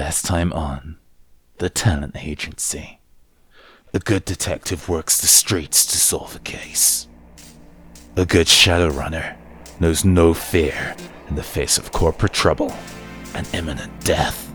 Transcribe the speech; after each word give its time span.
Last 0.00 0.24
time 0.24 0.50
on 0.54 0.96
The 1.58 1.68
Talent 1.68 2.16
Agency. 2.24 3.00
A 3.92 3.98
good 3.98 4.24
detective 4.24 4.88
works 4.88 5.20
the 5.20 5.26
streets 5.26 5.84
to 5.84 5.98
solve 5.98 6.34
a 6.34 6.38
case. 6.38 7.06
A 8.16 8.24
good 8.24 8.46
Shadowrunner 8.46 9.36
knows 9.78 10.02
no 10.02 10.32
fear 10.32 10.96
in 11.28 11.34
the 11.34 11.42
face 11.42 11.76
of 11.76 11.92
corporate 11.92 12.32
trouble 12.32 12.74
and 13.34 13.46
imminent 13.52 13.92
death. 14.02 14.50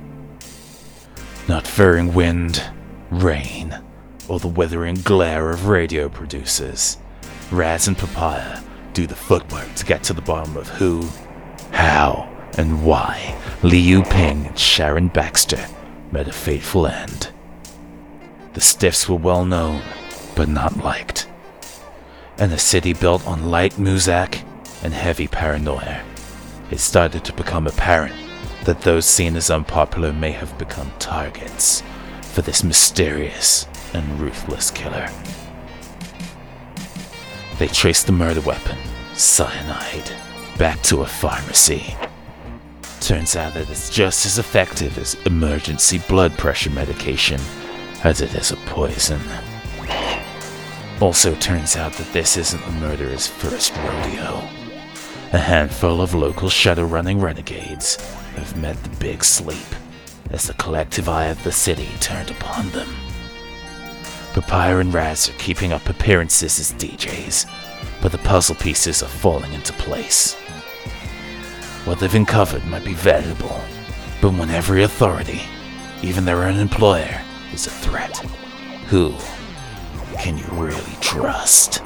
Not 1.47 1.67
fearing 1.67 2.15
wind, 2.15 2.63
rain, 3.11 3.79
or 4.27 4.39
the 4.39 4.47
withering 4.47 4.95
glare 4.95 5.51
of 5.51 5.67
radio 5.67 6.09
producers, 6.09 6.97
Raz 7.51 7.87
and 7.87 7.95
Papaya 7.95 8.63
do 8.93 9.05
the 9.05 9.13
footwork 9.13 9.75
to 9.75 9.85
get 9.85 10.01
to 10.05 10.13
the 10.13 10.23
bottom 10.23 10.57
of 10.57 10.67
who, 10.69 11.07
how, 11.69 12.34
and 12.57 12.85
why 12.85 13.37
Liu 13.63 14.03
Ping 14.03 14.47
and 14.47 14.59
Sharon 14.59 15.07
Baxter 15.07 15.65
met 16.11 16.27
a 16.27 16.33
fateful 16.33 16.87
end. 16.87 17.29
The 18.53 18.61
Stiffs 18.61 19.09
were 19.09 19.15
well 19.15 19.45
known, 19.45 19.81
but 20.35 20.47
not 20.47 20.77
liked. 20.77 21.27
In 22.37 22.51
a 22.51 22.57
city 22.57 22.93
built 22.93 23.25
on 23.27 23.49
light 23.49 23.73
muzak 23.73 24.43
and 24.83 24.93
heavy 24.93 25.27
paranoia, 25.27 26.03
it 26.71 26.79
started 26.79 27.23
to 27.25 27.33
become 27.33 27.67
apparent 27.67 28.15
that 28.65 28.81
those 28.81 29.05
seen 29.05 29.35
as 29.35 29.49
unpopular 29.49 30.11
may 30.11 30.31
have 30.31 30.57
become 30.57 30.91
targets 30.99 31.83
for 32.21 32.41
this 32.41 32.63
mysterious 32.63 33.67
and 33.93 34.19
ruthless 34.19 34.71
killer. 34.71 35.09
They 37.57 37.67
traced 37.67 38.07
the 38.07 38.11
murder 38.11 38.41
weapon, 38.41 38.77
cyanide, 39.13 40.11
back 40.57 40.81
to 40.83 41.01
a 41.01 41.05
pharmacy. 41.05 41.95
Turns 43.05 43.35
out 43.35 43.53
that 43.53 43.69
it's 43.69 43.91
just 43.91 44.25
as 44.25 44.39
effective 44.39 44.97
as 44.97 45.13
emergency 45.27 45.99
blood 46.07 46.35
pressure 46.39 46.71
medication 46.71 47.39
as 48.03 48.19
it 48.19 48.33
is 48.33 48.51
a 48.51 48.55
poison. 48.65 49.21
Also 50.99 51.35
turns 51.35 51.75
out 51.75 51.93
that 51.93 52.11
this 52.13 52.35
isn't 52.35 52.65
the 52.65 52.71
murderer's 52.71 53.27
first 53.27 53.77
rodeo. 53.77 54.41
A 55.33 55.37
handful 55.37 56.01
of 56.01 56.15
local 56.15 56.49
shadow 56.49 56.83
running 56.83 57.21
renegades 57.21 57.97
have 58.37 58.57
met 58.57 58.81
the 58.81 58.97
big 58.97 59.23
sleep 59.23 59.75
as 60.31 60.47
the 60.47 60.53
collective 60.55 61.07
eye 61.07 61.27
of 61.27 61.43
the 61.43 61.51
city 61.51 61.89
turned 61.99 62.31
upon 62.31 62.71
them. 62.71 62.89
Papaya 64.33 64.79
and 64.79 64.91
Raz 64.91 65.29
are 65.29 65.33
keeping 65.33 65.73
up 65.73 65.87
appearances 65.89 66.57
as 66.59 66.73
DJs, 66.73 67.45
but 68.01 68.11
the 68.11 68.17
puzzle 68.17 68.55
pieces 68.55 69.03
are 69.03 69.07
falling 69.07 69.53
into 69.53 69.73
place. 69.73 70.35
What 71.85 71.99
they've 71.99 72.15
uncovered 72.15 72.65
might 72.65 72.83
be 72.83 72.95
valuable, 72.95 73.61
but 74.19 74.33
when 74.33 74.49
every 74.49 74.81
authority, 74.81 75.41
even 76.01 76.25
their 76.25 76.43
own 76.43 76.57
employer, 76.57 77.21
is 77.53 77.67
a 77.67 77.69
threat, 77.69 78.17
who 78.87 79.13
can 80.17 80.35
you 80.35 80.45
really 80.51 80.97
trust? 80.99 81.83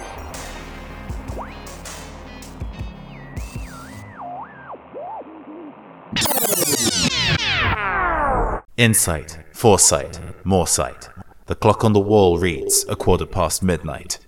Insight, 8.77 9.37
foresight, 9.53 10.17
more 10.45 10.65
sight. 10.65 11.09
The 11.47 11.55
clock 11.55 11.83
on 11.83 11.91
the 11.91 11.99
wall 11.99 12.39
reads 12.39 12.85
a 12.87 12.95
quarter 12.95 13.25
past 13.25 13.61
midnight. 13.61 14.19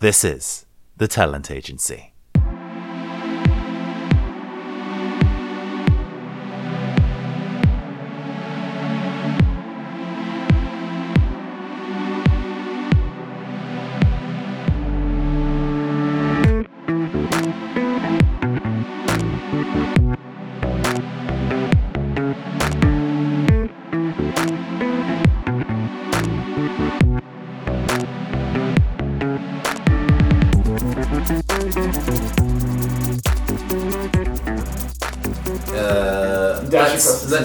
This 0.00 0.24
is 0.24 0.66
the 0.98 1.08
Talent 1.08 1.50
Agency. 1.50 2.12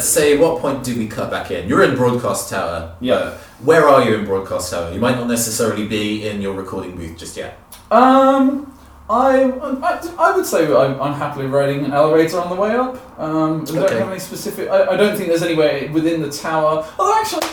Let's, 0.01 0.15
across 0.15 0.15
the 0.15 0.21
let's 0.21 0.31
say, 0.31 0.37
what 0.37 0.61
point 0.61 0.83
do 0.83 0.97
we 0.97 1.07
cut 1.07 1.29
back 1.31 1.51
in? 1.51 1.67
You're 1.69 1.83
in 1.83 1.95
Broadcast 1.95 2.49
Tower. 2.49 2.95
Yeah. 2.99 3.13
Uh, 3.13 3.37
where 3.63 3.87
are 3.87 4.03
you 4.03 4.15
in 4.15 4.25
Broadcast 4.25 4.71
Tower? 4.71 4.91
You 4.91 4.99
might 4.99 5.15
not 5.17 5.27
necessarily 5.27 5.87
be 5.87 6.27
in 6.27 6.41
your 6.41 6.53
recording 6.53 6.95
booth 6.95 7.17
just 7.17 7.37
yet. 7.37 7.59
Um, 7.91 8.77
I, 9.09 9.43
I, 9.43 10.13
I 10.17 10.35
would 10.35 10.45
say 10.45 10.65
I'm, 10.73 11.01
I'm 11.01 11.13
happily 11.13 11.45
riding 11.45 11.83
an 11.85 11.91
elevator 11.91 12.39
on 12.39 12.49
the 12.49 12.55
way 12.55 12.71
up. 12.75 12.95
Um, 13.19 13.61
I 13.61 13.65
don't 13.65 13.77
Okay. 13.83 13.99
have 13.99 14.09
any 14.09 14.19
specific. 14.19 14.69
I, 14.69 14.85
I 14.87 14.97
don't 14.97 15.15
think 15.15 15.27
there's 15.29 15.43
anywhere 15.43 15.91
within 15.91 16.21
the 16.21 16.31
tower. 16.31 16.87
Although 16.97 17.19
actually, 17.19 17.47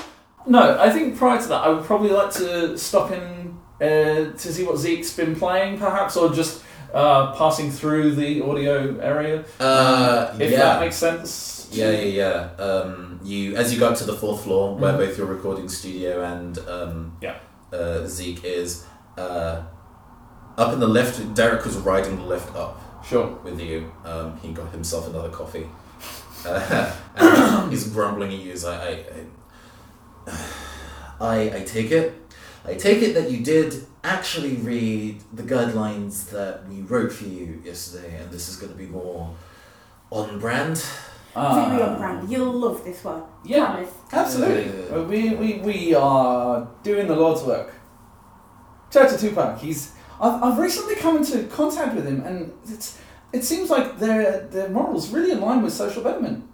no. 0.46 0.78
I 0.80 0.90
think 0.90 1.16
prior 1.16 1.40
to 1.42 1.48
that, 1.48 1.64
I 1.64 1.68
would 1.68 1.84
probably 1.84 2.10
like 2.10 2.32
to 2.34 2.78
stop 2.78 3.10
in 3.10 3.58
uh, 3.80 4.32
to 4.32 4.38
see 4.38 4.64
what 4.64 4.78
Zeke's 4.78 5.12
been 5.14 5.34
playing, 5.36 5.78
perhaps, 5.78 6.16
or 6.16 6.32
just 6.32 6.62
uh, 6.94 7.34
passing 7.34 7.70
through 7.70 8.14
the 8.14 8.40
audio 8.42 8.98
area. 9.00 9.44
Uh, 9.60 10.34
if 10.38 10.50
yeah. 10.52 10.58
that 10.58 10.80
makes 10.80 10.96
sense. 10.96 11.57
Yeah, 11.70 11.90
yeah, 11.90 12.48
yeah. 12.58 12.64
Um, 12.64 13.20
you 13.22 13.56
as 13.56 13.72
you 13.72 13.78
go 13.80 13.88
up 13.90 13.96
to 13.98 14.04
the 14.04 14.14
fourth 14.14 14.42
floor, 14.44 14.74
where 14.76 14.92
Mhm. 14.94 14.98
both 14.98 15.18
your 15.18 15.26
recording 15.26 15.68
studio 15.68 16.22
and 16.24 16.58
um, 16.68 17.12
Yeah. 17.20 17.36
uh, 17.72 18.06
Zeke 18.06 18.44
is, 18.44 18.84
uh, 19.16 19.62
up 20.56 20.72
in 20.72 20.80
the 20.80 20.88
lift. 20.88 21.34
Derek 21.34 21.64
was 21.64 21.76
riding 21.76 22.16
the 22.16 22.24
lift 22.24 22.54
up 22.56 22.80
Sure. 23.04 23.38
with 23.44 23.60
you. 23.60 23.92
Um, 24.04 24.36
he 24.42 24.52
got 24.52 24.70
himself 24.72 25.08
another 25.08 25.28
coffee, 25.28 25.68
uh, 26.46 26.90
and 27.16 27.70
he's 27.70 27.88
grumbling 27.88 28.32
at 28.32 28.38
you. 28.40 28.50
He's 28.52 28.64
like, 28.64 28.80
I, 28.80 29.04
I, 30.26 30.32
I, 31.20 31.56
I 31.58 31.60
take 31.64 31.90
it. 31.90 32.14
I 32.64 32.74
take 32.74 33.02
it 33.02 33.14
that 33.14 33.30
you 33.30 33.38
did 33.44 33.86
actually 34.04 34.56
read 34.56 35.22
the 35.32 35.42
guidelines 35.42 36.30
that 36.30 36.66
we 36.68 36.82
wrote 36.82 37.12
for 37.12 37.24
you 37.24 37.60
yesterday, 37.64 38.16
and 38.20 38.30
this 38.30 38.48
is 38.48 38.56
going 38.56 38.72
to 38.72 38.78
be 38.78 38.86
more 38.86 39.34
on 40.10 40.38
brand. 40.38 40.82
Very 41.34 41.82
Uh, 41.82 41.88
on 41.90 41.98
brand. 41.98 42.30
You'll 42.30 42.52
love 42.52 42.84
this 42.84 43.04
one. 43.04 43.22
Yeah. 43.44 43.66
Promise. 43.66 43.90
Absolutely. 44.12 44.90
Uh, 44.90 45.02
we, 45.04 45.34
we, 45.34 45.58
we 45.58 45.94
are 45.94 46.68
doing 46.82 47.06
the 47.06 47.14
Lord's 47.16 47.42
work. 47.42 47.72
Church 48.90 49.12
of 49.12 49.20
Tupac, 49.20 49.58
he's. 49.58 49.92
I've, 50.20 50.42
I've 50.42 50.58
recently 50.58 50.96
come 50.96 51.18
into 51.18 51.44
contact 51.44 51.94
with 51.94 52.06
him, 52.06 52.22
and 52.22 52.52
it's, 52.68 52.98
it 53.32 53.44
seems 53.44 53.70
like 53.70 53.98
their, 53.98 54.40
their 54.48 54.68
morals 54.70 55.10
really 55.10 55.32
align 55.32 55.62
with 55.62 55.72
social 55.72 56.02
betterment. 56.02 56.44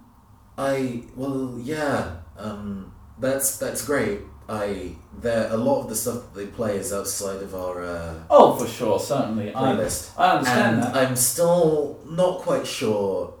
I 0.57 1.03
well, 1.15 1.57
yeah, 1.61 2.17
um, 2.37 2.93
that's 3.19 3.57
that's 3.57 3.83
great. 3.85 4.19
I 4.47 4.95
there 5.19 5.51
a 5.51 5.57
lot 5.57 5.81
of 5.81 5.89
the 5.89 5.95
stuff 5.95 6.21
that 6.21 6.35
they 6.35 6.45
play 6.47 6.77
is 6.77 6.93
outside 6.93 7.41
of 7.41 7.55
our 7.55 7.83
uh, 7.83 8.13
Oh, 8.29 8.55
for 8.55 8.67
sure, 8.67 8.99
certainly. 8.99 9.53
I, 9.53 9.61
I 9.71 9.71
understand 9.71 10.47
and 10.47 10.83
that. 10.83 10.95
I'm 10.95 11.15
still 11.15 11.99
not 12.05 12.39
quite 12.41 12.67
sure 12.67 13.33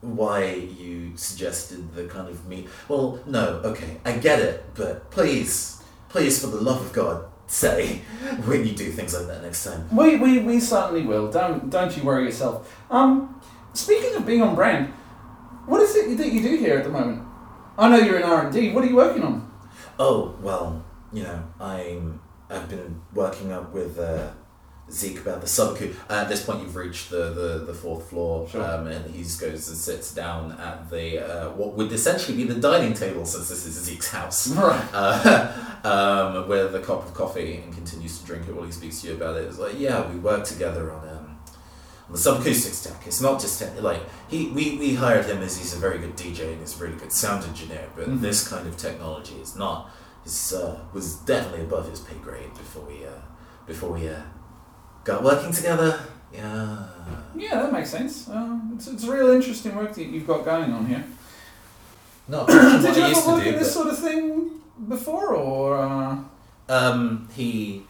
why 0.00 0.52
you 0.52 1.16
suggested 1.16 1.94
the 1.94 2.06
kind 2.06 2.28
of 2.28 2.46
me. 2.46 2.66
Well, 2.88 3.20
no, 3.26 3.60
okay, 3.64 3.98
I 4.04 4.12
get 4.18 4.40
it, 4.40 4.64
but 4.74 5.10
please, 5.10 5.82
please, 6.08 6.40
for 6.40 6.48
the 6.48 6.60
love 6.60 6.80
of 6.80 6.92
God, 6.92 7.26
say 7.46 7.96
when 8.44 8.66
you 8.66 8.72
do 8.72 8.90
things 8.90 9.14
like 9.14 9.26
that 9.26 9.42
next 9.42 9.64
time. 9.64 9.88
We, 9.94 10.16
we, 10.16 10.38
we 10.40 10.60
certainly 10.60 11.02
will. 11.02 11.30
Don't, 11.30 11.70
don't 11.70 11.96
you 11.96 12.02
worry 12.02 12.24
yourself. 12.24 12.76
Um, 12.90 13.40
speaking 13.72 14.14
of 14.14 14.26
being 14.26 14.42
on 14.42 14.54
brand, 14.54 14.92
what 15.66 15.80
is 15.80 15.96
it 15.96 16.16
that 16.16 16.32
you 16.32 16.42
do 16.42 16.56
here 16.56 16.76
at 16.78 16.84
the 16.84 16.90
moment? 16.90 17.22
I 17.78 17.88
know 17.88 17.96
you're 17.96 18.16
in 18.16 18.22
R&D. 18.22 18.72
What 18.72 18.84
are 18.84 18.86
you 18.86 18.96
working 18.96 19.22
on? 19.22 19.50
Oh 19.98 20.34
well, 20.42 20.84
you 21.12 21.22
know, 21.22 21.42
I'm 21.58 22.20
I've 22.50 22.68
been 22.68 23.00
working 23.14 23.52
up 23.52 23.72
with 23.72 23.98
uh, 23.98 24.30
Zeke 24.90 25.18
about 25.20 25.40
the 25.40 25.48
subaku. 25.48 25.94
At 26.08 26.28
this 26.28 26.44
point, 26.44 26.60
you've 26.62 26.76
reached 26.76 27.10
the 27.10 27.30
the, 27.30 27.64
the 27.66 27.74
fourth 27.74 28.08
floor, 28.08 28.48
Sure. 28.48 28.62
um, 28.64 28.86
and 28.86 29.04
he 29.12 29.22
goes 29.22 29.68
and 29.68 29.76
sits 29.76 30.14
down 30.14 30.52
at 30.52 30.88
the 30.90 31.18
uh, 31.18 31.50
what 31.50 31.74
would 31.74 31.90
essentially 31.92 32.36
be 32.36 32.44
the 32.44 32.60
dining 32.60 32.94
table, 32.94 33.24
since 33.26 33.48
this 33.48 33.66
is 33.66 33.74
Zeke's 33.84 34.10
house. 34.10 34.46
Right. 34.56 34.88
Uh, 34.92 35.52
um, 35.84 36.48
with 36.48 36.74
a 36.74 36.80
cup 36.80 37.04
of 37.06 37.14
coffee 37.14 37.56
and 37.56 37.74
continues 37.74 38.18
to 38.20 38.26
drink 38.26 38.46
it 38.48 38.54
while 38.54 38.64
he 38.64 38.72
speaks 38.72 39.00
to 39.00 39.08
you 39.08 39.14
about 39.14 39.36
it. 39.36 39.44
It's 39.48 39.58
like, 39.58 39.78
yeah, 39.78 40.08
we 40.10 40.18
work 40.18 40.44
together 40.44 40.92
on 40.92 41.08
um, 41.08 41.38
on 42.06 42.12
the 42.12 42.18
subacoustics 42.18 42.84
tech. 42.86 43.04
It's 43.06 43.20
not 43.20 43.40
just 43.40 43.60
te- 43.60 43.80
like 43.80 44.02
he 44.28 44.48
we, 44.48 44.76
we 44.78 44.94
hired 44.94 45.26
him 45.26 45.42
as 45.42 45.58
he's 45.58 45.74
a 45.74 45.78
very 45.78 45.98
good 45.98 46.16
DJ 46.16 46.52
and 46.52 46.60
he's 46.60 46.80
a 46.80 46.84
really 46.84 46.96
good 46.96 47.12
sound 47.12 47.44
engineer, 47.44 47.88
but 47.96 48.06
Mhm. 48.08 48.20
this 48.20 48.46
kind 48.46 48.66
of 48.68 48.76
technology 48.76 49.34
is 49.42 49.56
not. 49.56 49.90
Is 50.24 50.52
uh, 50.52 50.78
was 50.92 51.16
definitely 51.32 51.62
above 51.62 51.90
his 51.90 51.98
pay 52.00 52.14
grade 52.22 52.54
before 52.54 52.84
we 52.84 53.04
uh, 53.04 53.10
before 53.66 53.90
we 53.92 54.08
uh, 54.08 54.20
got 55.06 55.22
working 55.22 55.52
together. 55.52 56.00
Yeah. 56.34 56.86
Yeah, 57.34 57.62
that 57.62 57.72
makes 57.72 57.90
sense. 57.90 58.28
Um, 58.28 58.72
it's, 58.76 58.88
it's 58.88 59.06
real 59.06 59.30
interesting 59.30 59.74
work 59.76 59.94
that 59.94 60.06
you've 60.06 60.26
got 60.26 60.44
going 60.44 60.72
on 60.72 60.86
here. 60.86 61.04
Not 62.28 62.48
Did 62.48 62.96
you 62.96 63.02
I 63.02 63.08
used 63.08 63.20
ever 63.20 63.20
to 63.20 63.28
work 63.28 63.44
do. 63.44 63.48
in 63.50 63.54
this 63.56 63.68
but- 63.68 63.72
sort 63.82 63.88
of 63.88 63.98
thing 63.98 64.50
before, 64.88 65.34
or 65.34 65.78
uh... 65.78 66.18
Um, 66.68 67.28
he, 67.36 67.84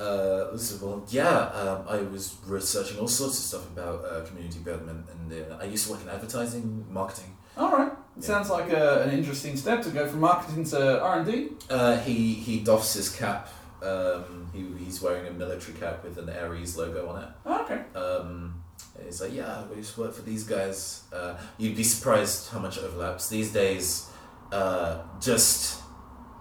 uh, 0.00 0.50
this 0.50 0.80
well, 0.82 1.04
yeah, 1.08 1.28
um, 1.50 1.84
I 1.88 1.98
was 1.98 2.36
researching 2.46 2.98
all 2.98 3.06
sorts 3.06 3.38
of 3.38 3.44
stuff 3.44 3.66
about 3.68 4.04
uh, 4.04 4.24
community 4.26 4.58
development, 4.58 5.06
and 5.12 5.52
uh, 5.52 5.56
I 5.60 5.66
used 5.66 5.86
to 5.86 5.92
work 5.92 6.02
in 6.02 6.08
advertising, 6.08 6.84
marketing. 6.90 7.36
all 7.56 7.70
right? 7.70 7.92
Yeah. 8.16 8.22
Sounds 8.24 8.50
like 8.50 8.72
a, 8.72 9.02
an 9.04 9.10
interesting 9.10 9.56
step 9.56 9.82
to 9.84 9.90
go 9.90 10.08
from 10.08 10.18
marketing 10.18 10.64
to 10.64 11.00
R 11.00 11.20
and 11.20 11.26
D. 11.30 11.50
Uh, 11.70 11.98
he 11.98 12.34
he 12.34 12.58
doffs 12.58 12.94
his 12.94 13.08
cap. 13.08 13.48
Um, 13.82 14.50
he, 14.52 14.66
he's 14.84 15.00
wearing 15.00 15.26
a 15.26 15.30
military 15.30 15.78
cap 15.78 16.02
with 16.02 16.18
an 16.18 16.28
Ares 16.28 16.76
logo 16.76 17.08
on 17.08 17.22
it. 17.22 17.28
Oh, 17.46 17.62
Okay. 17.62 17.82
Um, 17.94 18.62
and 18.96 19.06
he's 19.06 19.20
like, 19.20 19.32
yeah, 19.32 19.64
we 19.66 19.76
just 19.76 19.96
work 19.98 20.12
for 20.14 20.22
these 20.22 20.44
guys. 20.44 21.04
Uh, 21.12 21.36
you'd 21.58 21.76
be 21.76 21.84
surprised 21.84 22.50
how 22.50 22.58
much 22.58 22.78
overlaps 22.78 23.28
these 23.28 23.52
days. 23.52 24.10
Uh, 24.50 24.98
just 25.20 25.82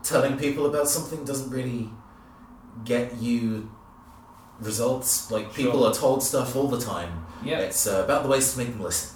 telling 0.04 0.38
people 0.38 0.66
about 0.66 0.88
something 0.88 1.26
doesn't 1.26 1.50
really 1.50 1.90
get 2.86 3.18
you 3.18 3.70
results. 4.60 5.30
Like 5.32 5.54
people 5.54 5.86
are 5.86 5.94
told 5.94 6.24
stuff 6.24 6.56
all 6.56 6.68
the 6.68 6.80
time. 6.80 7.26
Yeah. 7.44 7.60
It's 7.60 7.86
uh, 7.88 8.04
about 8.04 8.24
the 8.24 8.30
ways 8.30 8.54
to 8.54 8.60
make 8.60 8.70
them 8.70 8.82
listen. 8.82 9.16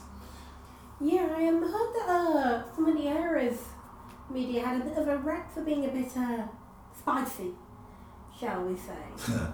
Yeah, 0.99 1.27
I 1.35 1.47
um, 1.47 1.61
heard 1.63 1.93
that 1.95 2.09
uh, 2.09 2.75
some 2.75 2.87
of 2.87 2.95
the 2.95 3.07
Ares 3.09 3.57
media 4.29 4.63
had 4.65 4.81
a 4.81 4.83
bit 4.83 4.97
of 4.97 5.07
a 5.07 5.17
rap 5.17 5.51
for 5.53 5.61
being 5.61 5.85
a 5.85 5.89
bit 5.89 6.15
uh, 6.15 6.43
spicy, 6.97 7.51
shall 8.41 8.63
we 8.63 8.75
say. 8.75 9.33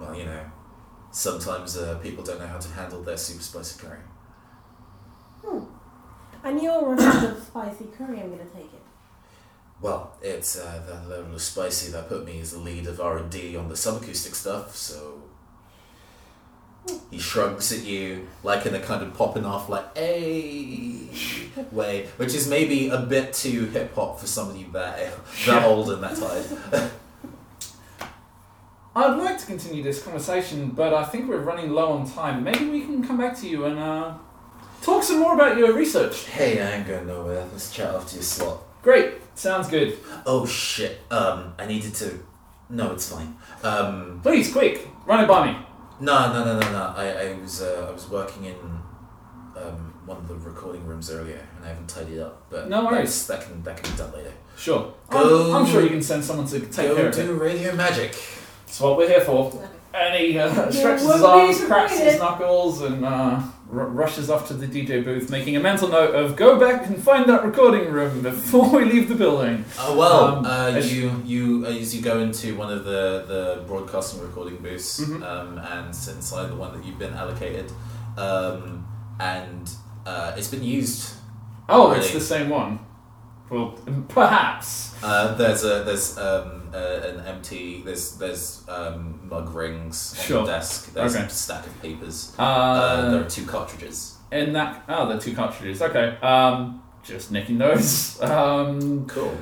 Well, 0.00 0.16
you 0.16 0.24
know, 0.24 0.44
sometimes 1.12 1.76
uh, 1.76 1.96
people 2.02 2.24
don't 2.24 2.40
know 2.40 2.46
how 2.48 2.58
to 2.58 2.68
handle 2.70 3.02
their 3.04 3.16
super 3.16 3.42
spicy 3.42 3.78
curry. 3.80 4.00
Hmm. 5.44 5.64
And 6.42 6.60
you're 6.60 6.94
a 6.94 6.96
fan 6.96 7.24
of 7.26 7.40
spicy 7.40 7.84
curry, 7.96 8.20
I'm 8.20 8.34
going 8.34 8.44
to 8.44 8.52
take 8.52 8.64
it. 8.64 8.82
Well, 9.80 10.16
it's 10.20 10.58
uh, 10.58 10.82
the 10.84 11.08
level 11.08 11.34
of 11.34 11.42
spicy 11.42 11.92
that 11.92 12.08
put 12.08 12.24
me 12.24 12.40
as 12.40 12.50
the 12.50 12.58
lead 12.58 12.88
of 12.88 13.00
R 13.00 13.18
and 13.18 13.30
D 13.30 13.56
on 13.56 13.68
the 13.68 13.76
subacoustic 13.76 14.34
stuff. 14.34 14.74
So 14.74 15.22
he 17.12 17.18
shrugs 17.18 17.70
at 17.70 17.84
you 17.84 18.26
like 18.42 18.66
in 18.66 18.74
a 18.74 18.80
kind 18.80 19.04
of 19.04 19.14
popping 19.14 19.44
off, 19.44 19.68
like 19.68 19.96
"hey" 19.96 21.08
way, 21.70 22.08
which 22.16 22.34
is 22.34 22.48
maybe 22.48 22.88
a 22.88 22.98
bit 22.98 23.32
too 23.34 23.66
hip 23.66 23.94
hop 23.94 24.18
for 24.18 24.26
somebody 24.26 24.64
that 24.72 25.12
that 25.46 25.64
old 25.64 25.90
and 25.90 26.02
that 26.02 26.16
tired. 26.16 26.90
I'd 28.94 29.16
like 29.16 29.38
to 29.38 29.46
continue 29.46 29.82
this 29.82 30.02
conversation, 30.02 30.70
but 30.70 30.92
I 30.92 31.04
think 31.04 31.28
we're 31.28 31.40
running 31.40 31.70
low 31.70 31.92
on 31.92 32.10
time. 32.10 32.44
Maybe 32.44 32.68
we 32.68 32.82
can 32.82 33.02
come 33.06 33.16
back 33.18 33.36
to 33.40 33.48
you 33.48 33.64
and 33.64 33.78
uh, 33.78 34.14
talk 34.82 35.02
some 35.02 35.18
more 35.20 35.34
about 35.34 35.56
your 35.56 35.72
research. 35.72 36.26
hey, 36.26 36.60
I 36.60 36.72
ain't 36.76 36.86
going 36.86 37.06
nowhere. 37.06 37.46
Let's 37.52 37.72
chat 37.72 37.94
after 37.94 38.16
your 38.16 38.22
slot. 38.22 38.62
Great. 38.82 39.14
Sounds 39.34 39.68
good. 39.68 39.96
Oh 40.26 40.44
shit. 40.44 41.00
Um, 41.10 41.54
I 41.58 41.66
needed 41.66 41.94
to. 41.96 42.18
No, 42.68 42.92
it's 42.92 43.10
fine. 43.10 43.36
Um, 43.62 44.20
Please, 44.22 44.52
quick, 44.52 44.86
run 45.06 45.24
it 45.24 45.26
by 45.28 45.46
me. 45.52 45.58
No, 46.00 46.32
no, 46.32 46.44
no, 46.44 46.60
no, 46.60 46.72
no. 46.72 46.94
I, 46.96 47.28
I 47.28 47.34
was 47.40 47.62
uh, 47.62 47.86
I 47.88 47.92
was 47.92 48.08
working 48.10 48.44
in 48.44 48.56
um, 49.56 49.94
one 50.04 50.16
of 50.18 50.28
the 50.28 50.34
recording 50.34 50.84
rooms 50.84 51.10
earlier, 51.10 51.46
and 51.56 51.64
I 51.64 51.68
haven't 51.68 51.88
tidied 51.88 52.18
up. 52.18 52.46
But 52.50 52.68
No 52.68 52.84
worries. 52.84 53.26
That 53.26 53.42
can 53.42 53.62
that 53.62 53.82
can 53.82 53.90
be 53.90 53.96
done 53.98 54.12
later. 54.12 54.32
Sure. 54.56 54.92
Go- 55.08 55.50
I'm, 55.54 55.62
I'm 55.64 55.70
sure 55.70 55.82
you 55.82 55.88
can 55.90 56.02
send 56.02 56.22
someone 56.24 56.46
to 56.48 56.60
take 56.60 56.72
care 56.72 56.94
Go 56.94 57.06
of 57.06 57.18
it. 57.18 57.26
do 57.26 57.32
radio 57.34 57.74
magic. 57.74 58.14
That's 58.72 58.80
what 58.80 58.96
we're 58.96 59.06
here 59.08 59.20
for. 59.20 59.52
And 59.92 60.18
he 60.18 60.38
uh, 60.38 60.70
stretches 60.72 61.12
his 61.12 61.22
arms, 61.22 61.62
cracks 61.66 61.98
his 61.98 62.18
knuckles, 62.18 62.80
and 62.80 63.04
uh, 63.04 63.42
r- 63.70 63.86
rushes 63.88 64.30
off 64.30 64.48
to 64.48 64.54
the 64.54 64.66
DJ 64.66 65.04
booth, 65.04 65.28
making 65.28 65.56
a 65.56 65.60
mental 65.60 65.88
note 65.88 66.14
of 66.14 66.36
go 66.36 66.58
back 66.58 66.86
and 66.86 66.96
find 67.02 67.28
that 67.28 67.44
recording 67.44 67.92
room 67.92 68.22
before 68.22 68.70
we 68.70 68.86
leave 68.86 69.10
the 69.10 69.14
building. 69.14 69.66
Oh 69.78 69.98
well, 69.98 70.36
Um, 70.38 70.46
uh, 70.46 70.70
as- 70.70 70.90
you 70.90 71.22
you 71.26 71.66
as 71.66 71.94
you 71.94 72.00
go 72.00 72.20
into 72.20 72.56
one 72.56 72.72
of 72.72 72.84
the, 72.86 73.26
the 73.28 73.64
broadcasting 73.66 74.22
recording 74.22 74.56
booths 74.56 75.00
Mhm. 75.00 75.22
um, 75.22 75.58
and 75.58 75.94
sit 75.94 76.14
inside 76.16 76.48
the 76.48 76.56
one 76.56 76.72
that 76.72 76.82
you've 76.86 76.98
been 76.98 77.12
allocated, 77.12 77.70
um, 78.16 78.86
and 79.20 79.70
uh, 80.06 80.32
it's 80.38 80.48
been 80.48 80.64
used. 80.64 81.12
Oh, 81.68 81.88
Really? 81.90 82.00
it's 82.00 82.12
the 82.14 82.20
same 82.20 82.48
one. 82.48 82.78
Well, 83.52 83.78
perhaps. 84.08 84.94
Uh, 85.04 85.34
there's 85.34 85.62
a 85.62 85.82
there's 85.84 86.16
um, 86.16 86.70
uh, 86.72 86.78
an 86.78 87.26
empty 87.26 87.82
there's 87.84 88.16
there's 88.16 88.64
um, 88.66 89.20
mug 89.28 89.54
rings 89.54 90.14
on 90.18 90.24
Sure. 90.24 90.40
the 90.46 90.52
desk. 90.52 90.94
There's 90.94 91.14
Okay. 91.16 91.26
a 91.26 91.28
stack 91.28 91.66
of 91.66 91.82
papers. 91.82 92.32
Uh, 92.38 92.42
Uh, 92.42 93.10
there 93.10 93.20
are 93.20 93.28
two 93.28 93.44
cartridges. 93.44 94.16
in 94.30 94.54
that. 94.54 94.82
Oh, 94.88 95.06
the 95.12 95.18
two 95.20 95.34
cartridges. 95.34 95.82
Okay. 95.82 96.16
Um, 96.22 96.82
just 97.04 97.30
nicking 97.30 97.58
those. 97.58 98.18
Um, 98.22 99.04
Cool. 99.06 99.36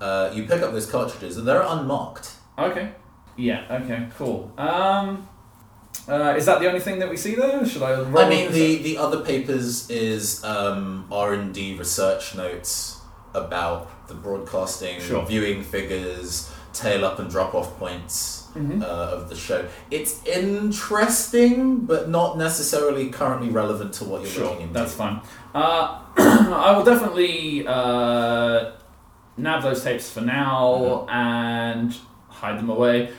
Uh, 0.00 0.30
you 0.32 0.44
pick 0.44 0.62
up 0.62 0.70
those 0.72 0.86
cartridges 0.86 1.36
and 1.36 1.48
they're 1.48 1.62
unmarked. 1.66 2.30
okay. 2.58 2.92
Yeah. 3.36 3.64
Okay. 3.82 4.06
Cool. 4.16 4.52
Um, 4.56 5.28
uh, 6.08 6.34
is 6.38 6.46
that 6.46 6.60
the 6.60 6.68
only 6.68 6.80
thing 6.80 7.00
that 7.00 7.10
we 7.10 7.16
see 7.16 7.34
there? 7.34 7.66
Should 7.66 7.82
I? 7.82 8.00
Roll 8.00 8.18
I 8.24 8.28
mean, 8.28 8.52
the, 8.52 8.76
the 8.88 8.96
other 8.98 9.20
papers 9.24 9.90
is 9.90 10.44
um, 10.44 11.06
R 11.10 11.32
and 11.34 11.52
D 11.52 11.76
research 11.76 12.34
notes 12.36 13.00
about 13.36 14.08
the 14.08 14.14
broadcasting, 14.14 15.00
Sure. 15.00 15.24
viewing 15.24 15.62
figures, 15.62 16.50
tail 16.72 17.04
up 17.04 17.18
and 17.18 17.30
drop 17.30 17.54
off 17.54 17.78
points 17.78 18.44
Mhm. 18.56 18.82
uh, 18.82 18.86
of 18.86 19.28
the 19.28 19.36
show. 19.36 19.64
It's 19.90 20.20
interesting, 20.26 21.78
but 21.80 22.08
not 22.08 22.38
necessarily 22.38 23.08
currently 23.10 23.48
relevant 23.50 23.92
to 23.94 24.04
what 24.04 24.22
you're 24.22 24.30
Sure, 24.30 24.44
looking 24.44 24.62
into. 24.62 24.74
that's 24.74 24.94
fine. 24.94 25.20
Uh, 25.54 25.98
I 26.18 26.72
will 26.76 26.84
definitely 26.84 27.66
uh, 27.66 28.70
nab 29.36 29.62
those 29.62 29.82
tapes 29.84 30.08
for 30.10 30.22
now 30.22 31.06
and 31.10 31.94
hide 32.28 32.58
them 32.58 32.70
away. 32.70 33.10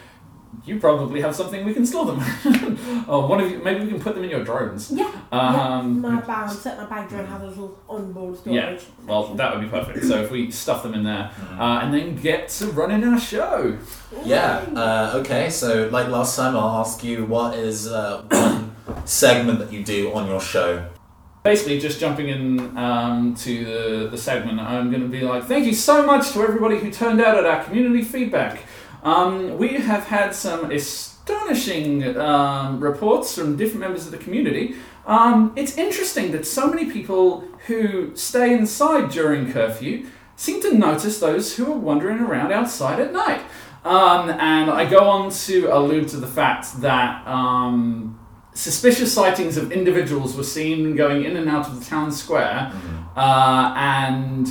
You 0.65 0.79
probably 0.79 1.21
have 1.21 1.35
something 1.35 1.63
we 1.65 1.73
can 1.73 1.85
store 1.85 2.05
them. 2.05 2.19
oh, 3.07 3.25
one 3.27 3.39
of 3.39 3.49
you, 3.49 3.59
maybe 3.59 3.85
we 3.85 3.91
can 3.91 4.01
put 4.01 4.15
them 4.15 4.23
in 4.23 4.29
your 4.29 4.43
drones. 4.43 4.91
Yeah. 4.91 5.09
Um, 5.31 6.03
yeah. 6.03 6.09
My 6.09 6.21
bag, 6.21 6.49
set 6.49 6.77
my 6.77 6.85
bag 6.85 7.07
drone 7.09 7.25
has 7.25 7.41
a 7.41 7.45
little 7.45 7.77
onboard 7.87 8.37
storage. 8.37 8.55
Yeah, 8.55 8.77
Well, 9.05 9.33
that 9.35 9.53
would 9.55 9.61
be 9.63 9.69
perfect. 9.69 10.05
So 10.05 10.21
if 10.21 10.31
we 10.31 10.51
stuff 10.51 10.83
them 10.83 10.93
in 10.93 11.03
there 11.03 11.31
Mhm. 11.39 11.59
uh, 11.59 11.79
and 11.83 11.93
then 11.93 12.15
get 12.15 12.49
to 12.49 12.67
running 12.67 13.03
our 13.05 13.19
show. 13.19 13.77
Yeah. 14.23 14.65
Uh, 14.75 15.13
okay. 15.19 15.49
So, 15.49 15.87
like 15.91 16.07
last 16.09 16.35
time, 16.35 16.55
I'll 16.57 16.79
ask 16.81 17.03
you 17.03 17.25
what 17.25 17.55
is 17.55 17.87
uh, 17.87 18.23
one 18.29 18.75
segment 19.05 19.59
that 19.59 19.71
you 19.71 19.83
do 19.83 20.13
on 20.13 20.27
your 20.27 20.41
show. 20.41 20.85
basically 21.43 21.79
just 21.79 21.97
jumping 21.97 22.27
in 22.27 22.77
um, 22.77 23.33
to 23.33 23.63
the, 23.63 24.07
the 24.09 24.17
segment, 24.17 24.59
I'm 24.59 24.89
going 24.91 25.01
to 25.01 25.07
be 25.07 25.21
like, 25.21 25.45
thank 25.45 25.65
you 25.65 25.73
so 25.73 26.05
much 26.05 26.31
to 26.33 26.41
everybody 26.41 26.77
who 26.77 26.91
turned 26.91 27.21
out 27.21 27.37
at 27.37 27.45
our 27.45 27.63
community 27.63 28.01
feedback. 28.03 28.63
Um, 29.03 29.57
we 29.57 29.75
have 29.75 30.05
had 30.05 30.33
some 30.35 30.71
astonishing 30.71 32.17
um, 32.17 32.79
reports 32.79 33.35
from 33.35 33.55
different 33.57 33.81
members 33.81 34.05
of 34.05 34.11
the 34.11 34.17
community. 34.17 34.75
Um, 35.05 35.53
it's 35.55 35.77
interesting 35.77 36.31
that 36.33 36.45
so 36.45 36.67
many 36.67 36.91
people 36.91 37.45
who 37.67 38.15
stay 38.15 38.53
inside 38.53 39.09
during 39.09 39.51
curfew 39.51 40.07
seem 40.35 40.61
to 40.61 40.73
notice 40.73 41.19
those 41.19 41.55
who 41.55 41.71
are 41.71 41.77
wandering 41.77 42.19
around 42.19 42.51
outside 42.51 42.99
at 42.99 43.13
night. 43.13 43.41
Um, 43.85 44.29
and 44.29 44.69
I 44.69 44.85
go 44.89 45.09
on 45.09 45.31
to 45.31 45.67
allude 45.67 46.09
to 46.09 46.17
the 46.17 46.27
fact 46.27 46.81
that 46.81 47.25
um, 47.25 48.19
suspicious 48.53 49.13
sightings 49.13 49.55
of 49.55 49.71
individuals 49.71 50.35
were 50.35 50.43
seen 50.43 50.95
going 50.95 51.23
in 51.23 51.37
and 51.37 51.47
out 51.47 51.67
of 51.67 51.79
the 51.79 51.85
town 51.85 52.11
square, 52.11 52.73
uh, 53.15 53.73
and 53.77 54.49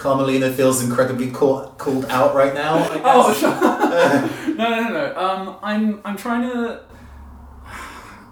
Carmelina 0.00 0.50
feels 0.50 0.82
incredibly 0.82 1.30
caught, 1.30 1.76
called 1.76 2.06
out 2.06 2.34
right 2.34 2.54
now. 2.54 2.78
I 2.78 2.94
guess. 2.94 3.02
oh, 3.04 3.34
sure. 3.34 4.54
no, 4.54 4.70
no, 4.70 4.82
no, 4.82 4.90
no. 4.92 5.16
Um, 5.16 5.56
I'm 5.62 6.00
I'm 6.06 6.16
trying 6.16 6.50
to. 6.50 6.80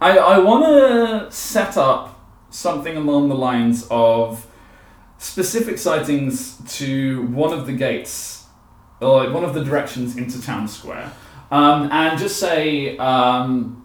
I 0.00 0.16
I 0.16 0.38
want 0.38 0.64
to 0.64 1.30
set 1.30 1.76
up 1.76 2.18
something 2.48 2.96
along 2.96 3.28
the 3.28 3.34
lines 3.34 3.86
of 3.90 4.46
specific 5.18 5.76
sightings 5.76 6.56
to 6.78 7.26
one 7.26 7.52
of 7.52 7.66
the 7.66 7.74
gates, 7.74 8.46
or 9.02 9.22
like 9.22 9.34
one 9.34 9.44
of 9.44 9.52
the 9.52 9.62
directions 9.62 10.16
into 10.16 10.40
town 10.40 10.68
square, 10.68 11.12
um, 11.50 11.90
and 11.92 12.18
just 12.18 12.40
say. 12.40 12.96
Um, 12.96 13.77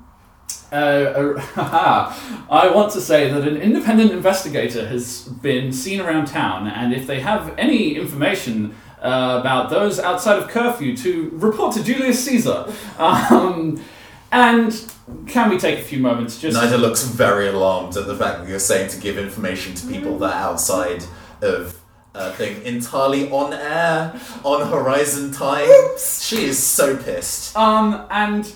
uh, 0.73 1.39
uh, 1.55 2.15
I 2.49 2.69
want 2.69 2.91
to 2.93 3.01
say 3.01 3.29
that 3.29 3.47
an 3.47 3.57
independent 3.57 4.11
investigator 4.11 4.87
has 4.87 5.23
been 5.23 5.71
seen 5.71 6.01
around 6.01 6.25
town, 6.25 6.67
and 6.67 6.93
if 6.93 7.05
they 7.05 7.19
have 7.19 7.53
any 7.57 7.95
information 7.95 8.75
uh, 9.01 9.37
about 9.39 9.69
those 9.69 9.99
outside 9.99 10.39
of 10.39 10.47
curfew, 10.47 10.97
to 10.97 11.29
report 11.33 11.75
to 11.75 11.83
Julius 11.83 12.23
Caesar. 12.25 12.71
Um, 12.97 13.83
and 14.31 14.93
can 15.27 15.49
we 15.49 15.59
take 15.59 15.79
a 15.79 15.83
few 15.83 15.99
moments 15.99 16.39
just? 16.39 16.57
Nida 16.57 16.79
looks 16.79 17.03
very 17.03 17.49
alarmed 17.49 17.95
at 17.97 18.07
the 18.07 18.15
fact 18.15 18.39
that 18.39 18.49
you're 18.49 18.59
saying 18.59 18.89
to 18.89 18.99
give 18.99 19.17
information 19.17 19.75
to 19.75 19.87
people 19.87 20.17
that 20.19 20.33
are 20.33 20.51
outside 20.51 21.03
of 21.41 21.79
a 22.15 22.31
thing 22.31 22.63
entirely 22.65 23.29
on 23.29 23.53
air 23.53 24.19
on 24.43 24.67
Horizon 24.67 25.31
Times. 25.31 26.23
She 26.23 26.45
is 26.45 26.61
so 26.61 26.95
pissed. 26.95 27.55
Um, 27.55 28.07
and 28.09 28.55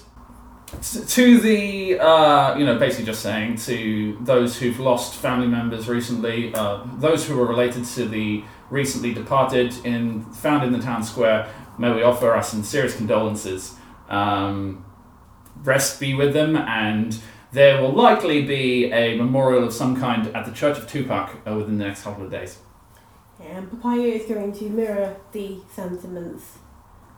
to 0.81 1.39
the, 1.39 1.99
uh, 1.99 2.57
you 2.57 2.65
know, 2.65 2.77
basically 2.77 3.05
just 3.05 3.21
saying 3.21 3.57
to 3.57 4.17
those 4.21 4.57
who've 4.57 4.79
lost 4.79 5.15
family 5.15 5.47
members 5.47 5.87
recently, 5.87 6.53
uh, 6.53 6.83
those 6.97 7.27
who 7.27 7.39
are 7.41 7.45
related 7.45 7.85
to 7.85 8.07
the 8.07 8.43
recently 8.69 9.13
departed, 9.13 9.73
in 9.85 10.23
found 10.25 10.63
in 10.63 10.71
the 10.71 10.79
town 10.79 11.03
square. 11.03 11.51
May 11.77 11.93
we 11.93 12.03
offer 12.03 12.31
our 12.31 12.43
sincerest 12.43 12.97
condolences. 12.97 13.75
Um, 14.09 14.85
rest 15.63 15.99
be 15.99 16.13
with 16.13 16.33
them, 16.33 16.55
and 16.55 17.19
there 17.51 17.81
will 17.81 17.93
likely 17.93 18.43
be 18.43 18.91
a 18.91 19.17
memorial 19.17 19.63
of 19.63 19.73
some 19.73 19.99
kind 19.99 20.35
at 20.35 20.45
the 20.45 20.51
Church 20.51 20.77
of 20.77 20.87
Tupac 20.87 21.35
uh, 21.47 21.55
within 21.55 21.77
the 21.77 21.85
next 21.85 22.03
couple 22.03 22.25
of 22.25 22.31
days. 22.31 22.57
And 23.39 23.69
Papaya 23.69 24.07
is 24.07 24.25
going 24.25 24.51
to 24.53 24.69
mirror 24.69 25.15
the 25.31 25.59
sentiments 25.73 26.57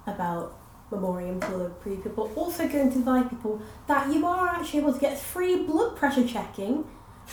about 0.06 0.59
memoriam 0.92 1.40
for 1.42 1.58
the 1.58 1.70
pre 1.70 1.96
people. 1.98 2.32
Also 2.36 2.68
going 2.68 2.92
to 2.92 3.00
advise 3.00 3.28
people 3.30 3.62
that 3.88 4.12
you 4.14 4.26
are 4.26 4.48
actually 4.50 4.80
able 4.80 4.94
to 4.94 5.00
get 5.00 5.18
free 5.20 5.64
blood 5.64 5.96
pressure 5.96 6.28
checking 6.28 6.86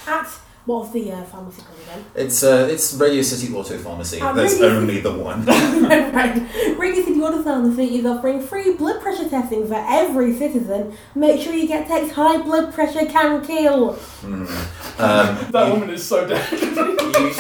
at 0.07 0.29
what's 0.67 0.91
the 0.91 1.13
uh, 1.13 1.23
pharmacy 1.25 1.63
called 1.63 1.79
again? 1.81 2.05
It's 2.15 2.43
uh, 2.43 2.69
it's 2.71 2.93
Radio 2.95 3.23
City 3.23 3.55
Auto 3.55 3.79
Pharmacy. 3.79 4.19
Oh, 4.21 4.35
There's 4.35 4.55
Radio 4.61 4.77
only 4.77 5.01
the 5.01 5.13
one. 5.13 5.45
right. 5.47 6.77
Radio 6.77 7.05
City 7.05 7.21
Water 7.21 7.43
Pharmacy 7.43 7.99
is 7.99 8.05
offering 8.05 8.41
free 8.41 8.75
blood 8.75 9.01
pressure 9.01 9.29
testing 9.29 9.67
for 9.67 9.83
every 9.89 10.35
citizen. 10.35 10.97
Make 11.15 11.41
sure 11.41 11.55
you 11.55 11.67
get 11.69 11.87
text 11.87 12.13
high 12.13 12.43
blood 12.43 12.75
pressure 12.75 13.07
can 13.07 13.45
kill. 13.45 13.95
Mm. 14.23 15.01
Um, 15.01 15.47
That 15.53 15.69
you- 15.69 15.73
woman 15.75 15.91
is 15.91 16.05
so 16.05 16.27
dead. 16.27 16.47
you, 16.53 16.69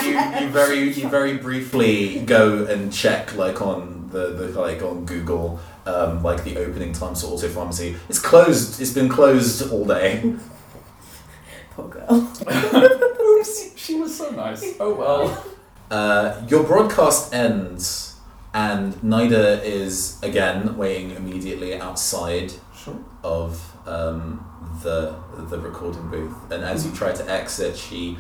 you, 0.02 0.46
you 0.46 0.49
very 0.50 0.92
you 0.92 1.08
very 1.08 1.37
briefly 1.37 2.20
go 2.20 2.64
and 2.64 2.92
check 2.92 3.35
like 3.35 3.61
on 3.61 4.08
the, 4.12 4.28
the 4.28 4.61
like 4.61 4.82
on 4.82 5.04
Google 5.04 5.61
um, 5.87 6.23
like 6.23 6.45
the 6.45 6.57
opening 6.59 6.93
times 6.93 7.23
for 7.23 7.28
auto 7.28 7.49
pharmacy. 7.49 7.97
It's 8.09 8.19
closed. 8.19 8.81
It's 8.81 8.93
been 8.93 9.09
closed 9.09 9.71
all 9.73 9.85
day. 9.87 10.35
Poor 11.73 11.88
girl. 11.88 12.33
Oops, 13.21 13.73
she 13.76 13.95
was 13.95 14.16
so 14.16 14.31
nice. 14.31 14.75
Oh 14.81 14.95
well. 14.95 15.45
Uh, 15.90 16.43
your 16.49 16.64
broadcast 16.64 17.33
ends, 17.33 18.16
and 18.55 18.95
Nida 18.97 19.62
is 19.62 20.19
again 20.23 20.76
waiting 20.76 21.12
immediately 21.12 21.75
outside 21.78 22.52
Sure. 22.75 22.99
of 23.23 23.62
um, 23.87 24.45
the 24.83 25.14
the 25.49 25.59
recording 25.59 26.09
booth. 26.11 26.35
And 26.50 26.64
as 26.64 26.85
you 26.87 26.93
try 26.93 27.12
to 27.12 27.31
exit, 27.31 27.76
she 27.76 28.16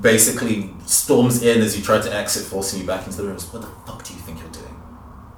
basically 0.00 0.70
storms 0.84 1.42
in 1.42 1.62
as 1.62 1.76
you 1.76 1.82
try 1.82 2.00
to 2.00 2.12
exit, 2.14 2.44
forcing 2.44 2.80
you 2.80 2.86
back 2.86 3.06
into 3.06 3.18
the 3.18 3.28
room. 3.28 3.38
What 3.38 3.62
the 3.62 3.68
fuck 3.86 4.02
do 4.04 4.12
you 4.14 4.20
think 4.20 4.40
you're 4.40 4.50
doing? 4.50 4.65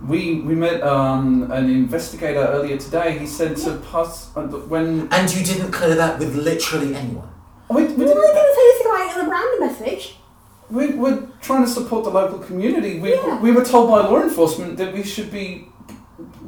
We 0.00 0.40
we 0.42 0.54
met 0.54 0.80
um, 0.82 1.50
an 1.50 1.68
investigator 1.68 2.40
earlier 2.40 2.76
today. 2.76 3.18
He 3.18 3.26
said 3.26 3.56
to 3.58 3.76
pass 3.90 4.30
uh, 4.36 4.42
when 4.42 5.08
And 5.10 5.34
you 5.34 5.44
didn't 5.44 5.72
clear 5.72 5.96
that 5.96 6.18
with 6.20 6.36
literally 6.36 6.94
anyone. 6.94 7.28
we, 7.68 7.82
We 7.82 7.88
we 7.88 8.04
didn't 8.04 8.22
didn't. 8.22 8.54
say 8.54 8.62
anything 8.68 8.86
about 8.86 9.00
it 9.00 9.12
in 9.12 9.24
the 9.24 9.28
brand 9.30 9.60
message. 9.60 10.16
We 10.70 10.88
we're 10.94 11.26
trying 11.40 11.64
to 11.64 11.70
support 11.70 12.04
the 12.04 12.10
local 12.10 12.38
community. 12.38 13.00
We 13.00 13.14
Yeah. 13.14 13.40
we 13.40 13.50
were 13.50 13.64
told 13.64 13.90
by 13.90 14.00
law 14.06 14.22
enforcement 14.22 14.76
that 14.76 14.94
we 14.94 15.02
should 15.02 15.30
be 15.32 15.68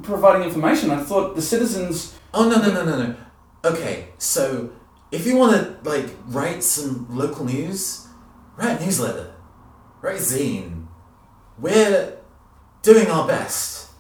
providing 0.02 0.42
information. 0.47 0.90
I 0.92 1.02
thought 1.02 1.35
the 1.35 1.42
citizens. 1.42 2.14
Oh 2.33 2.49
no 2.49 2.57
no 2.62 2.71
no 2.73 2.85
no 2.85 2.97
no. 3.04 3.14
Okay, 3.64 4.09
so 4.19 4.71
if 5.11 5.26
you 5.26 5.37
want 5.37 5.52
to 5.57 5.90
like 5.90 6.09
write 6.28 6.62
some 6.62 7.07
local 7.11 7.45
news, 7.47 8.07
write 8.57 8.80
a 8.80 8.85
newsletter, 8.85 9.35
write 10.02 10.19
a 10.19 10.23
zine. 10.23 10.87
We're 11.59 12.16
doing 12.83 13.09
our 13.09 13.27
best 13.27 13.91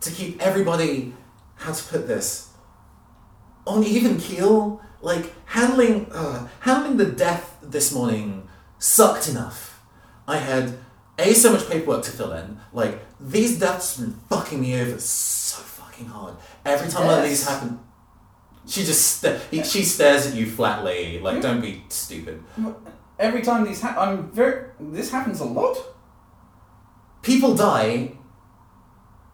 to 0.00 0.10
keep 0.10 0.40
everybody. 0.40 1.14
How 1.56 1.72
to 1.72 1.84
put 1.84 2.06
this? 2.08 2.50
On 3.66 3.84
even 3.84 4.18
keel. 4.18 4.80
Like 5.00 5.32
handling 5.46 6.06
uh, 6.12 6.46
handling 6.60 6.96
the 6.96 7.06
death 7.06 7.58
this 7.60 7.92
morning 7.92 8.48
sucked 8.78 9.28
enough. 9.28 9.80
I 10.28 10.36
had 10.36 10.78
a 11.18 11.34
so 11.34 11.52
much 11.52 11.68
paperwork 11.68 12.04
to 12.04 12.12
fill 12.12 12.32
in. 12.32 12.60
Like 12.72 13.04
these 13.20 13.58
deaths 13.58 13.96
have 13.96 14.06
been 14.06 14.20
fucking 14.28 14.60
me 14.60 14.80
over 14.80 15.00
so 15.00 15.60
fucking 15.60 16.06
hard. 16.06 16.34
Every 16.64 16.88
time 16.88 17.06
one 17.06 17.18
of 17.18 17.24
these 17.24 17.46
happen, 17.46 17.80
she 18.66 18.84
just 18.84 19.18
sta- 19.18 19.40
he, 19.50 19.64
she 19.64 19.82
stares 19.82 20.26
at 20.28 20.34
you 20.34 20.46
flatly. 20.46 21.18
Like 21.18 21.42
don't 21.42 21.60
be 21.60 21.82
stupid. 21.88 22.42
Every 23.18 23.42
time 23.42 23.64
these 23.64 23.80
happen, 23.80 23.98
I'm 24.02 24.30
very. 24.30 24.70
This 24.78 25.10
happens 25.10 25.40
a 25.40 25.44
lot. 25.44 25.76
People 27.22 27.54
die. 27.54 28.12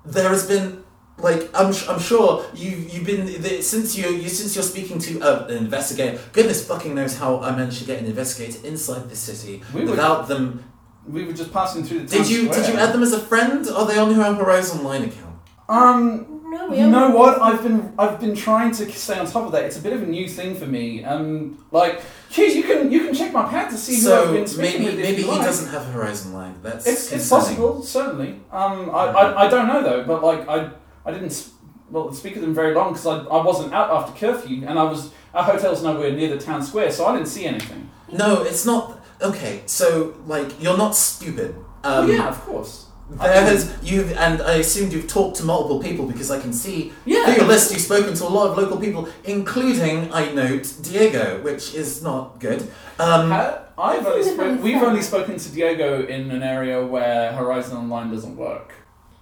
There 0.04 0.28
has 0.28 0.46
been 0.46 0.84
like 1.18 1.50
I'm, 1.54 1.74
I'm 1.88 1.98
sure 2.00 2.44
you 2.54 2.70
you've 2.70 3.04
been 3.04 3.26
the, 3.26 3.60
since 3.62 3.96
you, 3.96 4.08
you 4.08 4.28
since 4.28 4.54
you're 4.54 4.62
speaking 4.64 4.98
to 5.00 5.20
uh, 5.20 5.46
an 5.48 5.56
investigator. 5.56 6.20
Goodness 6.32 6.66
fucking 6.66 6.94
knows 6.94 7.16
how 7.18 7.40
I 7.40 7.50
managed 7.54 7.80
to 7.80 7.84
get 7.84 7.98
an 8.00 8.06
investigator 8.06 8.66
inside 8.66 9.08
this 9.10 9.18
city 9.20 9.62
We 9.74 9.84
were- 9.84 9.90
without 9.92 10.28
them. 10.28 10.64
We 11.06 11.24
were 11.24 11.32
just 11.32 11.52
passing 11.54 11.84
through 11.84 12.00
the 12.00 12.18
Did 12.18 12.28
you 12.30 12.48
did 12.50 12.68
you 12.68 12.74
add 12.74 12.92
them 12.92 13.02
as 13.02 13.12
a 13.14 13.18
friend? 13.20 13.66
Are 13.68 13.86
they 13.86 13.98
on 13.98 14.14
your 14.14 14.22
Horizon 14.34 14.84
Line 14.84 15.04
account? 15.04 15.27
Um, 15.68 16.34
No, 16.50 16.68
we 16.70 16.76
You 16.78 16.84
haven't. 16.84 16.92
know 16.98 17.10
what? 17.10 17.42
I've 17.42 17.62
been 17.62 17.92
I've 17.98 18.18
been 18.18 18.34
trying 18.34 18.72
to 18.72 18.90
stay 18.90 19.18
on 19.18 19.26
top 19.26 19.44
of 19.44 19.52
that. 19.52 19.64
It's 19.64 19.76
a 19.78 19.82
bit 19.82 19.92
of 19.92 20.02
a 20.02 20.06
new 20.06 20.26
thing 20.26 20.54
for 20.54 20.64
me. 20.64 21.04
Um, 21.04 21.62
like, 21.72 22.00
geez, 22.30 22.56
you 22.56 22.62
can 22.62 22.90
you 22.90 23.00
can 23.04 23.12
check 23.14 23.32
my 23.34 23.44
pad 23.48 23.70
to 23.70 23.76
see 23.76 24.00
who 24.00 24.12
I've 24.12 24.24
So 24.28 24.32
been 24.32 24.46
speaking 24.46 24.82
maybe 24.82 24.96
with. 24.96 25.04
maybe 25.04 25.22
he 25.24 25.28
like. 25.30 25.42
doesn't 25.44 25.68
have 25.70 25.82
a 25.82 25.90
Horizon 25.90 26.32
Line. 26.32 26.54
That's 26.62 26.86
It's, 26.86 27.12
it's 27.12 27.28
possible, 27.28 27.82
certainly. 27.82 28.40
Um, 28.50 28.88
I, 28.90 29.04
I, 29.20 29.44
I 29.46 29.48
don't 29.50 29.68
know 29.68 29.82
though, 29.82 30.04
but 30.04 30.24
like 30.24 30.48
I 30.48 30.70
I 31.04 31.10
didn't 31.12 31.32
s- 31.32 31.50
well 31.90 32.12
speak 32.14 32.34
with 32.34 32.42
them 32.44 32.54
very 32.54 32.72
long 32.74 32.92
because 32.94 33.06
I, 33.06 33.16
I 33.36 33.44
wasn't 33.44 33.74
out 33.74 33.90
after 33.90 34.12
curfew 34.18 34.64
and 34.66 34.78
I 34.78 34.84
was 34.84 35.10
our 35.34 35.44
hotel's 35.44 35.82
nowhere 35.82 36.12
near 36.12 36.30
the 36.34 36.38
town 36.42 36.62
square, 36.62 36.90
so 36.90 37.04
I 37.06 37.12
didn't 37.14 37.28
see 37.28 37.44
anything. 37.44 37.90
No, 38.10 38.42
it's 38.42 38.64
not. 38.64 39.04
Okay, 39.20 39.62
so 39.66 40.14
like 40.26 40.62
you're 40.62 40.78
not 40.78 40.96
stupid. 40.96 41.54
Oh 41.84 42.02
Um, 42.04 42.10
yeah, 42.10 42.26
of 42.28 42.40
course. 42.46 42.86
There 43.10 43.42
has 43.42 43.74
you 43.82 44.02
and 44.18 44.42
I 44.42 44.54
assumed 44.56 44.92
you've 44.92 45.08
talked 45.08 45.36
to 45.38 45.44
multiple 45.44 45.80
people 45.80 46.04
because 46.06 46.30
I 46.30 46.38
can 46.40 46.52
see 46.52 46.92
Yeah. 47.06 47.24
through 47.24 47.34
your 47.36 47.44
list 47.46 47.72
you've 47.72 47.80
spoken 47.80 48.12
to 48.14 48.24
a 48.24 48.28
lot 48.28 48.50
of 48.50 48.58
local 48.58 48.76
people, 48.78 49.08
including 49.24 50.12
I 50.12 50.30
note 50.32 50.72
Diego, 50.82 51.40
which 51.42 51.74
is 51.74 52.02
not 52.02 52.38
good. 52.38 52.62
Um, 52.98 53.30
Ha- 53.30 53.60
I've 53.78 54.06
only 54.06 54.22
This 54.24 54.34
spoke, 54.34 54.62
we've 54.62 54.82
only 54.82 55.02
spoken 55.02 55.38
to 55.38 55.48
Diego 55.50 56.04
in 56.06 56.30
an 56.30 56.42
area 56.42 56.84
where 56.84 57.32
Horizon 57.32 57.76
Online 57.78 58.10
doesn't 58.10 58.36
work. 58.36 58.72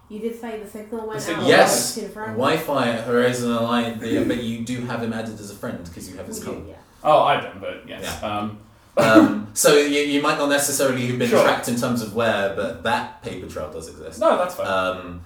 You 0.09 0.19
did 0.21 0.41
say 0.41 0.61
the 0.63 0.69
signal 0.69 1.07
went 1.07 1.19
The 1.21 1.27
signal- 1.27 1.45
out. 1.45 1.49
yes, 1.49 1.95
To 1.95 2.01
the 2.03 2.09
front. 2.09 2.31
Wi-Fi 2.33 2.89
at 2.89 3.05
Horizon 3.05 3.53
Online, 3.53 3.99
but 4.01 4.43
you 4.43 4.65
do 4.65 4.81
have 4.87 5.03
him 5.03 5.13
added 5.13 5.39
as 5.39 5.51
a 5.51 5.55
friend 5.55 5.79
because 5.85 6.09
you 6.09 6.17
have 6.17 6.27
his 6.27 6.41
We 6.41 6.47
code. 6.47 6.65
yeah. 6.69 6.75
Oh, 7.05 7.21
I 7.23 7.41
don't, 7.41 7.61
but 7.61 7.83
yes. 7.87 8.23
Um, 8.23 8.59
um, 8.97 9.49
so 9.55 9.77
you, 9.77 10.01
you 10.01 10.23
might 10.23 10.39
not 10.39 10.49
necessarily 10.49 11.07
have 11.07 11.19
been 11.19 11.29
Sure. 11.29 11.43
tracked 11.43 11.69
in 11.69 11.77
terms 11.77 12.03
of 12.03 12.15
where, 12.15 12.55
but 12.57 12.83
that 12.85 13.23
paper 13.23 13.47
trail 13.49 13.71
does 13.73 13.89
exist. 13.89 14.21
no, 14.21 14.37
that's 14.39 14.55
fine. 14.55 14.67
Um, 14.67 15.23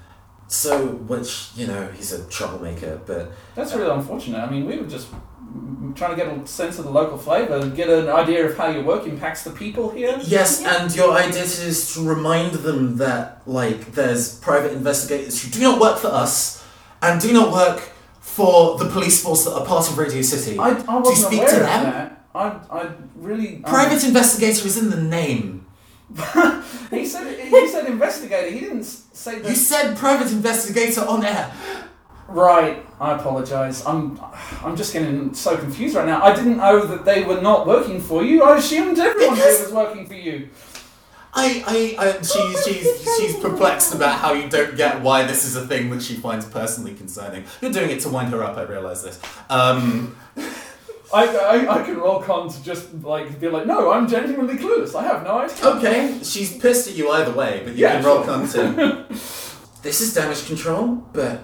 so, 0.48 0.86
which 0.88 1.50
you 1.54 1.66
know, 1.68 1.88
he's 1.96 2.12
a 2.12 2.24
troublemaker, 2.28 3.00
but 3.06 3.30
That's 3.54 3.72
really 3.74 3.90
unfortunate. 3.90 4.38
I 4.40 4.50
mean, 4.50 4.66
we 4.66 4.78
were 4.78 4.86
just 4.88 5.06
trying 5.94 6.10
to 6.10 6.16
get 6.16 6.26
a 6.28 6.46
sense 6.46 6.78
of 6.78 6.84
the 6.84 6.90
local 6.90 7.16
flavour, 7.18 7.68
get 7.70 7.88
an 7.88 8.08
idea 8.08 8.46
of 8.46 8.56
how 8.56 8.68
your 8.68 8.82
work 8.82 9.06
impacts 9.06 9.42
the 9.44 9.50
people 9.50 9.90
here. 9.90 10.18
Yes, 10.24 10.60
Yeah. 10.62 10.82
and 10.82 10.94
your 10.94 11.12
idea 11.12 11.42
is 11.42 11.92
to 11.94 12.00
remind 12.08 12.52
them 12.52 12.96
that, 12.98 13.42
like, 13.46 13.92
there's 13.92 14.34
private 14.40 14.72
investigators 14.72 15.42
who 15.42 15.50
do 15.50 15.60
not 15.60 15.80
work 15.80 15.98
for 15.98 16.08
us 16.08 16.64
and 17.02 17.20
do 17.20 17.32
not 17.32 17.52
work 17.52 17.82
for 18.20 18.78
the 18.78 18.86
police 18.86 19.22
force 19.22 19.44
that 19.44 19.52
are 19.54 19.64
part 19.66 19.88
of 19.88 19.98
Radio 19.98 20.22
City. 20.22 20.58
I, 20.58 20.70
I 20.70 20.98
wasn't 20.98 21.28
speak 21.28 21.40
aware 21.40 21.50
to 21.50 21.56
of 21.56 21.62
them? 21.62 21.84
that. 21.84 22.19
I, 22.34 22.60
I 22.70 22.90
really. 23.16 23.56
Private 23.56 24.04
investigator 24.04 24.66
is 24.66 24.76
in 24.78 24.90
the 24.90 25.00
name. 25.00 25.66
he 26.90 27.06
said 27.06 27.38
he 27.38 27.68
said 27.68 27.86
investigator. 27.86 28.50
He 28.50 28.60
didn't 28.60 28.84
say 28.84 29.38
that. 29.38 29.48
You 29.48 29.54
said 29.54 29.96
private 29.96 30.32
investigator 30.32 31.02
on 31.02 31.24
air. 31.24 31.52
Right. 32.28 32.84
I 33.00 33.14
apologise. 33.16 33.84
I'm 33.86 34.20
I'm 34.62 34.76
just 34.76 34.92
getting 34.92 35.34
so 35.34 35.56
confused 35.56 35.96
right 35.96 36.06
now. 36.06 36.22
I 36.22 36.34
didn't 36.34 36.58
know 36.58 36.84
that 36.86 37.04
they 37.04 37.24
were 37.24 37.40
not 37.40 37.66
working 37.66 38.00
for 38.00 38.22
you. 38.22 38.42
I 38.42 38.58
assumed 38.58 38.98
everyone 38.98 39.36
here 39.36 39.44
Because- 39.46 39.64
was 39.64 39.72
working 39.72 40.06
for 40.06 40.14
you. 40.14 40.48
I, 41.32 41.96
I, 41.98 42.06
I 42.08 42.22
she's, 42.22 42.64
she's, 42.64 43.16
she's 43.16 43.36
perplexed 43.36 43.94
about 43.94 44.18
how 44.18 44.32
you 44.32 44.48
don't 44.48 44.76
get 44.76 45.00
why 45.00 45.22
this 45.24 45.44
is 45.44 45.54
a 45.54 45.64
thing 45.64 45.88
that 45.90 46.02
she 46.02 46.14
finds 46.16 46.44
personally 46.44 46.92
concerning. 46.92 47.44
You're 47.60 47.70
doing 47.70 47.90
it 47.90 48.00
to 48.00 48.08
wind 48.08 48.32
her 48.32 48.42
up, 48.42 48.56
I 48.56 48.62
realise 48.62 49.02
this. 49.02 49.20
Um, 49.48 50.16
I, 51.12 51.26
I, 51.26 51.80
I 51.80 51.82
can 51.84 51.96
roll 51.98 52.20
con 52.22 52.48
to 52.48 52.62
just 52.62 52.94
like 53.02 53.40
be 53.40 53.48
like, 53.48 53.66
no, 53.66 53.90
I'm 53.90 54.06
genuinely 54.08 54.54
clueless. 54.56 54.94
I 54.94 55.02
have 55.04 55.24
no 55.24 55.38
idea. 55.38 55.66
Okay, 55.76 56.18
she's 56.22 56.56
pissed 56.58 56.88
at 56.88 56.94
you 56.94 57.10
either 57.10 57.32
way, 57.32 57.62
but 57.64 57.74
you 57.74 57.82
Yeah, 57.82 57.96
can 57.96 58.04
roll 58.04 58.24
sure. 58.24 58.26
con 58.26 58.48
too. 58.48 59.04
this 59.82 60.00
is 60.00 60.14
damage 60.14 60.46
control, 60.46 60.96
but 61.12 61.42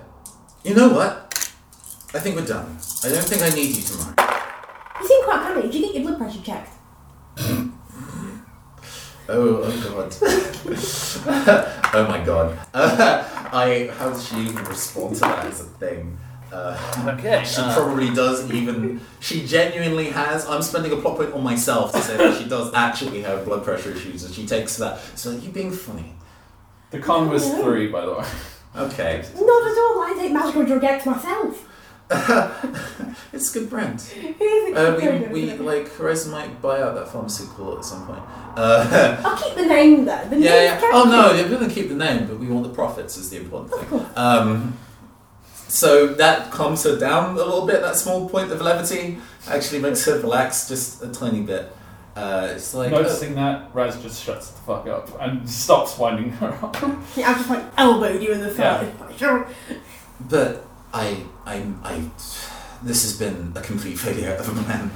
you 0.65 0.75
know 0.75 0.89
what? 0.91 1.23
I 2.15 2.21
think 2.21 2.37
we're 2.37 2.47
done. 2.47 2.79
I 3.05 3.09
don't 3.09 3.25
think 3.25 3.43
I 3.43 3.51
need 3.51 3.75
you 3.77 3.83
tomorrow. 3.83 4.15
You 5.01 5.07
seem 5.09 5.25
quite 5.25 5.43
panicked. 5.43 5.73
Did 5.73 5.75
you 5.75 5.81
get 5.87 5.95
your 5.95 6.03
blood 6.05 6.19
pressure 6.19 6.43
checked? 6.43 6.71
Oh, 9.29 9.61
oh 9.65 9.93
god. 9.93 10.15
oh 11.95 12.07
my 12.09 12.25
god. 12.25 12.57
I 12.73 13.91
how 13.99 14.11
does 14.11 14.29
she 14.29 14.37
even 14.37 14.65
respond 14.67 15.15
to 15.17 15.21
that 15.23 15.47
as 15.47 15.63
a 15.63 15.65
thing? 15.65 16.17
Uh, 16.57 17.13
Okay. 17.19 17.45
she 17.53 17.61
uh, 17.61 17.75
probably 17.75 18.11
does 18.15 18.51
even. 18.51 19.01
She 19.21 19.47
genuinely 19.47 20.09
has. 20.11 20.47
I'm 20.49 20.63
spending 20.63 20.93
a 20.93 20.97
plot 20.97 21.17
point 21.19 21.33
on 21.35 21.43
myself 21.43 21.93
to 21.93 22.01
say 22.03 22.17
that 22.17 22.39
she 22.41 22.49
does 22.49 22.73
actually 22.75 23.23
have 23.23 23.45
blood 23.45 23.63
pressure 23.65 23.91
issues, 23.93 24.25
and 24.25 24.35
she 24.35 24.47
takes 24.47 24.77
that. 24.79 24.99
So 25.15 25.31
you 25.33 25.51
being 25.51 25.73
funny. 25.73 26.15
the 26.91 26.99
con 27.01 27.29
was 27.31 27.47
No. 27.47 27.63
three, 27.63 27.89
by 27.89 28.05
the 28.07 28.13
way. 28.15 28.25
Okay, 28.77 29.23
Not 29.35 29.63
at 29.71 29.79
all. 29.85 29.97
I 30.09 30.15
take 30.19 30.33
magical 30.33 30.65
drug 30.65 30.85
X 30.85 31.07
myself. 31.07 31.55
it's 33.33 33.51
good 33.53 33.69
brand. 33.71 34.01
It 34.17 34.41
is 34.41 34.77
a 34.77 34.95
Uh, 34.95 35.01
good 35.01 35.33
we, 35.33 35.45
we 35.47 35.53
like 35.55 35.87
Horizon 35.97 36.31
might 36.33 36.61
buy 36.63 36.81
out 36.83 36.95
that 36.95 37.09
pharmaceutical 37.09 37.79
at 37.79 37.85
some 37.85 38.07
point. 38.07 38.23
Uh, 38.57 39.17
I'll 39.25 39.37
keep 39.37 39.55
the 39.57 39.67
name 39.67 40.05
though. 40.05 40.25
The 40.31 40.37
yeah, 40.39 40.51
name's 40.51 40.83
yeah. 40.83 40.91
Oh 40.93 41.05
no, 41.05 41.23
we're 41.35 41.49
gonna 41.59 41.73
keep 41.73 41.89
the 41.89 41.95
name, 42.07 42.27
but 42.29 42.39
we 42.39 42.47
want 42.47 42.63
the 42.65 42.75
profits 42.75 43.17
is 43.17 43.31
the 43.31 43.39
important 43.39 43.73
Of 43.73 43.81
thing. 43.81 43.89
course. 43.89 44.09
Um, 44.17 44.79
so 45.69 46.07
that 46.07 46.51
calms 46.51 46.85
her 46.85 46.99
down 46.99 47.35
a 47.35 47.37
little 47.39 47.67
bit. 47.67 47.81
That 47.83 47.97
small 47.97 48.29
point 48.29 48.53
of 48.53 48.61
levity 48.61 49.19
actually 49.49 49.81
makes 49.81 50.05
her 50.07 50.19
relax 50.19 50.69
just 50.69 51.03
a 51.03 51.09
tiny 51.09 51.41
bit. 51.43 51.73
Uh, 52.15 52.53
it's 52.55 52.73
like 52.73 52.93
uh, 52.93 53.03
Noticing 53.03 53.35
that, 53.35 53.69
Raz 53.75 54.01
just 54.03 54.25
shuts 54.25 54.51
the 54.51 54.59
fuck 54.63 54.87
up 54.87 55.11
and 55.21 55.49
stops 55.49 55.99
winding 55.99 56.31
her 56.31 56.49
up. 56.63 56.77
Yeah, 57.17 57.31
I've 57.31 57.37
just 57.37 57.51
like 57.51 57.65
elbowed 57.77 58.23
you 58.23 58.33
in 58.33 58.41
the 58.41 58.55
side. 58.55 58.91
Sure. 59.19 59.47
But 60.21 60.67
I, 60.95 61.25
I, 61.45 61.63
I, 61.85 62.11
this 62.83 63.03
has 63.03 63.19
been 63.19 63.53
a 63.55 63.61
complete 63.61 63.99
failure 63.99 64.33
of 64.35 64.49
a 64.49 64.63
plan. 64.63 64.91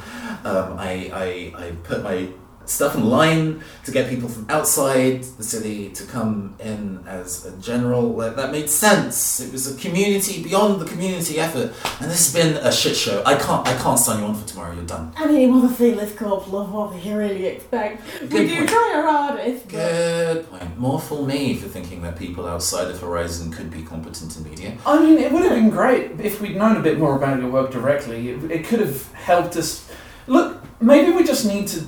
Um, 0.45 0.79
I, 0.79 1.11
I, 1.13 1.65
I 1.67 1.71
put 1.85 2.03
my 2.03 2.29
stuff 2.71 2.95
in 2.95 3.05
line 3.05 3.63
to 3.85 3.91
get 3.91 4.09
people 4.09 4.29
from 4.29 4.47
outside 4.49 5.23
the 5.39 5.43
city 5.43 5.91
to 5.91 6.05
come 6.05 6.55
in 6.61 7.05
as 7.07 7.45
a 7.45 7.57
general. 7.59 8.17
That, 8.19 8.37
that 8.37 8.53
made 8.53 8.71
sense. 8.71 9.41
It 9.41 9.53
was 9.53 9.75
a 9.75 9.79
community 9.79 10.43
beyond 10.43 10.81
the 10.81 10.85
community 10.87 11.39
effort, 11.41 11.73
and 12.01 12.11
this 12.11 12.33
has 12.33 12.35
been 12.35 12.57
a 12.65 12.71
shit 12.73 12.97
show. 12.97 13.23
I 13.27 13.35
can't, 13.35 13.67
I 13.67 13.77
can't 13.77 13.99
sign 13.99 14.21
you 14.21 14.27
on 14.27 14.35
for 14.35 14.47
tomorrow. 14.47 14.75
You're 14.75 14.85
done. 14.85 15.13
I 15.17 15.27
mean, 15.27 15.49
it 15.49 15.61
the 15.63 15.69
a 15.69 15.75
fearless 15.75 16.15
corpse 16.17 16.49
love. 16.49 16.73
What 16.73 16.93
did 16.93 17.05
you 17.05 17.17
really 17.17 17.47
expect? 17.47 18.03
we 18.23 18.29
Good 18.29 18.49
do 18.49 18.57
point. 18.57 18.69
try 18.71 18.93
our 18.97 19.03
hardest. 19.11 19.65
but- 19.65 19.73
Good 19.73 20.51
point. 20.51 20.79
More 20.79 21.01
for 21.01 21.27
me 21.27 21.57
for 21.57 21.69
thinking 21.69 22.03
that 22.03 22.17
people 22.19 22.47
outside 22.47 22.89
of 22.91 23.01
Horizon 23.01 23.51
could 23.51 23.71
be 23.71 23.83
competent 23.83 24.37
in 24.37 24.45
media. 24.45 24.79
I 24.87 24.99
mean, 25.03 25.19
it 25.19 25.33
would 25.33 25.43
have 25.43 25.53
been 25.57 25.71
great 25.71 26.21
if 26.21 26.41
we'd 26.41 26.57
known 26.57 26.77
a 26.77 26.81
bit 26.81 26.99
more 26.99 27.17
about 27.17 27.41
your 27.41 27.51
work 27.51 27.71
directly. 27.71 28.31
It, 28.31 28.51
it 28.51 28.65
could 28.67 28.81
have 28.81 29.13
helped 29.13 29.57
us. 29.57 29.91
Look, 30.27 30.63
maybe 30.81 31.11
we 31.11 31.25
just 31.25 31.45
need 31.45 31.67
to 31.69 31.85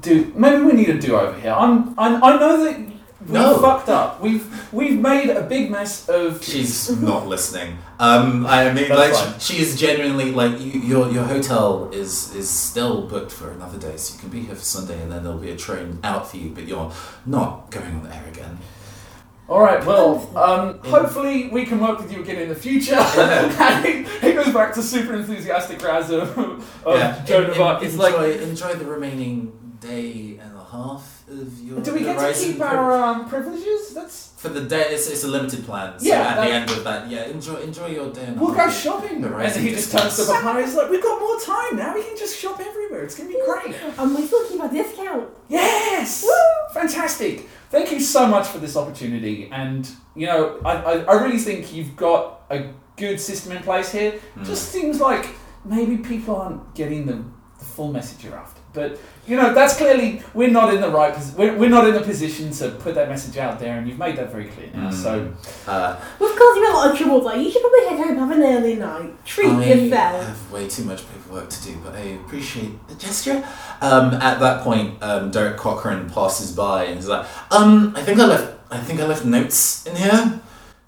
do. 0.00 0.32
Maybe 0.36 0.62
we 0.62 0.72
need 0.72 0.88
a 0.90 0.98
do 0.98 1.16
over 1.16 1.38
here. 1.38 1.52
I'm. 1.52 1.98
I, 1.98 2.14
I 2.14 2.38
know 2.38 2.64
that 2.64 2.78
we 2.78 3.32
No. 3.32 3.58
fucked 3.58 3.88
up. 3.88 4.20
We've 4.20 4.72
we've 4.72 4.98
made 4.98 5.30
a 5.30 5.42
big 5.42 5.70
mess 5.70 6.08
of. 6.08 6.42
She's 6.44 6.90
not 7.00 7.26
listening. 7.26 7.78
Um, 7.98 8.44
I 8.46 8.72
mean, 8.72 8.88
That's 8.88 8.90
like 8.90 9.12
fine. 9.14 9.40
she, 9.40 9.54
she 9.54 9.62
is 9.62 9.78
genuinely 9.78 10.32
like 10.32 10.60
you, 10.60 10.80
your 10.80 11.10
your 11.10 11.24
hotel 11.24 11.90
is 11.92 12.34
is 12.34 12.50
still 12.50 13.06
booked 13.06 13.32
for 13.32 13.50
another 13.50 13.78
day, 13.78 13.96
so 13.96 14.14
you 14.14 14.20
can 14.20 14.28
be 14.30 14.40
here 14.40 14.54
for 14.54 14.64
Sunday, 14.64 15.00
and 15.02 15.10
then 15.12 15.22
there'll 15.22 15.38
be 15.38 15.50
a 15.50 15.56
train 15.56 16.00
out 16.02 16.30
for 16.30 16.36
you. 16.38 16.50
But 16.50 16.66
you're 16.66 16.92
not 17.26 17.70
going 17.70 17.94
on 17.96 18.02
the 18.04 18.14
air 18.14 18.26
again. 18.28 18.58
All 19.46 19.60
right. 19.60 19.84
Well, 19.84 20.26
um, 20.38 20.78
hopefully 20.84 21.48
we 21.48 21.66
can 21.66 21.78
work 21.78 21.98
with 21.98 22.10
you 22.10 22.22
again 22.22 22.36
in 22.40 22.48
the 22.48 22.54
future. 22.54 22.94
and 23.18 23.84
it, 23.84 24.24
it 24.24 24.34
goes 24.34 24.52
back 24.54 24.72
to 24.74 24.82
super 24.82 25.14
enthusiastic 25.14 25.82
Raz 25.82 26.10
of, 26.10 26.36
of 26.86 27.26
Joan 27.26 27.50
of 27.50 27.60
Arc. 27.60 27.82
It's 27.82 27.92
enjoy, 27.92 28.10
like, 28.16 28.40
enjoy 28.40 28.74
the 28.74 28.86
remaining 28.86 29.52
day 29.86 30.38
and 30.42 30.56
a 30.56 30.64
half 30.64 31.24
of 31.28 31.60
your. 31.62 31.80
do 31.80 31.94
we 31.94 32.00
get 32.00 32.18
to 32.18 32.40
keep 32.40 32.58
pri- 32.58 32.74
our 32.76 32.92
um, 32.92 33.28
privileges? 33.28 33.94
That's. 33.94 34.32
for 34.36 34.48
the 34.48 34.62
day? 34.62 34.82
It's, 34.90 35.08
it's 35.08 35.24
a 35.24 35.28
limited 35.28 35.64
plan. 35.64 35.98
So 35.98 36.06
Yeah, 36.06 36.20
at 36.20 36.36
the 36.44 36.52
end 36.52 36.70
of 36.70 36.84
that, 36.84 37.10
yeah, 37.10 37.24
enjoy 37.26 37.56
enjoy 37.56 37.88
your 37.88 38.12
day. 38.12 38.24
And 38.26 38.40
We'll 38.40 38.54
go 38.54 38.70
shopping. 38.70 39.22
Horizon 39.22 39.58
and 39.58 39.68
he 39.68 39.74
just 39.74 39.92
turns 39.92 40.16
to 40.16 40.22
distance. 40.22 40.38
Papaya. 40.40 40.64
He's 40.64 40.74
like, 40.74 40.90
we've 40.90 41.02
got 41.02 41.20
more 41.20 41.38
time 41.40 41.76
now. 41.76 41.94
We 41.94 42.02
can 42.02 42.16
just 42.16 42.38
shop 42.38 42.60
everywhere. 42.60 43.04
It's 43.04 43.16
gonna 43.16 43.30
be 43.30 43.40
great. 43.44 43.74
And 43.98 44.14
we 44.14 44.26
still 44.26 44.48
keep 44.48 44.60
our 44.60 44.70
discount. 44.70 45.28
Yes! 45.48 46.26
Fantastic! 46.72 47.48
Thank 47.70 47.90
you 47.92 48.00
so 48.00 48.26
much 48.26 48.46
for 48.48 48.58
this 48.58 48.76
opportunity. 48.76 49.48
And, 49.50 49.88
you 50.14 50.26
know, 50.26 50.60
I, 50.64 50.72
I, 50.72 50.92
I 51.02 51.22
really 51.24 51.38
think 51.38 51.72
you've 51.74 51.96
got 51.96 52.42
a 52.50 52.70
good 52.96 53.18
system 53.20 53.52
in 53.52 53.62
place 53.62 53.90
here. 53.90 54.20
Mm. 54.36 54.46
Just 54.46 54.70
seems 54.70 55.00
like 55.00 55.26
maybe 55.64 55.96
people 55.96 56.36
aren't 56.36 56.74
getting 56.74 57.06
the, 57.06 57.24
the 57.58 57.64
full 57.64 57.92
message 57.92 58.24
you're 58.24 58.36
after. 58.36 58.60
But, 58.72 59.00
you 59.26 59.36
know, 59.36 59.54
that's 59.54 59.76
clearly, 59.76 60.22
we're 60.34 60.50
not 60.50 60.72
in 60.74 60.80
the 60.80 60.88
right 60.90 61.14
position. 61.14 61.38
We're, 61.38 61.56
we're 61.56 61.68
not 61.70 61.86
in 61.88 61.94
a 61.94 62.00
position 62.02 62.50
to 62.52 62.70
put 62.70 62.94
that 62.96 63.08
message 63.08 63.36
out 63.38 63.58
there, 63.58 63.78
and 63.78 63.88
you've 63.88 63.98
made 63.98 64.16
that 64.16 64.30
very 64.30 64.44
clear 64.46 64.68
now. 64.74 64.90
Mm. 64.90 64.92
So, 64.92 65.32
Uh, 65.66 65.96
We've 66.20 66.36
caused 66.36 66.56
you 66.58 66.70
a 66.70 66.74
lot 66.74 66.90
of 66.90 66.96
trouble 66.98 67.20
though. 67.22 67.34
You 67.34 67.50
should 67.50 67.62
probably 67.62 67.86
head 67.88 68.06
home, 68.06 68.16
have 68.18 68.30
an 68.36 68.42
early 68.42 68.76
night. 68.76 69.24
Treat 69.24 69.48
I 69.50 69.64
yourself. 69.64 70.26
have 70.26 70.50
way 70.52 70.68
too 70.68 70.84
much 70.84 71.02
paperwork 71.10 71.48
to 71.50 71.62
do, 71.64 71.76
but 71.84 71.94
I 71.94 72.00
appreciate 72.24 72.86
the 72.88 72.94
gesture. 72.96 73.44
Um, 73.80 74.14
at 74.14 74.40
that 74.40 74.62
point, 74.62 75.02
um, 75.02 75.30
Derek 75.30 75.56
Cochran 75.56 76.10
passes 76.10 76.52
by 76.52 76.84
and 76.84 76.96
he's 76.96 77.08
like, 77.08 77.26
"Um, 77.50 77.92
I 77.96 78.02
think 78.02 78.20
I 78.20 78.26
left. 78.26 78.52
I 78.70 78.78
think 78.78 79.00
I 79.00 79.06
left 79.06 79.24
notes 79.24 79.86
in 79.86 79.96
here. 79.96 80.40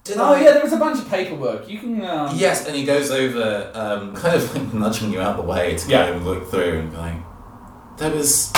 Did 0.03 0.17
oh, 0.17 0.33
I?" 0.33 0.41
yeah, 0.41 0.51
there 0.53 0.63
was 0.63 0.73
a 0.73 0.77
bunch 0.77 0.99
of 0.99 1.09
paperwork. 1.09 1.67
You 1.69 1.79
can. 1.79 2.05
Um, 2.05 2.35
Yes, 2.35 2.65
and 2.67 2.75
he 2.75 2.85
goes 2.85 3.09
over, 3.11 3.71
um, 3.73 4.15
kind 4.15 4.35
of 4.35 4.53
like 4.55 4.73
nudging 4.73 5.11
you 5.11 5.19
out 5.21 5.37
the 5.37 5.43
way 5.43 5.75
to 5.75 5.89
Yeah. 5.89 6.07
go 6.07 6.13
and 6.17 6.25
look 6.25 6.49
through 6.51 6.79
and 6.79 6.91
be 6.91 6.97
like, 6.97 7.15
"There 7.97 8.11
was 8.11 8.51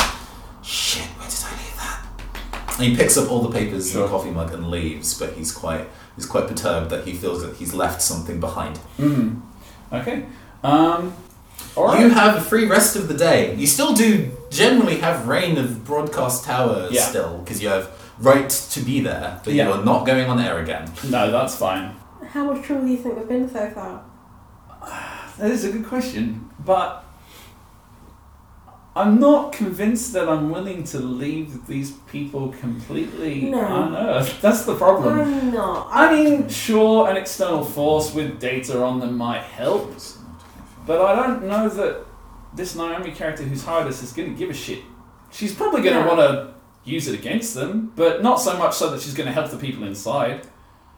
shit. 0.61 1.05
Where 1.17 1.27
did 1.27 1.43
I 1.45 1.51
leave 1.51 1.77
that?" 1.77 2.77
And 2.79 2.87
he 2.87 2.95
picks 2.95 3.17
up 3.17 3.29
all 3.31 3.41
the 3.41 3.51
papers 3.57 3.93
in 3.95 4.01
the 4.01 4.07
coffee 4.07 4.31
mug 4.31 4.53
and 4.53 4.69
leaves, 4.69 5.17
but 5.19 5.33
he's 5.33 5.51
quite 5.51 5.87
he's 6.15 6.25
quite 6.25 6.47
perturbed 6.47 6.89
that 6.91 7.05
he 7.05 7.13
feels 7.13 7.41
that 7.41 7.55
he's 7.55 7.73
left 7.73 8.01
something 8.01 8.39
behind. 8.39 8.79
Mhm. 8.99 9.41
Okay. 9.93 10.25
Um, 10.63 11.13
all 11.75 11.85
right. 11.87 12.01
You 12.01 12.09
have 12.09 12.35
a 12.35 12.41
free 12.41 12.65
rest 12.65 12.95
of 12.95 13.07
the 13.07 13.13
day. 13.13 13.55
You 13.55 13.67
still 13.67 13.93
do 13.93 14.31
generally 14.49 14.97
have 14.97 15.27
reign 15.27 15.57
of 15.57 15.85
broadcast 15.85 16.43
tower 16.43 16.87
Yeah. 16.91 17.03
still, 17.03 17.37
because 17.39 17.61
you 17.61 17.69
have 17.69 17.89
right 18.19 18.49
to 18.49 18.79
be 18.81 18.99
there, 18.99 19.39
but 19.45 19.53
Yeah. 19.53 19.67
you 19.67 19.73
are 19.73 19.83
not 19.83 20.05
going 20.05 20.29
on 20.29 20.39
air 20.39 20.59
again. 20.59 20.91
No, 21.09 21.31
that's 21.31 21.55
fine. 21.55 21.95
How 22.33 22.43
much 22.43 22.63
trouble 22.65 22.83
do 22.85 22.91
you 22.91 22.97
think 22.97 23.15
we've 23.17 23.27
been 23.29 23.49
so 23.51 23.69
far? 23.73 24.01
That 25.37 25.51
is 25.51 25.63
a 25.63 25.71
good 25.71 25.87
question, 25.87 26.49
but 26.65 27.03
I'm 28.99 29.17
not 29.17 29.53
convinced 29.53 30.11
that 30.11 30.27
I'm 30.27 30.49
willing 30.49 30.83
to 30.85 30.99
leave 30.99 31.65
these 31.67 31.91
people 32.11 32.49
completely 32.59 33.43
No. 33.43 33.61
unearthed. 33.83 34.41
That's 34.41 34.63
the 34.65 34.75
problem. 34.75 35.21
I'm 35.21 35.53
not. 35.53 35.87
I 35.89 36.13
mean, 36.13 36.49
sure, 36.49 37.09
an 37.09 37.15
external 37.15 37.63
force 37.63 38.13
with 38.13 38.41
data 38.41 38.83
on 38.83 38.99
them 38.99 39.15
might 39.17 39.43
help, 39.43 39.95
but 40.85 40.99
I 40.99 41.15
don't 41.15 41.45
know 41.47 41.69
that 41.69 42.05
this 42.53 42.75
Naomi 42.75 43.11
character 43.11 43.43
who's 43.43 43.63
hired 43.63 43.87
us 43.87 44.03
is 44.03 44.11
going 44.11 44.33
to 44.33 44.37
give 44.37 44.49
a 44.49 44.53
shit. 44.53 44.79
She's 45.31 45.55
probably 45.55 45.81
going 45.81 45.95
to 45.95 46.01
No. 46.03 46.13
want 46.15 46.19
to 46.19 46.53
use 46.83 47.07
it 47.07 47.15
against 47.17 47.53
them, 47.53 47.93
but 47.95 48.21
not 48.21 48.41
so 48.41 48.57
much 48.57 48.75
so 48.75 48.89
that 48.89 48.99
she's 48.99 49.13
going 49.13 49.27
to 49.27 49.33
help 49.33 49.49
the 49.49 49.57
people 49.57 49.85
inside. 49.85 50.41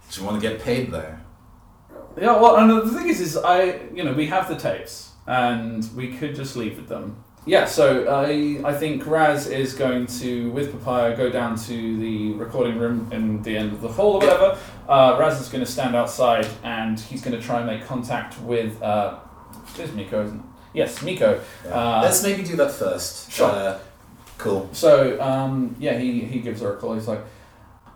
She 0.10 0.22
you 0.22 0.28
want 0.28 0.42
to 0.42 0.50
get 0.50 0.60
paid 0.60 0.92
there. 0.92 1.22
Yeah, 2.20 2.40
well, 2.42 2.58
and 2.58 2.68
the 2.72 2.90
thing 2.98 3.10
is, 3.10 3.22
is 3.22 3.38
I, 3.38 3.80
you 3.94 4.04
know, 4.04 4.14
we 4.14 4.26
have 4.26 4.48
the 4.50 4.56
tapes, 4.56 5.12
and 5.28 5.88
we 5.96 6.18
could 6.18 6.34
just 6.36 6.56
leave 6.56 6.78
with 6.78 6.88
them. 6.90 7.24
Yeah, 7.44 7.66
so 7.66 8.08
I, 8.08 8.62
I 8.64 8.74
think 8.74 9.08
Raz 9.08 9.48
is 9.48 9.74
going 9.74 10.06
to, 10.20 10.52
with 10.52 10.72
Papaya, 10.72 11.18
go 11.18 11.32
down 11.32 11.58
to 11.62 11.98
the 11.98 12.34
recording 12.34 12.78
room 12.78 13.10
in 13.12 13.42
the 13.42 13.58
end 13.58 13.72
of 13.74 13.82
the 13.82 13.88
hall 13.88 14.14
or 14.14 14.20
whatever. 14.20 14.60
Uh, 14.88 15.18
Raz 15.20 15.42
is 15.42 15.50
going 15.50 15.66
to 15.66 15.72
stand 15.72 15.96
outside, 15.96 16.48
and 16.64 17.00
he's 17.00 17.24
going 17.24 17.36
to 17.36 17.42
try 17.42 17.58
and 17.58 17.66
make 17.66 17.84
contact 17.86 18.40
with, 18.42 18.80
uh, 18.84 19.18
there's 19.76 19.92
Miko, 19.94 20.24
isn't 20.24 20.38
it? 20.38 20.46
Yes, 20.74 21.02
Miko. 21.02 21.42
Uh, 21.68 22.02
Let's 22.04 22.22
maybe 22.22 22.44
do 22.44 22.56
that 22.58 22.72
first. 22.72 23.32
Sure. 23.32 23.50
Uh, 23.50 23.80
cool. 24.38 24.70
So, 24.72 25.20
um, 25.20 25.76
yeah, 25.80 25.98
he, 25.98 26.22
he 26.22 26.42
gives 26.42 26.62
her 26.62 26.76
a 26.76 26.78
call. 26.78 26.94
He's 26.94 27.08
like, 27.08 27.22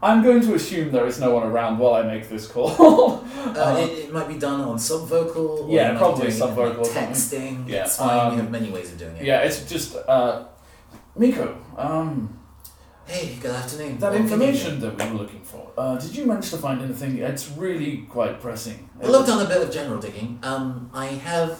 I'm 0.04 0.22
going 0.24 0.42
to 0.42 0.54
assume 0.54 0.92
there 0.92 1.08
is 1.08 1.20
no 1.20 1.32
one 1.34 1.44
around 1.48 1.80
while 1.80 1.94
I 1.96 2.04
make 2.04 2.30
this 2.30 2.48
call. 2.48 3.24
Uh, 3.46 3.78
it, 3.80 4.06
it 4.06 4.12
might 4.12 4.28
be 4.28 4.38
done 4.40 4.60
on 4.60 4.76
subvocal. 4.76 5.66
or 5.66 5.70
Yeah, 5.70 5.92
you 5.94 5.98
probably 6.00 6.28
subvocal 6.28 6.80
Like 6.82 6.90
texting. 7.10 7.70
Yeah, 7.70 7.84
it's 7.84 7.96
fine. 7.98 8.20
um, 8.20 8.32
we 8.36 8.42
have 8.42 8.50
many 8.52 8.70
ways 8.72 8.92
of 8.92 8.98
doing 8.98 9.16
it. 9.18 9.24
Yeah, 9.24 9.42
it's 9.42 9.70
just 9.70 9.96
uh, 9.96 10.46
Miko. 11.16 11.56
Um, 11.78 12.38
Hey, 13.06 13.38
good 13.40 13.52
afternoon. 13.52 14.00
that 14.00 14.12
What 14.14 14.20
information 14.20 14.80
that 14.80 14.98
we 14.98 15.12
were 15.12 15.20
looking 15.20 15.42
for. 15.44 15.72
Uh, 15.78 15.96
did 15.98 16.16
you 16.16 16.26
manage 16.26 16.50
to 16.50 16.58
find 16.58 16.82
anything? 16.82 17.20
It's 17.20 17.48
really 17.52 17.98
quite 18.10 18.42
pressing. 18.42 18.90
I 19.02 19.06
looked 19.06 19.30
on 19.30 19.46
a 19.46 19.48
bit 19.48 19.62
of 19.62 19.72
general 19.72 20.02
digging. 20.02 20.40
Um, 20.42 20.90
I 20.92 21.06
have 21.06 21.60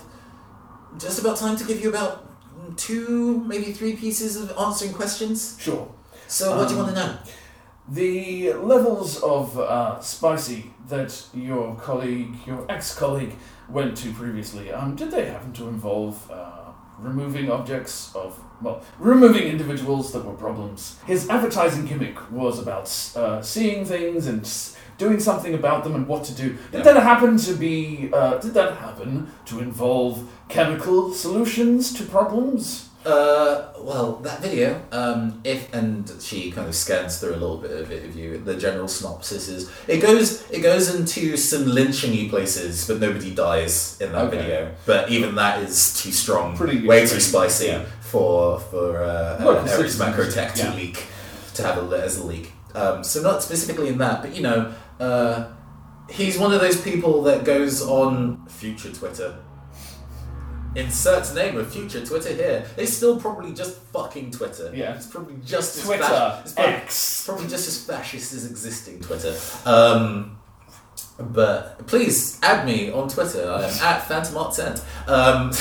just 0.98 1.20
about 1.20 1.38
time 1.38 1.56
to 1.56 1.64
give 1.64 1.82
you 1.84 1.90
about 1.90 2.26
two, 2.78 3.44
maybe 3.46 3.72
three 3.74 3.96
pieces 3.96 4.36
of 4.38 4.52
answering 4.58 4.92
questions. 4.94 5.56
Sure. 5.62 5.88
So, 6.28 6.58
what 6.58 6.68
do 6.68 6.74
you 6.74 6.80
Um, 6.80 6.86
want 6.88 6.98
to 6.98 7.04
know? 7.06 7.18
The 7.88 8.54
levels 8.54 9.22
of 9.22 9.60
uh, 9.60 10.00
spicy 10.02 10.72
that 10.90 11.24
your 11.36 11.76
colleague, 11.76 12.36
your 12.48 12.66
ex-colleague, 12.70 13.36
went 13.70 13.96
to 13.98 14.12
previously. 14.12 14.72
Um, 14.72 14.96
did 14.96 15.12
they 15.12 15.26
happen 15.26 15.54
to 15.54 15.68
involve 15.68 16.30
uh, 16.32 16.72
removing 16.98 17.52
objects 17.52 18.12
of 18.16 18.40
well, 18.62 18.82
removing 18.98 19.44
individuals 19.44 20.12
that 20.14 20.26
were 20.26 20.34
problems? 20.34 20.98
His 21.06 21.30
advertising 21.30 21.86
gimmick 21.86 22.32
was 22.32 22.58
about 22.58 22.90
uh, 23.16 23.42
seeing 23.44 23.86
things 23.86 24.26
and 24.26 24.42
s- 24.42 24.76
doing 24.98 25.20
something 25.20 25.54
about 25.54 25.84
them 25.84 25.94
and 25.94 26.08
what 26.08 26.24
to 26.24 26.34
do. 26.34 26.58
Did 26.72 26.84
that 26.86 26.96
happen 27.04 27.38
to 27.38 27.54
be? 27.54 28.10
Uh, 28.12 28.38
did 28.40 28.56
that 28.56 28.78
happen 28.78 29.32
to 29.46 29.60
involve 29.60 30.28
chemical 30.50 31.14
solutions 31.14 31.94
to 31.94 32.04
problems? 32.04 32.90
Uh, 33.06 33.72
well, 33.80 34.14
that 34.24 34.42
video, 34.42 34.82
um, 34.92 35.40
if 35.44 35.72
and 35.74 36.12
she 36.20 36.50
kind 36.52 36.68
of 36.68 36.74
scans 36.74 37.20
through 37.20 37.36
a 37.36 37.38
little 37.38 37.58
bit 37.58 37.70
of 37.72 37.92
it 37.92 38.04
of 38.04 38.16
you. 38.16 38.40
The 38.40 38.56
general 38.58 38.88
synopsis 38.88 39.48
is 39.48 39.70
it 39.88 40.00
goes 40.02 40.50
it 40.50 40.62
goes 40.62 40.94
into 40.96 41.38
some 41.38 41.66
lynching 41.68 42.30
places, 42.30 42.88
but 42.88 43.00
nobody 43.00 43.34
dies 43.34 44.02
in 44.02 44.12
that 44.14 44.26
Okay. 44.26 44.38
video. 44.38 44.72
But 44.88 45.12
even 45.12 45.36
that 45.36 45.62
is 45.62 46.02
too 46.02 46.12
strong, 46.12 46.58
Pretty 46.58 46.86
way 46.88 47.06
too 47.06 47.20
spicy 47.20 47.68
yeah. 47.68 47.86
for 48.02 48.60
for 48.60 49.04
uh, 49.04 49.38
Well, 49.40 49.58
uh, 49.58 49.62
Ares 49.62 49.98
consistent, 49.98 50.16
Macrotech 50.16 50.54
to 50.56 50.64
yeah. 50.64 50.74
leak 50.76 51.06
to 51.54 51.64
have 51.64 51.78
a 51.92 51.96
as 52.04 52.18
a 52.18 52.26
leak. 52.26 52.54
Um, 52.74 53.04
so 53.04 53.22
not 53.22 53.44
specifically 53.44 53.88
in 53.88 54.00
that, 54.00 54.22
but 54.24 54.36
you 54.36 54.42
know, 54.42 54.74
uh, 55.00 55.48
he's 56.10 56.38
one 56.40 56.52
of 56.54 56.60
those 56.60 56.82
people 56.82 57.22
that 57.24 57.44
goes 57.44 57.82
on 57.84 58.46
future 58.48 58.92
Twitter. 58.92 59.36
Insert 60.76 61.34
name 61.36 61.58
of 61.58 61.72
future 61.72 62.06
Twitter 62.06 62.34
here. 62.34 62.66
It's 62.78 62.92
still 62.94 63.20
probably 63.20 63.54
just 63.54 63.78
fucking 63.94 64.32
Twitter. 64.32 64.72
Yeah. 64.74 64.96
It's 64.96 65.08
probably 65.08 65.36
just 65.46 65.78
as 65.78 65.84
Twitter, 65.86 66.04
fash- 66.04 66.42
it's 66.44 66.54
probably, 66.54 66.74
X. 66.74 67.26
probably 67.26 67.48
just 67.48 67.68
as 67.68 67.86
fascist 67.86 68.34
as 68.34 68.50
existing 68.50 69.00
Twitter. 69.02 69.36
Um, 69.66 70.38
but 71.18 71.88
please 71.88 72.40
add 72.44 72.66
me 72.66 72.92
on 72.92 73.08
Twitter. 73.08 73.50
I 73.50 73.64
am 73.64 73.74
at 73.82 74.04
Phantom. 74.04 74.36
Um, 75.08 75.52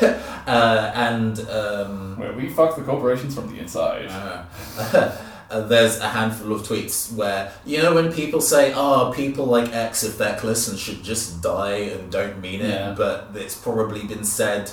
uh, 0.46 0.92
and 0.94 1.40
um, 1.48 2.18
Where 2.18 2.32
we 2.32 2.48
fuck 2.50 2.74
the 2.76 2.82
corporations 2.82 3.34
from 3.36 3.52
the 3.52 3.60
inside. 3.60 4.06
uh, 4.08 5.16
there's 5.50 5.98
a 5.98 6.08
handful 6.08 6.52
of 6.54 6.62
tweets 6.62 7.12
where 7.12 7.52
you 7.66 7.82
know 7.82 7.92
when 7.94 8.12
people 8.12 8.40
say, 8.40 8.72
"Oh, 8.74 9.12
people 9.14 9.46
like 9.46 9.74
X 9.74 10.04
are 10.04 10.10
feckless 10.10 10.68
and 10.68 10.78
should 10.78 11.02
just 11.02 11.42
die 11.42 11.78
and 11.94 12.10
don't 12.10 12.40
mean 12.40 12.60
it," 12.60 12.68
Yeah. 12.70 12.94
but 12.96 13.30
it's 13.34 13.56
probably 13.56 14.04
been 14.06 14.24
said 14.24 14.70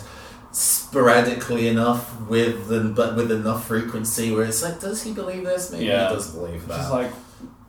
sporadically 0.51 1.67
enough 1.67 2.19
with 2.29 2.71
and 2.71 2.95
but 2.95 3.15
with 3.15 3.31
enough 3.31 3.67
frequency 3.67 4.31
where 4.31 4.45
it's 4.45 4.63
like, 4.63 4.79
does 4.79 5.03
he 5.03 5.11
believe 5.13 5.43
this? 5.45 5.71
Maybe 5.71 5.85
Yeah. 5.85 6.09
he 6.09 6.15
does 6.15 6.31
believe 6.31 6.67
that. 6.67 6.77
Just 6.77 6.91
like, 6.91 7.11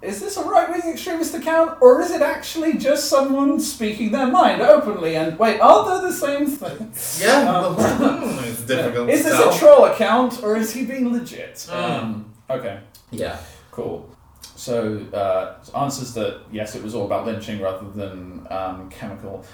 is 0.00 0.20
this 0.20 0.36
a 0.36 0.44
right 0.44 0.68
wing 0.70 0.82
extremist 0.92 1.34
account, 1.34 1.76
or 1.80 2.00
is 2.00 2.10
it 2.12 2.22
actually 2.22 2.74
just 2.78 3.08
someone 3.08 3.58
speaking 3.60 4.12
their 4.12 4.28
mind 4.28 4.62
openly? 4.62 5.16
And 5.16 5.38
wait, 5.38 5.60
are 5.60 6.00
they 6.00 6.06
the 6.08 6.12
same 6.14 6.46
thing? 6.46 6.92
yeah, 7.20 7.50
Um, 7.50 7.76
it's 8.44 8.62
difficult. 8.62 9.10
Is 9.10 9.24
this 9.24 9.34
a 9.38 9.58
troll 9.58 9.86
account, 9.86 10.42
or 10.42 10.56
is 10.56 10.72
he 10.72 10.84
being 10.84 11.12
legit? 11.12 11.54
Mm. 11.68 11.74
Um, 11.74 12.24
okay, 12.48 12.78
Yeah. 13.10 13.38
cool. 13.70 14.08
So, 14.56 14.98
uh, 15.12 15.54
answers 15.76 16.14
that 16.14 16.40
yes, 16.50 16.74
it 16.74 16.82
was 16.82 16.94
all 16.94 17.06
about 17.06 17.26
lynching 17.26 17.60
rather 17.60 17.88
than 17.90 18.46
um, 18.50 18.88
chemical. 18.90 19.44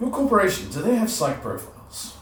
Your 0.00 0.10
corporation, 0.10 0.68
do 0.70 0.82
they 0.82 0.96
have 0.96 1.08
psych 1.10 1.40
profiles? 1.40 2.16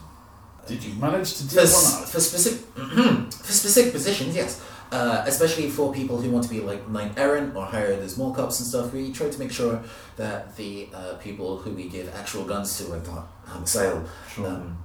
Did 0.67 0.83
you 0.83 0.93
manage 0.95 1.33
to 1.37 1.43
do 1.47 1.55
For, 1.55 1.61
s- 1.61 2.11
for 2.11 2.19
specific 2.19 2.61
for 2.75 3.51
specific 3.51 3.91
positions, 3.93 4.35
yes. 4.35 4.61
Uh, 4.91 5.23
especially 5.25 5.69
for 5.71 5.91
people 5.91 6.21
who 6.21 6.29
want 6.29 6.43
to 6.43 6.49
be 6.51 6.61
like 6.61 6.87
knight 6.87 7.11
errant 7.17 7.55
or 7.55 7.65
hired 7.65 7.97
as 7.99 8.15
mall 8.15 8.31
cops 8.31 8.59
and 8.59 8.67
stuff, 8.69 8.93
we 8.93 9.11
try 9.11 9.27
to 9.27 9.39
make 9.39 9.51
sure 9.51 9.81
that 10.17 10.55
the 10.55 10.87
uh, 10.93 11.15
people 11.15 11.57
who 11.57 11.71
we 11.71 11.89
give 11.89 12.13
actual 12.15 12.43
guns 12.45 12.77
to 12.77 12.93
are 12.93 12.99
not 13.01 13.27
homicidal. 13.47 14.03
Sure. 14.31 14.47
Um, 14.47 14.77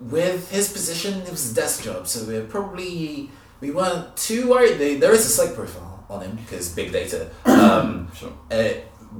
with 0.00 0.50
his 0.50 0.72
position, 0.72 1.20
it 1.22 1.30
was 1.30 1.52
a 1.52 1.54
desk 1.54 1.84
job, 1.84 2.08
so 2.08 2.24
we're 2.26 2.44
probably 2.44 3.30
we 3.62 3.70
weren't 3.70 4.14
too 4.16 4.50
worried. 4.50 4.76
They, 4.78 4.96
there 4.96 5.12
is 5.12 5.24
a 5.24 5.30
psych 5.30 5.54
profile 5.54 6.04
on 6.10 6.20
him 6.22 6.34
because 6.36 6.74
big 6.74 6.90
data. 6.92 7.30
Um, 7.46 8.10
sure. 8.14 8.32
uh, 8.50 8.72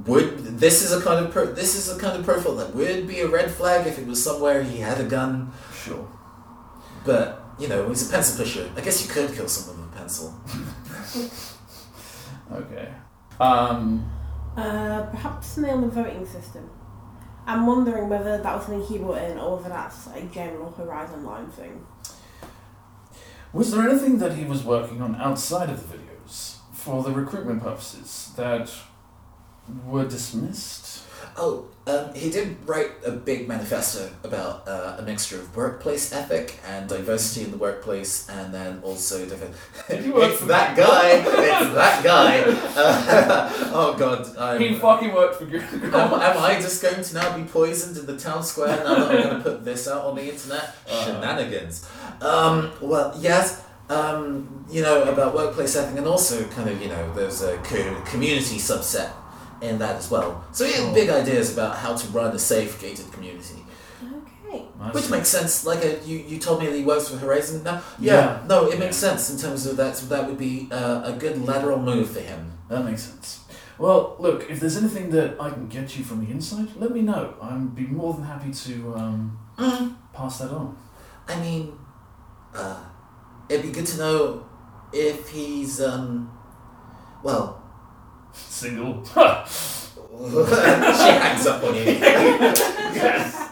would 0.05 0.59
this 0.59 0.81
is 0.83 0.91
a 0.91 1.01
kind 1.01 1.25
of 1.25 1.31
pro- 1.31 1.53
this 1.53 1.75
is 1.75 1.95
a 1.95 1.99
kind 1.99 2.17
of 2.19 2.25
profile 2.25 2.55
that 2.55 2.75
would 2.75 3.07
be 3.07 3.21
a 3.21 3.27
red 3.27 3.49
flag 3.49 3.87
if 3.87 3.97
it 3.97 4.05
was 4.05 4.21
somewhere 4.23 4.61
he 4.61 4.79
had 4.79 4.99
a 4.99 5.05
gun. 5.05 5.51
Sure. 5.73 6.05
But, 7.05 7.41
you 7.59 7.67
know, 7.69 7.87
he's 7.89 8.07
a 8.09 8.11
pencil 8.11 8.43
pusher. 8.43 8.69
I 8.75 8.81
guess 8.81 9.05
you 9.05 9.11
could 9.13 9.33
kill 9.35 9.47
someone 9.47 9.85
with 9.85 9.95
a 9.95 9.97
pencil. 9.97 10.35
Okay. 12.51 12.89
Um, 13.39 14.11
Uh, 14.55 15.03
perhaps 15.09 15.47
something 15.47 15.73
on 15.73 15.81
the 15.81 15.87
voting 15.87 16.25
system. 16.25 16.69
I'm 17.47 17.65
wondering 17.65 18.07
whether 18.09 18.37
that 18.37 18.55
was 18.55 18.65
something 18.65 18.85
he 18.85 18.99
brought 18.99 19.23
in 19.23 19.37
or 19.39 19.57
whether 19.57 19.69
that's 19.69 20.07
a 20.07 20.21
general 20.23 20.71
Horizon 20.71 21.25
Line 21.25 21.49
thing. 21.49 21.83
Was 23.53 23.71
there 23.71 23.87
anything 23.87 24.17
that 24.17 24.33
he 24.33 24.45
was 24.45 24.63
working 24.63 24.99
on 24.99 25.15
outside 25.17 25.69
of 25.69 25.87
the 25.87 25.95
videos 25.95 26.55
for 26.71 27.03
the 27.03 27.11
recruitment 27.11 27.61
purposes 27.61 28.31
that 28.35 28.71
were 29.85 30.07
dismissed? 30.07 30.82
Oh, 31.35 31.65
um, 31.85 32.13
he 32.13 32.29
did 32.29 32.57
write 32.65 32.91
a 33.05 33.11
big 33.11 33.47
manifesto 33.47 34.09
about 34.23 34.67
uh, 34.67 34.97
a 34.99 35.01
mixture 35.01 35.39
of 35.39 35.55
workplace 35.55 36.13
ethic 36.13 36.57
and 36.65 36.87
diversity 36.87 37.43
in 37.43 37.51
the 37.51 37.57
workplace, 37.57 38.29
and 38.29 38.53
then 38.53 38.79
also 38.83 39.25
different. 39.25 39.55
Did 39.89 40.05
he 40.05 40.11
work 40.11 40.31
it's 40.31 40.39
for 40.39 40.45
that 40.45 40.77
guy. 40.77 41.09
It's 41.09 41.73
that 41.73 42.03
guy. 42.03 42.39
Uh, 42.47 43.49
oh 43.73 43.95
God, 43.97 44.37
I'm, 44.37 44.61
he 44.61 44.75
fucking 44.75 45.13
worked 45.13 45.35
for 45.35 45.45
Google. 45.45 45.69
am, 45.99 46.13
am 46.13 46.37
I 46.37 46.55
just 46.55 46.81
going 46.81 47.03
to 47.03 47.13
now 47.13 47.37
be 47.37 47.43
poisoned 47.43 47.97
in 47.97 48.05
the 48.05 48.17
town 48.17 48.43
square 48.43 48.77
now 48.83 48.95
that 48.95 49.11
I'm 49.11 49.23
going 49.23 49.37
to 49.37 49.43
put 49.43 49.65
this 49.65 49.87
out 49.87 50.05
on 50.05 50.15
the 50.15 50.31
internet? 50.31 50.75
Uh. 50.89 51.05
Shenanigans. 51.05 51.89
Um, 52.21 52.71
well, 52.79 53.13
yes. 53.19 53.61
Um, 53.89 54.65
you 54.71 54.81
know 54.81 55.03
about 55.03 55.35
workplace 55.35 55.75
ethic, 55.75 55.97
and 55.97 56.07
also 56.07 56.47
kind 56.49 56.69
of 56.69 56.81
you 56.81 56.87
know 56.87 57.13
there's 57.13 57.41
a 57.41 57.57
co- 57.57 58.01
community 58.05 58.55
subset 58.55 59.11
in 59.63 59.79
that 59.79 59.95
as 59.95 60.11
well. 60.11 60.43
So 60.51 60.65
he 60.65 60.73
had 60.73 60.81
Sure. 60.83 60.93
big 60.93 61.09
ideas 61.09 61.53
about 61.53 61.77
how 61.77 61.95
to 61.95 62.07
run 62.09 62.35
a 62.35 62.39
safe 62.39 62.79
gated 62.81 63.11
community, 63.11 63.59
Okay. 64.47 64.65
I 64.81 64.91
which 64.91 65.09
makes 65.09 65.29
sense. 65.29 65.65
Like 65.65 65.83
a, 65.85 65.99
you, 66.05 66.17
you 66.17 66.37
told 66.37 66.59
me 66.59 66.65
that 66.67 66.75
he 66.75 66.83
works 66.83 67.07
for 67.09 67.17
Horizon 67.17 67.63
now. 67.63 67.81
Yeah. 67.99 68.13
Yeah, 68.13 68.39
no, 68.47 68.67
it 68.67 68.77
makes 68.77 69.01
Yeah. 69.01 69.09
sense 69.09 69.29
in 69.31 69.37
terms 69.39 69.65
of 69.65 69.77
that. 69.77 69.95
So 69.97 70.05
that 70.07 70.27
would 70.27 70.37
be 70.37 70.67
uh, 70.71 71.01
a 71.05 71.13
good 71.13 71.35
lateral 71.47 71.79
move 71.79 72.09
for 72.11 72.19
him. 72.19 72.41
That 72.69 72.83
makes 72.85 73.03
sense. 73.03 73.39
Well, 73.79 74.15
look, 74.19 74.49
if 74.51 74.59
there's 74.59 74.77
anything 74.77 75.09
that 75.11 75.29
I 75.41 75.49
can 75.49 75.67
get 75.67 75.97
you 75.97 76.03
from 76.03 76.23
the 76.23 76.31
inside, 76.31 76.67
let 76.77 76.91
me 76.91 77.01
know. 77.01 77.33
I'd 77.41 77.73
be 77.75 77.87
more 77.87 78.13
than 78.13 78.23
happy 78.23 78.51
to 78.65 78.73
um, 78.95 79.37
Mm. 79.57 79.95
pass 80.13 80.39
that 80.39 80.51
on. 80.51 80.75
I 81.27 81.35
mean, 81.39 81.73
uh, 82.55 82.77
it'd 83.49 83.65
be 83.65 83.71
good 83.71 83.87
to 83.87 83.97
know 83.97 84.45
if 84.91 85.29
he's 85.29 85.81
um, 85.81 86.29
well. 87.23 87.62
Single. 88.33 89.05
she 89.13 89.13
hangs 91.11 91.47
up 91.47 91.63
on 91.63 91.75
you. 91.75 91.81
yes. 91.83 93.49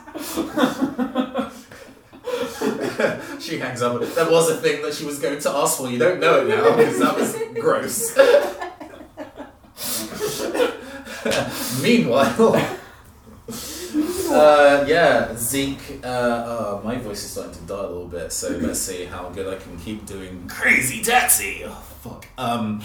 she 3.40 3.58
hangs 3.58 3.82
up. 3.82 4.02
That 4.02 4.30
was 4.30 4.50
a 4.50 4.58
thing 4.58 4.82
that 4.84 4.94
she 4.94 5.06
was 5.06 5.18
going 5.20 5.40
to 5.40 5.50
ask 5.50 5.78
for. 5.78 5.90
You 5.90 5.98
don't 5.98 6.20
know 6.20 6.42
it 6.42 6.50
now 6.50 6.76
because 6.76 7.00
that 7.00 7.18
was 7.18 7.34
gross. 7.60 8.18
Meanwhile, 11.82 12.56
uh, 14.32 14.86
yeah, 14.88 15.36
Zeke. 15.36 16.00
Uh, 16.04 16.44
oh, 16.46 16.82
my 16.84 16.96
voice 16.96 17.24
is 17.24 17.32
starting 17.32 17.54
to 17.54 17.62
die 17.62 17.76
a 17.76 17.82
little 17.82 18.08
bit, 18.08 18.32
so 18.32 18.50
let's 18.50 18.80
see 18.80 19.06
how 19.06 19.30
good 19.30 19.54
I 19.54 19.58
can 19.62 19.78
keep 19.78 20.06
doing 20.06 20.48
crazy 20.48 21.04
taxi. 21.04 21.64
Oh 21.66 21.84
fuck. 22.02 22.28
Um, 22.38 22.82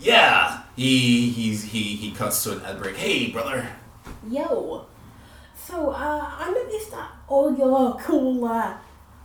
yeah, 0.00 0.62
he 0.76 1.30
he's 1.30 1.64
he 1.64 1.96
he 1.96 2.10
cuts 2.12 2.42
to 2.44 2.52
an 2.52 2.62
ad 2.62 2.80
break. 2.80 2.96
Hey, 2.96 3.30
brother. 3.30 3.68
Yo. 4.28 4.86
So, 5.56 5.90
uh, 5.90 6.26
I 6.38 6.50
noticed 6.50 6.90
that 6.90 7.10
all 7.28 7.54
your 7.56 7.96
cool, 8.00 8.44
uh, 8.44 8.74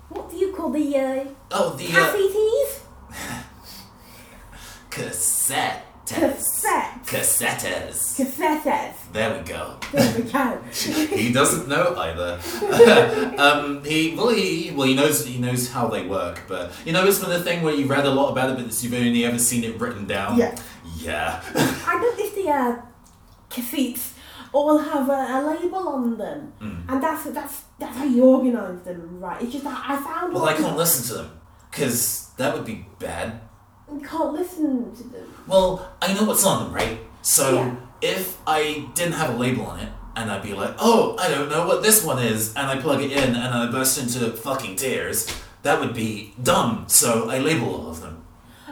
what 0.09 0.29
do 0.29 0.37
you 0.37 0.51
call 0.53 0.69
the, 0.69 0.95
uh, 0.95 1.25
Oh, 1.49 1.71
the 1.71 1.85
uh, 1.85 1.91
cafe 1.91 2.27
teas? 2.27 2.81
cassette. 4.91 5.85
Cassette. 6.05 7.03
Cassettes. 7.05 8.15
Cassettes. 8.17 9.11
There 9.11 9.37
we 9.37 9.43
go. 9.45 9.77
There 9.91 10.15
we 10.15 10.23
go. 10.23 10.61
he 10.71 11.31
doesn't 11.33 11.67
know 11.67 11.95
either. 11.97 12.39
um, 13.37 13.83
he 13.83 14.15
well, 14.15 14.29
he 14.29 14.71
well, 14.71 14.87
he 14.87 14.93
knows 14.93 15.25
he 15.25 15.37
knows 15.39 15.71
how 15.71 15.87
they 15.87 16.05
work, 16.05 16.41
but 16.47 16.71
you 16.85 16.93
know, 16.93 17.05
it's 17.05 17.19
been 17.19 17.31
a 17.31 17.39
thing 17.39 17.63
where 17.63 17.73
you 17.73 17.87
read 17.87 18.05
a 18.05 18.11
lot 18.11 18.31
about 18.31 18.51
it, 18.51 18.63
but 18.63 18.83
you've 18.83 18.93
only 18.93 19.25
ever 19.25 19.39
seen 19.39 19.63
it 19.63 19.79
written 19.79 20.05
down. 20.05 20.37
Yeah. 20.37 20.55
Yeah. 20.97 21.41
I 21.55 21.99
noticed 21.99 22.35
the, 22.35 22.49
uh, 22.49 22.81
cassettes 23.49 24.13
all 24.53 24.77
have 24.77 25.09
a, 25.09 25.11
a 25.11 25.39
label 25.45 25.87
on 25.89 26.17
them. 26.17 26.53
Mm. 26.61 26.89
And 26.89 27.03
that's, 27.03 27.25
that's, 27.25 27.63
that's 27.77 27.97
how 27.97 28.05
you 28.05 28.23
organise 28.23 28.81
them, 28.81 29.19
right? 29.19 29.41
It's 29.41 29.51
just 29.51 29.63
that 29.65 29.83
I 29.87 29.97
found 29.97 30.33
Well, 30.33 30.45
I 30.45 30.53
can't 30.53 30.77
listen 30.77 31.05
to 31.07 31.23
them 31.23 31.39
because 31.69 32.29
that 32.37 32.53
would 32.55 32.65
be 32.65 32.87
bad. 32.99 33.41
You 33.91 33.99
can't 33.99 34.33
listen 34.33 34.95
to 34.95 35.03
them. 35.03 35.33
Well, 35.47 35.87
I 36.01 36.13
know 36.13 36.23
what's 36.23 36.45
on 36.45 36.63
them, 36.65 36.73
right? 36.73 36.99
So 37.21 37.55
Yeah. 37.55 37.75
if 38.01 38.37
I 38.47 38.87
didn't 38.95 39.13
have 39.13 39.35
a 39.35 39.37
label 39.37 39.65
on 39.65 39.79
it, 39.79 39.89
and 40.15 40.31
I'd 40.31 40.41
be 40.43 40.53
like, 40.53 40.75
oh, 40.79 41.15
I 41.19 41.27
don't 41.29 41.49
know 41.49 41.67
what 41.67 41.83
this 41.83 42.03
one 42.03 42.19
is, 42.19 42.53
and 42.55 42.67
I 42.67 42.77
plug 42.81 43.01
it 43.01 43.11
in, 43.11 43.35
and 43.35 43.53
I 43.53 43.69
burst 43.69 43.97
into 43.97 44.31
fucking 44.31 44.75
tears, 44.77 45.27
that 45.63 45.79
would 45.79 45.93
be 45.93 46.33
dumb. 46.41 46.85
So 46.87 47.29
I 47.29 47.39
label 47.39 47.67
all 47.75 47.89
of 47.89 48.01
them. 48.01 48.23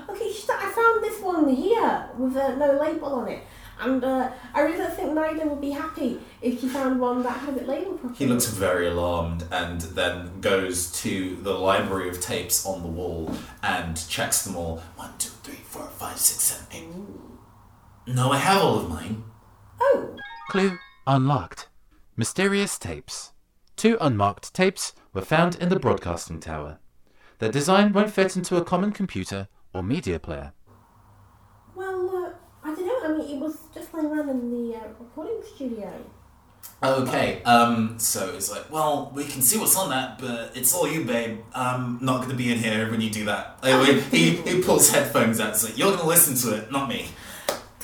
Okay, 0.09 0.25
it's 0.25 0.35
just 0.35 0.47
that 0.47 0.59
I 0.63 0.69
found 0.69 1.03
this 1.03 1.19
one 1.21 1.45
one 1.45 1.55
here 1.55 2.09
with 2.17 2.35
uh, 2.35 2.55
no 2.55 2.79
label 2.79 3.13
on 3.13 3.27
it. 3.27 3.43
And 3.79 4.03
uh, 4.03 4.31
I 4.53 4.61
really 4.61 4.77
don't 4.77 4.93
think 4.93 5.09
Nida 5.11 5.45
would 5.45 5.59
be 5.61 5.71
happy 5.71 6.19
if 6.41 6.61
she 6.61 6.67
found 6.69 6.99
one 6.99 7.21
that 7.23 7.37
has 7.39 7.57
it 7.57 7.67
labeled 7.67 7.99
properly. 7.99 8.17
He 8.17 8.25
looks 8.27 8.45
very 8.47 8.87
alarmed 8.87 9.45
and 9.51 9.81
then 9.81 10.39
goes 10.41 10.91
to 11.01 11.35
the 11.37 11.53
library 11.53 12.09
of 12.09 12.21
tapes 12.21 12.65
on 12.65 12.81
the 12.81 12.87
wall 12.87 13.33
and 13.61 13.97
checks 14.07 14.43
them 14.43 14.55
all. 14.55 14.77
One, 14.95 15.11
two, 15.17 15.29
three, 15.43 15.55
four, 15.55 15.87
five, 15.87 16.17
six, 16.17 16.43
seven, 16.43 16.67
eight. 16.71 18.13
No, 18.15 18.31
I 18.31 18.37
have 18.37 18.61
all 18.61 18.79
of 18.79 18.89
mine. 18.89 19.23
Oh, 19.81 20.15
Clue 20.49 20.77
unlocked. 21.07 21.67
Mysterious 22.15 22.77
tapes. 22.77 23.31
Two 23.75 23.97
unmarked 23.99 24.53
tapes 24.53 24.93
were 25.13 25.21
found 25.21 25.55
in 25.55 25.69
the 25.69 25.79
broadcasting 25.79 26.39
tower. 26.39 26.79
Their 27.39 27.51
design 27.51 27.91
won't 27.91 28.11
fit 28.11 28.37
into 28.37 28.55
a 28.55 28.63
common 28.63 28.91
computer 28.91 29.47
or 29.73 29.83
media 29.83 30.19
player. 30.19 30.53
well, 31.75 32.09
uh, 32.15 32.67
I 32.67 32.75
don't 32.75 32.85
know. 32.85 32.99
I 33.03 33.07
mean, 33.09 33.12
it 33.29 33.39
was 33.39 33.57
just 33.73 33.93
lying 33.93 34.07
around 34.07 34.29
in 34.29 34.51
the 34.51 34.75
uh, 34.75 34.81
recording 34.99 35.41
studio. 35.55 35.91
Okay, 36.81 37.41
um, 37.43 37.97
so 37.97 38.33
it's 38.35 38.51
like, 38.51 38.69
well, 38.71 39.11
we 39.15 39.23
can 39.25 39.41
see 39.41 39.57
what's 39.57 39.75
on 39.77 39.89
that, 39.89 40.19
but 40.19 40.55
it's 40.55 40.73
all 40.73 40.87
you, 40.87 41.05
babe. 41.05 41.39
I'm 41.55 41.97
not 42.01 42.17
going 42.17 42.29
to 42.31 42.35
be 42.35 42.51
in 42.51 42.57
here 42.59 42.89
when 42.91 42.99
you 43.01 43.09
do 43.09 43.25
that. 43.25 43.57
Anyway, 43.63 44.01
he, 44.11 44.31
he 44.37 44.61
pulls 44.61 44.89
headphones 44.89 45.39
out. 45.39 45.49
It's 45.51 45.63
like, 45.63 45.77
you're 45.77 45.89
going 45.89 46.01
to 46.01 46.07
listen 46.07 46.35
to 46.49 46.57
it, 46.57 46.71
not 46.71 46.89
me. 46.89 47.07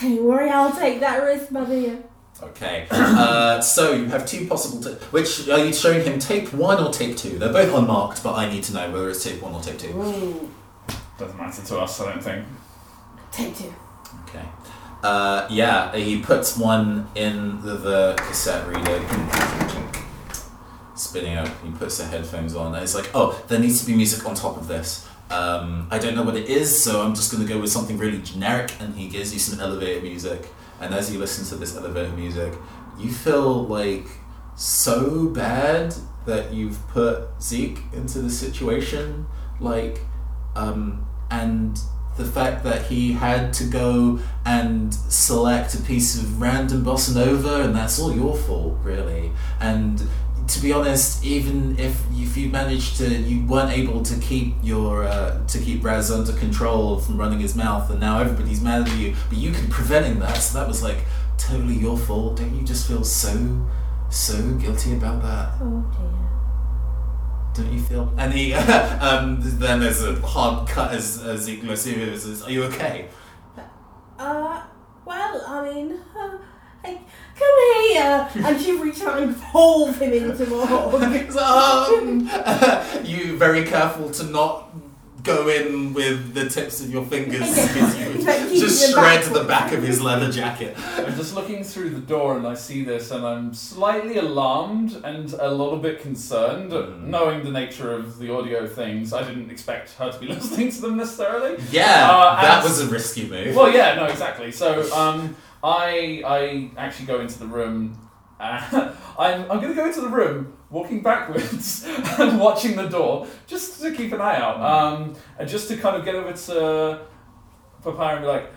Don't 0.01 0.23
worry, 0.23 0.49
I'll 0.49 0.71
take 0.73 0.99
that 1.01 1.23
risk, 1.23 1.51
my 1.51 1.65
dear. 1.65 2.03
Okay, 2.41 2.87
uh, 2.91 3.59
so 3.59 3.91
you 3.91 4.05
have 4.05 4.25
two 4.25 4.47
possible. 4.47 4.81
Ta- 4.81 4.97
which 5.11 5.49
are 5.49 5.63
you 5.65 5.73
showing 5.73 6.03
him? 6.05 6.19
Tape 6.19 6.53
one 6.53 6.81
or 6.81 6.91
tape 6.91 7.17
two? 7.17 7.37
They're 7.37 7.51
both 7.51 7.73
unmarked, 7.75 8.23
but 8.23 8.35
I 8.35 8.49
need 8.49 8.63
to 8.63 8.73
know 8.73 8.89
whether 8.91 9.09
it's 9.09 9.23
tape 9.23 9.41
one 9.41 9.53
or 9.53 9.61
tape 9.61 9.77
two. 9.77 9.89
Ooh, 9.89 10.49
Doesn't 11.17 11.37
matter 11.37 11.61
to 11.65 11.79
us, 11.79 11.99
I 11.99 12.11
don't 12.13 12.23
think. 12.23 12.45
Tape 13.33 13.55
two. 13.57 13.73
Okay. 14.23 14.45
Uh, 15.01 15.47
yeah, 15.49 15.95
he 15.95 16.21
puts 16.21 16.57
one 16.57 17.07
in 17.15 17.61
the, 17.61 17.75
the 17.75 18.15
cassette 18.17 18.67
reader, 18.67 18.99
spinning 20.95 21.35
out. 21.35 21.49
He 21.63 21.71
puts 21.71 21.97
the 21.97 22.05
headphones 22.05 22.53
on, 22.53 22.73
and 22.73 22.83
it's 22.83 22.95
like, 22.95 23.09
oh, 23.13 23.41
there 23.47 23.59
needs 23.59 23.79
to 23.79 23.87
be 23.87 23.95
music 23.95 24.25
on 24.25 24.35
top 24.35 24.57
of 24.57 24.67
this. 24.67 25.07
Um, 25.29 25.87
I 25.89 25.99
don't 25.99 26.15
know 26.15 26.23
what 26.23 26.35
it 26.35 26.49
is, 26.49 26.83
so 26.83 27.01
I'm 27.01 27.15
just 27.15 27.31
going 27.31 27.45
to 27.45 27.51
go 27.51 27.59
with 27.61 27.71
something 27.71 27.97
really 27.97 28.21
generic. 28.21 28.73
And 28.79 28.95
he 28.95 29.07
gives 29.07 29.31
you 29.31 29.39
some 29.39 29.59
elevator 29.61 30.01
music, 30.01 30.47
and 30.81 30.93
as 30.93 31.13
you 31.13 31.19
listen 31.19 31.45
to 31.45 31.55
this 31.55 31.77
elevator 31.77 32.11
music, 32.15 32.53
you 32.97 33.11
feel 33.11 33.65
like 33.67 34.05
so 34.55 35.27
bad 35.27 35.95
that 36.25 36.51
you've 36.53 36.85
put 36.89 37.29
Zeke 37.41 37.79
into 37.93 38.19
the 38.19 38.29
situation, 38.29 39.27
like, 39.61 40.01
um, 40.55 41.07
and 41.31 41.79
the 42.19 42.25
fact 42.25 42.63
that 42.65 42.83
he 42.83 43.13
had 43.13 43.53
to 43.53 43.63
go 43.63 44.19
and 44.45 44.93
select 44.93 45.73
a 45.73 45.81
piece 45.81 46.15
of 46.19 46.39
random 46.39 46.83
bossa 46.83 47.15
nova, 47.15 47.61
and 47.61 47.73
that's 47.73 47.99
all 47.99 48.13
your 48.13 48.35
fault, 48.35 48.77
really. 48.83 49.31
And 49.59 50.07
to 50.47 50.61
be 50.61 50.73
honest, 50.73 51.23
even 51.23 51.79
if 51.79 52.03
if 52.11 52.35
you 52.35 52.49
managed 52.49 52.97
to, 52.97 53.07
you 53.07 53.45
weren't 53.45 53.71
able 53.71 54.03
to 54.03 54.19
keep 54.19 54.55
your 54.61 55.05
uh, 55.05 55.45
to 55.47 55.59
keep 55.59 55.83
Raz 55.83 56.11
under 56.11 56.33
control 56.33 56.99
from 56.99 57.17
running 57.17 57.39
his 57.39 57.55
mouth, 57.55 57.89
and 57.89 57.99
now 57.99 58.19
everybody's 58.19 58.61
mad 58.61 58.87
at 58.87 58.97
you. 58.97 59.15
But 59.29 59.37
you 59.37 59.51
can 59.51 59.69
preventing 59.69 60.19
that, 60.19 60.37
so 60.37 60.59
that 60.59 60.67
was 60.67 60.83
like 60.83 60.99
totally 61.37 61.75
your 61.75 61.97
fault. 61.97 62.37
Don't 62.37 62.53
you 62.53 62.63
just 62.63 62.87
feel 62.87 63.03
so 63.03 63.33
so 64.09 64.35
guilty 64.55 64.93
about 64.93 65.21
that? 65.21 65.53
Oh 65.61 65.85
dear. 65.97 66.18
Don't 67.59 67.73
you 67.73 67.81
feel? 67.81 68.13
And 68.17 68.33
he, 68.33 68.53
um, 68.53 69.39
then 69.41 69.81
there's 69.81 70.01
a 70.01 70.15
hard 70.21 70.69
cut 70.69 70.93
as 70.93 71.21
as 71.23 71.49
Losirius 71.49 72.19
says, 72.19 72.41
"Are 72.43 72.51
you 72.51 72.63
okay?" 72.65 73.09
Uh, 74.17 74.63
well, 75.03 75.43
I 75.45 75.73
mean, 75.73 75.99
uh, 76.17 76.37
come 76.83 77.87
here! 77.89 78.29
and 78.35 78.61
she 78.61 78.71
reaches 78.77 79.01
out 79.01 79.21
and 79.21 79.35
pulls 79.41 79.97
him 79.97 80.13
into 80.13 80.45
hug. 80.65 80.93
um, 81.37 83.05
you 83.05 83.37
very 83.37 83.65
careful 83.65 84.09
to 84.11 84.23
not 84.23 84.73
go 85.23 85.47
in 85.49 85.93
with 85.93 86.33
the 86.33 86.47
tips 86.49 86.81
of 86.81 86.89
your 86.91 87.05
fingers 87.05 87.39
because 87.67 87.99
you 87.99 88.07
would 88.07 88.23
Like, 88.23 88.39
keeping 88.43 88.59
just 88.59 88.89
it 88.89 88.93
shred 88.93 89.23
the 89.25 89.43
back 89.43 89.71
of 89.73 89.83
his 89.83 90.01
leather 90.01 90.31
jacket. 90.31 90.75
I'm 90.97 91.15
just 91.15 91.35
looking 91.35 91.63
through 91.63 91.89
the 91.91 91.99
door 91.99 92.37
and 92.37 92.47
I 92.47 92.53
see 92.53 92.83
this 92.83 93.11
and 93.11 93.25
I'm 93.25 93.53
slightly 93.53 94.17
alarmed 94.17 95.01
and 95.03 95.33
a 95.33 95.49
little 95.51 95.77
bit 95.77 96.01
concerned, 96.01 96.71
Mm. 96.71 97.03
knowing 97.07 97.43
the 97.43 97.51
nature 97.51 97.91
of 97.93 98.19
the 98.19 98.33
audio 98.33 98.67
things. 98.67 99.11
I 99.13 99.23
didn't 99.23 99.49
expect 99.51 99.91
her 99.93 100.11
to 100.11 100.19
be 100.19 100.27
listening 100.35 100.71
to 100.71 100.81
them 100.81 100.97
necessarily. 100.97 101.61
Yeah, 101.71 102.09
Uh, 102.11 102.41
that 102.41 102.63
was 102.63 102.79
a 102.81 102.87
risky 102.87 103.27
move. 103.27 103.55
Well, 103.55 103.71
yeah, 103.73 103.95
no, 103.95 104.05
exactly. 104.05 104.51
So, 104.51 104.91
um, 104.93 105.35
I 105.63 106.21
I 106.25 106.71
actually 106.77 107.07
go 107.07 107.19
into 107.19 107.39
the 107.39 107.45
room. 107.47 107.97
Uh, 108.39 108.61
I'm 109.19 109.41
I'm 109.51 109.59
gonna 109.59 109.73
go 109.73 109.85
into 109.85 110.01
the 110.01 110.07
room, 110.07 110.53
walking 110.69 111.01
backwards 111.01 111.83
and 112.19 112.39
watching 112.39 112.75
the 112.75 112.87
door, 112.87 113.27
just 113.47 113.81
to 113.81 113.91
keep 113.93 114.11
an 114.13 114.21
eye 114.21 114.37
out, 114.37 114.59
um, 114.61 115.15
and 115.37 115.49
just 115.49 115.67
to 115.69 115.77
kind 115.77 115.95
of 115.95 116.05
get 116.05 116.15
over 116.15 116.31
to 116.33 117.01
Papaya 117.81 118.15
and 118.17 118.21
be 118.23 118.27
like, 118.27 118.51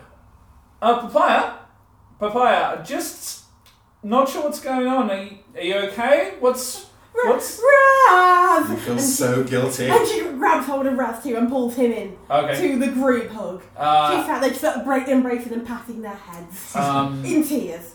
uh, 0.82 1.00
Papaya, 1.06 1.54
Papaya, 2.18 2.82
just 2.84 3.44
not 4.02 4.28
sure 4.28 4.42
what's 4.42 4.60
going 4.60 4.86
on. 4.86 5.10
Are 5.10 5.22
you, 5.22 5.38
are 5.56 5.60
you 5.62 5.74
okay? 5.90 6.34
What's 6.40 6.86
what's 7.14 7.60
Raz! 7.62 8.70
you 8.70 8.76
feel 8.76 8.92
And 8.92 9.00
so 9.00 9.44
guilty. 9.44 9.86
And 9.88 10.08
she 10.08 10.22
grabs 10.22 10.66
hold 10.66 10.86
of 10.86 10.98
Raz 10.98 11.22
too 11.22 11.36
and 11.36 11.48
pulls 11.48 11.76
him 11.76 11.92
in 11.92 12.16
okay? 12.30 12.68
to 12.72 12.78
the 12.78 12.88
group 12.88 13.30
hug. 13.30 13.60
she 13.62 13.68
Uh, 13.76 14.26
sat 14.26 14.40
there 14.40 14.50
just 14.50 14.60
sort 14.62 14.76
of 14.76 14.84
break, 14.84 15.06
embracing 15.08 15.52
and 15.52 15.66
patting 15.66 16.02
their 16.02 16.14
heads. 16.14 16.74
um, 16.74 17.24
in 17.24 17.44
tears. 17.46 17.94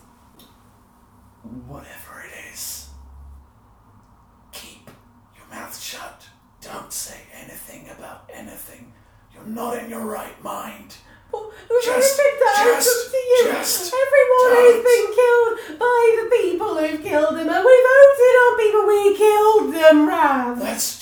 Whatever 1.66 2.24
it 2.26 2.54
is, 2.54 2.90
keep 4.52 4.90
your 5.36 5.46
mouth 5.68 5.82
shut. 5.82 6.24
Don't 6.62 6.92
say 6.94 7.18
anything 7.44 7.90
about 7.90 8.30
anything. 8.34 8.94
You're 9.34 9.44
not 9.46 9.78
in 9.78 9.90
your 9.90 10.06
right 10.06 10.42
mind. 10.44 10.96
Well, 11.32 11.52
Just- 11.84 12.16
that 12.18 12.64
just- 12.64 13.12
to 13.12 13.18
you? 13.18 13.44
just 13.52 13.94
Everyone 13.94 14.56
don't. 14.56 14.76
has 14.76 14.84
been 14.86 15.08
killed 15.20 15.80
by 15.80 16.18
the 16.24 16.30
people 16.38 16.78
who've 16.78 17.04
killed 17.04 17.36
them, 17.36 17.50
and 17.50 17.66
we 17.66 17.86
voted 17.90 18.36
on 18.44 18.58
people 18.58 18.88
we 18.88 19.18
killed 19.18 19.74
them, 19.74 20.08
Raz. 20.08 20.60
That's 20.60 20.97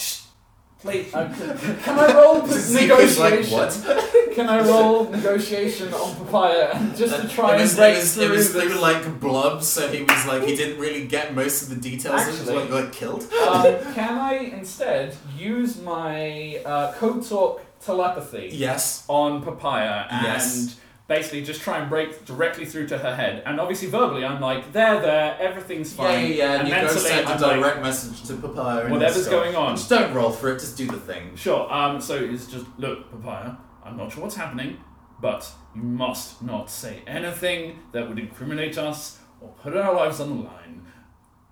uh, 0.88 1.34
can 1.84 2.00
I 2.00 2.13
roll 2.13 2.45
is 2.45 2.76
like, 2.76 2.88
negotiation? 2.88 3.54
what? 3.58 4.12
Can 4.36 4.50
I 4.50 4.60
roll 4.67 5.10
negotiation 5.10 5.93
on 5.93 6.13
Papaya 6.17 6.78
just 6.98 7.21
to 7.21 7.28
try 7.30 7.56
it 7.56 7.62
was, 7.62 7.71
and 7.71 7.78
break 7.78 7.95
it 7.95 8.00
was, 8.00 8.13
through 8.15 8.24
it 8.26 8.30
was 8.32 8.52
through 8.52 8.80
like 8.82 9.19
blob, 9.21 9.63
so 9.63 9.88
he 9.88 10.04
was 10.04 10.26
like 10.28 10.43
he 10.43 10.56
didn't 10.58 10.78
really 10.80 11.06
get 11.08 11.34
most 11.34 11.63
of 11.63 11.69
the 11.69 11.78
details. 11.78 12.21
he 12.26 12.32
was 12.32 12.39
Actually- 12.41 12.56
like, 12.56 12.69
like 12.69 12.91
killed. 12.91 13.24
um, 13.48 13.63
can 13.93 14.17
I 14.17 14.34
instead 14.60 15.15
use 15.38 15.80
my 15.82 16.62
uh, 16.65 16.91
code 16.93 17.26
talk 17.26 17.62
telepathy 17.82 18.50
Yes. 18.52 19.06
on 19.08 19.41
Papaya 19.41 20.06
and 20.12 20.26
Yes. 20.26 20.76
Basically 21.08 21.44
just 21.44 21.62
try 21.62 21.78
and 21.80 21.89
break 21.89 22.26
directly 22.26 22.65
through 22.65 22.88
to 22.88 22.98
her 22.98 23.15
head? 23.15 23.44
And 23.46 23.60
obviously 23.60 23.88
verbally, 23.89 24.26
I'm 24.26 24.41
like, 24.41 24.72
there, 24.72 25.02
there, 25.02 25.38
everything's 25.39 25.94
fine. 25.94 26.28
yeah, 26.30 26.36
yeah. 26.36 26.60
And, 26.60 26.68
you 26.68 26.74
go 26.76 26.88
send 26.88 27.28
a 27.28 27.32
I'm 27.34 27.41
like, 27.41 27.60
direct 27.60 27.82
message 27.82 28.24
to 28.28 28.36
Papaya. 28.36 28.84
and 28.86 28.91
Whatever's 28.91 29.22
stuff. 29.26 29.32
going 29.32 29.56
on. 29.56 29.76
Just 29.76 29.89
don't 29.89 30.13
roll 30.13 30.32
for 30.32 30.52
it. 30.52 30.60
Just 30.60 30.78
do 30.78 30.88
the 30.88 30.98
thing. 31.00 31.36
Sure. 31.36 31.72
Um, 31.72 32.02
so 32.02 32.15
it's 32.15 32.48
just 32.48 32.65
look, 32.78 33.10
Papaya. 33.12 33.58
I'm 33.84 33.98
not 33.98 34.12
sure 34.12 34.24
what's 34.24 34.36
happening, 34.36 34.80
but 35.22 35.50
you 35.76 35.84
must 35.84 36.41
not 36.41 36.70
say 36.72 37.04
anything 37.06 37.80
that 37.91 38.08
would 38.10 38.18
incriminate 38.18 38.78
us 38.78 39.20
or 39.41 39.50
put 39.50 39.78
our 39.78 39.94
lives 39.94 40.20
on 40.20 40.30
the 40.38 40.44
line. 40.44 40.88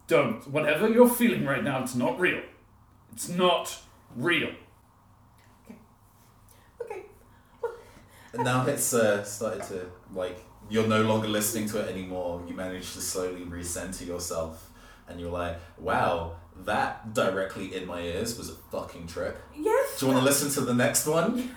Don't. 0.08 0.48
Whatever 0.50 0.90
you're 0.90 1.08
feeling 1.10 1.46
right 1.46 1.64
now, 1.64 1.82
it's 1.84 1.94
not 1.96 2.20
real. 2.20 2.42
It's 3.14 3.30
not 3.30 3.80
real. 4.16 4.50
Okay. 6.82 7.04
And 7.64 8.23
now 8.36 8.66
it's 8.66 8.94
uh, 8.94 9.24
started 9.24 9.64
to 9.64 9.86
like 10.14 10.44
you're 10.70 10.88
no 10.88 11.02
longer 11.04 11.28
listening 11.28 11.68
to 11.70 11.80
it 11.80 11.90
anymore. 11.90 12.44
You 12.48 12.54
manage 12.54 12.94
to 12.94 13.02
slowly 13.02 13.42
recenter 13.42 14.06
yourself, 14.08 14.70
and 15.08 15.20
you're 15.20 15.32
like, 15.32 15.58
"Wow, 15.78 16.38
that 16.66 17.14
directly 17.14 17.76
in 17.76 17.86
my 17.86 18.02
ears 18.02 18.38
was 18.38 18.50
a 18.50 18.56
fucking 18.72 19.08
trip." 19.08 19.42
Yes. 19.56 20.00
Do 20.00 20.06
you 20.06 20.12
want 20.12 20.24
to 20.24 20.26
listen 20.26 20.50
to 20.52 20.62
the 20.62 20.74
next 20.74 21.06
one? 21.06 21.56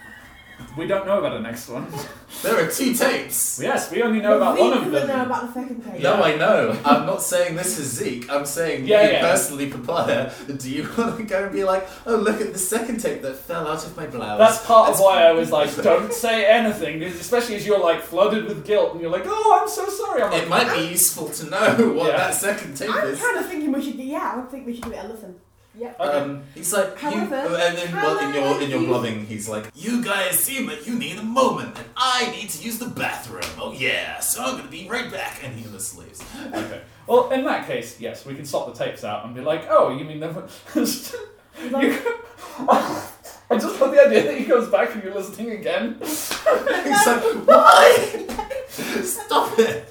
We 0.77 0.87
don't 0.87 1.07
know 1.07 1.19
about 1.19 1.33
the 1.35 1.40
next 1.40 1.69
one. 1.69 1.87
There 2.42 2.62
are 2.62 2.71
two 2.71 2.92
tapes. 2.92 3.59
yes, 3.62 3.90
we 3.90 4.03
only 4.03 4.21
know 4.21 4.37
about 4.37 4.57
Zeke 4.57 4.64
one 4.64 4.73
of 4.75 4.92
doesn't 4.92 4.92
know 5.09 5.14
them. 5.16 5.27
about 5.27 5.47
the 5.47 5.53
second 5.61 5.83
page. 5.85 6.03
No, 6.03 6.14
I 6.23 6.37
know. 6.37 6.79
I'm 6.85 7.07
not 7.07 7.23
saying 7.23 7.57
this 7.57 7.79
is 7.79 7.90
Zeke. 7.92 8.29
I'm 8.31 8.45
saying 8.45 8.87
Yeah, 8.87 9.03
you 9.07 9.11
yeah. 9.12 9.21
personally, 9.23 9.71
Papaya. 9.71 10.31
Do 10.55 10.71
you 10.71 10.83
want 10.99 11.16
to 11.16 11.23
go 11.25 11.45
and 11.45 11.53
be 11.53 11.64
like, 11.64 11.88
"Oh, 12.05 12.16
look 12.16 12.40
at 12.42 12.53
the 12.53 12.59
second 12.59 12.99
tape 13.01 13.23
that 13.23 13.37
fell 13.37 13.66
out 13.66 13.85
of 13.87 13.97
my 13.97 14.07
blouse"? 14.07 14.38
That's 14.38 14.66
part 14.66 14.90
of 14.90 15.01
why 15.01 15.23
I 15.23 15.33
was 15.33 15.51
like, 15.51 15.75
don't 15.83 16.12
say 16.12 16.45
anything, 16.47 17.03
especially 17.05 17.55
as 17.55 17.64
you're 17.66 17.81
like 17.81 18.03
flooded 18.03 18.45
with 18.47 18.66
guilt 18.66 18.92
and 18.92 19.01
you're 19.01 19.11
like, 19.11 19.25
oh, 19.25 19.59
I'm 19.62 19.69
so 19.69 19.88
sorry. 19.88 20.23
I'm 20.23 20.31
like, 20.33 20.42
It 20.42 20.49
might 20.49 20.77
be 20.77 20.88
useful 20.88 21.31
to 21.31 21.47
know 21.49 21.92
what 21.95 22.09
Yeah. 22.09 22.16
that 22.19 22.35
second 22.35 22.77
tape 22.77 22.90
is. 22.90 22.95
I'm 22.97 23.09
is. 23.09 23.21
kind 23.21 23.38
of 23.38 23.47
thinking 23.47 23.73
we 23.73 23.83
should. 23.83 23.95
Yeah, 23.95 24.42
I 24.45 24.51
think 24.51 24.66
we 24.66 24.75
should 24.75 24.85
give 24.85 24.92
it 24.92 25.05
a 25.05 25.09
listen. 25.09 25.37
Yep. 25.79 26.01
Okay. 26.01 26.19
Um, 26.19 26.43
he's 26.55 26.73
like, 26.73 26.99
However, 26.99 27.37
you, 27.37 27.57
and 27.57 27.77
then 27.77 27.87
can 27.89 27.97
well, 27.97 28.19
in 28.29 28.35
your 28.35 28.62
in 28.62 28.71
your 28.71 28.81
use- 28.81 28.89
blubbing, 28.89 29.27
he's 29.27 29.49
like, 29.49 29.71
you 29.75 30.03
guys 30.03 30.39
seem 30.39 30.67
like 30.67 30.87
you 30.87 30.99
need 30.99 31.19
a 31.19 31.23
moment, 31.23 31.77
and 31.77 31.87
I 31.97 32.31
need 32.31 32.49
to 32.51 32.65
use 32.65 32.79
the 32.79 32.87
bathroom. 32.89 33.45
Oh 33.61 33.73
yeah, 33.73 34.19
so 34.21 34.43
I'm 34.43 34.57
gonna 34.57 34.71
be 34.71 34.89
right 34.89 35.11
back, 35.11 35.41
and 35.45 35.55
he 35.55 35.71
just 35.71 35.99
leaves. 35.99 36.23
Okay. 36.47 36.81
Well, 37.07 37.31
in 37.31 37.45
that 37.45 37.67
case, 37.67 38.01
yes, 38.01 38.25
we 38.25 38.35
can 38.35 38.45
swap 38.45 38.73
the 38.75 38.85
tapes 38.85 39.05
out 39.05 39.25
and 39.27 39.35
be 39.35 39.41
like, 39.43 39.67
oh, 39.69 39.97
you 39.97 40.05
mean 40.05 40.21
never. 40.21 40.49
Like, 41.71 42.05
I 42.59 43.09
just 43.53 43.81
love 43.81 43.91
the 43.93 44.05
idea 44.07 44.25
that 44.25 44.37
he 44.37 44.45
goes 44.45 44.69
back 44.69 44.95
and 44.95 45.03
you're 45.03 45.15
listening 45.15 45.53
again. 45.53 45.97
He's 46.01 46.41
like, 47.07 47.23
why? 47.47 48.27
Stop 49.03 49.59
it. 49.59 49.89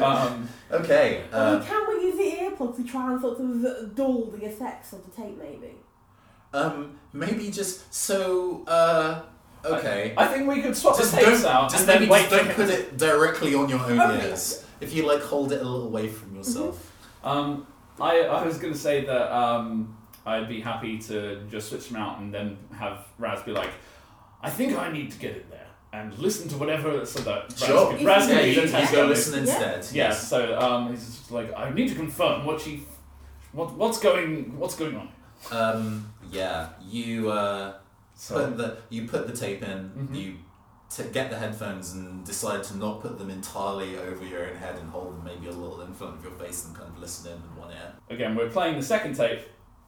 Um, 0.00 0.48
Okay. 0.70 1.24
Uh, 1.32 1.58
mean, 1.58 1.66
can 1.68 1.88
we 1.88 1.94
use 2.06 2.16
the 2.16 2.42
earplug 2.44 2.76
to 2.76 2.84
try 2.84 3.12
and 3.12 3.20
sort 3.20 3.38
of 3.40 3.94
dull 3.94 4.26
the 4.30 4.44
effects 4.46 4.92
of 4.92 5.04
the 5.04 5.10
tape, 5.10 5.38
maybe? 5.38 5.74
um, 6.52 6.98
maybe 7.12 7.50
just 7.50 7.92
so. 7.92 8.64
Uh, 8.66 9.22
okay. 9.64 10.14
I 10.16 10.26
think 10.28 10.48
we 10.48 10.62
could 10.62 10.76
swap 10.76 10.96
just 10.96 11.10
the 11.12 11.18
tapes 11.18 11.42
don't, 11.42 11.52
out 11.54 11.70
just 11.70 11.80
and 11.82 11.88
then 11.88 12.00
maybe 12.00 12.12
wait 12.12 12.18
just 12.28 12.30
don't 12.30 12.46
him 12.46 12.54
put 12.54 12.70
it 12.70 12.96
directly 12.96 13.54
on 13.54 13.68
your 13.68 13.80
own 13.80 14.00
Okay. 14.00 14.28
ears. 14.28 14.64
If 14.80 14.94
you 14.94 15.06
like, 15.06 15.20
hold 15.22 15.52
it 15.52 15.60
a 15.60 15.64
little 15.64 15.86
away 15.86 16.08
from 16.08 16.34
yourself. 16.36 16.92
Um, 17.22 17.66
I, 18.00 18.20
I 18.22 18.44
was 18.44 18.58
going 18.58 18.72
to 18.72 18.78
say 18.78 19.04
that 19.04 19.32
um, 19.36 19.96
I'd 20.26 20.48
be 20.48 20.60
happy 20.60 20.98
to 20.98 21.42
just 21.50 21.68
switch 21.70 21.88
them 21.88 21.96
out 22.00 22.18
and 22.20 22.32
then 22.34 22.58
have 22.76 23.06
Raz 23.18 23.42
be 23.42 23.52
like, 23.52 23.70
I 24.42 24.50
think 24.50 24.76
I 24.76 24.90
need 24.92 25.10
to 25.12 25.18
get 25.18 25.36
in 25.36 25.44
there 25.50 25.53
and 25.94 26.18
listen 26.18 26.48
to 26.48 26.56
whatever 26.56 27.06
so 27.06 27.20
that 27.20 27.44
Raz 27.50 27.58
Sure. 27.64 27.96
can, 27.96 28.04
Raz 28.06 28.28
Yeah, 28.28 28.34
can 28.40 28.48
you, 28.48 28.54
be 28.54 28.78
you 28.86 28.92
go 28.92 29.06
listen 29.06 29.38
instead. 29.38 29.86
Yeah, 29.92 30.08
Yes. 30.08 30.28
so 30.28 30.58
um, 30.58 30.90
he's 30.90 31.04
just 31.06 31.30
like, 31.30 31.52
I 31.56 31.70
need 31.70 31.88
to 31.88 31.94
confirm 31.94 32.44
what 32.44 32.60
she, 32.60 32.82
what 33.52 33.72
what's 33.74 33.98
going 34.00 34.58
what's 34.58 34.76
going 34.76 34.96
on. 34.96 35.08
Um, 35.52 36.12
yeah. 36.30 36.68
You 36.96 37.30
uh, 37.30 37.74
So 38.14 38.34
put 38.46 38.56
the 38.56 38.76
you 38.90 39.06
put 39.06 39.26
the 39.26 39.36
tape 39.36 39.62
in. 39.62 39.90
Mhm. 39.90 40.14
You 40.20 40.34
t- 40.90 41.10
get 41.12 41.30
the 41.30 41.38
headphones 41.38 41.92
and 41.92 42.24
decide 42.24 42.64
to 42.64 42.76
not 42.76 43.00
put 43.00 43.18
them 43.18 43.30
entirely 43.30 43.96
over 43.98 44.24
your 44.24 44.42
own 44.48 44.56
head 44.56 44.76
and 44.80 44.88
hold 44.90 45.08
them 45.14 45.22
maybe 45.24 45.46
a 45.46 45.52
little 45.52 45.80
in 45.82 45.92
front 45.92 46.16
of 46.16 46.22
your 46.24 46.32
face 46.32 46.64
and 46.66 46.74
kind 46.76 46.88
of 46.88 46.98
listen 46.98 47.30
in 47.32 47.38
with 47.42 47.52
one 47.64 47.70
ear. 47.70 47.92
again, 48.10 48.34
we're 48.34 48.50
playing 48.50 48.74
the 48.76 48.82
second 48.94 49.14
tape. 49.14 49.40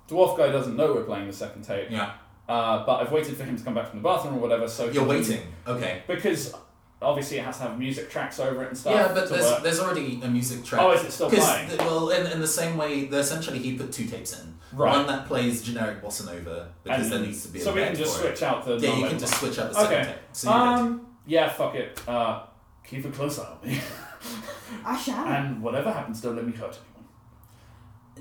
Dwarf 0.08 0.36
guy 0.38 0.48
doesn't 0.52 0.76
know 0.76 0.92
we're 0.94 1.02
playing 1.02 1.26
the 1.26 1.32
second 1.32 1.62
tape, 1.62 1.90
Yeah. 1.90 2.12
Uh, 2.48 2.84
but 2.86 3.00
I've 3.02 3.12
waited 3.12 3.36
for 3.36 3.44
him 3.44 3.56
to 3.56 3.64
come 3.64 3.74
back 3.74 3.88
from 3.90 4.00
the 4.00 4.08
bathroom 4.08 4.34
or 4.34 4.38
whatever. 4.38 4.68
So 4.68 4.84
You're 4.84 4.94
can- 5.04 5.08
waiting. 5.08 5.40
Okay. 5.66 6.02
because 6.06 6.54
obviously 7.02 7.36
it 7.38 7.44
has 7.44 7.58
to 7.58 7.64
have 7.64 7.78
music 7.78 8.08
tracks 8.10 8.40
over 8.40 8.62
it 8.64 8.68
and 8.68 8.78
stuff. 8.78 8.94
Yeah, 8.94 9.12
but 9.12 9.28
there's, 9.28 9.42
work. 9.42 9.62
there's 9.62 9.80
already 9.80 10.20
a 10.22 10.28
music 10.28 10.64
track. 10.64 10.80
Oh, 10.80 10.92
is 10.92 11.04
it 11.04 11.12
still 11.12 11.28
playing? 11.28 11.68
th- 11.68 11.80
well, 11.80 12.08
in, 12.10 12.26
in 12.32 12.40
the 12.40 12.46
same 12.46 12.76
way, 12.76 13.04
the- 13.06 13.18
essentially 13.18 13.58
he 13.58 13.76
put 13.76 13.92
two 13.92 14.06
tapes 14.06 14.32
in. 14.40 14.54
Right. 14.72 14.96
One 14.96 15.06
that 15.06 15.26
plays 15.26 15.62
generic 15.62 16.02
bossa 16.02 16.26
nova 16.26 16.72
because 16.82 17.02
And- 17.04 17.12
there 17.12 17.20
needs 17.20 17.42
to 17.42 17.48
be 17.48 17.60
a 17.60 17.62
so 17.62 17.72
we 17.74 17.80
can 17.82 17.94
just 17.94 18.18
for 18.18 18.26
it. 18.26 18.36
switch 18.36 18.42
out 18.48 18.64
the. 18.64 18.78
Yeah, 18.78 18.96
you 18.96 19.08
can 19.08 19.18
just 19.18 19.34
switch 19.38 19.58
out 19.58 19.72
the 19.72 19.80
second 19.80 19.94
Okay. 19.98 20.04
tape. 20.12 20.18
So 20.32 20.50
you're 20.50 20.58
good. 20.76 20.80
Um. 20.82 21.06
Yeah. 21.26 21.48
Fuck 21.50 21.74
it. 21.74 22.00
Uh, 22.08 22.42
keep 22.84 23.04
a 23.04 23.10
close 23.10 23.38
eye 23.38 23.44
on 23.62 23.68
me, 23.68 23.80
I 24.84 24.96
shall. 25.02 25.26
and 25.26 25.60
whatever 25.62 25.92
happens, 25.92 26.20
don't 26.20 26.36
let 26.36 26.46
me 26.46 26.52
hurt 26.52 26.78
anyone. 26.86 26.95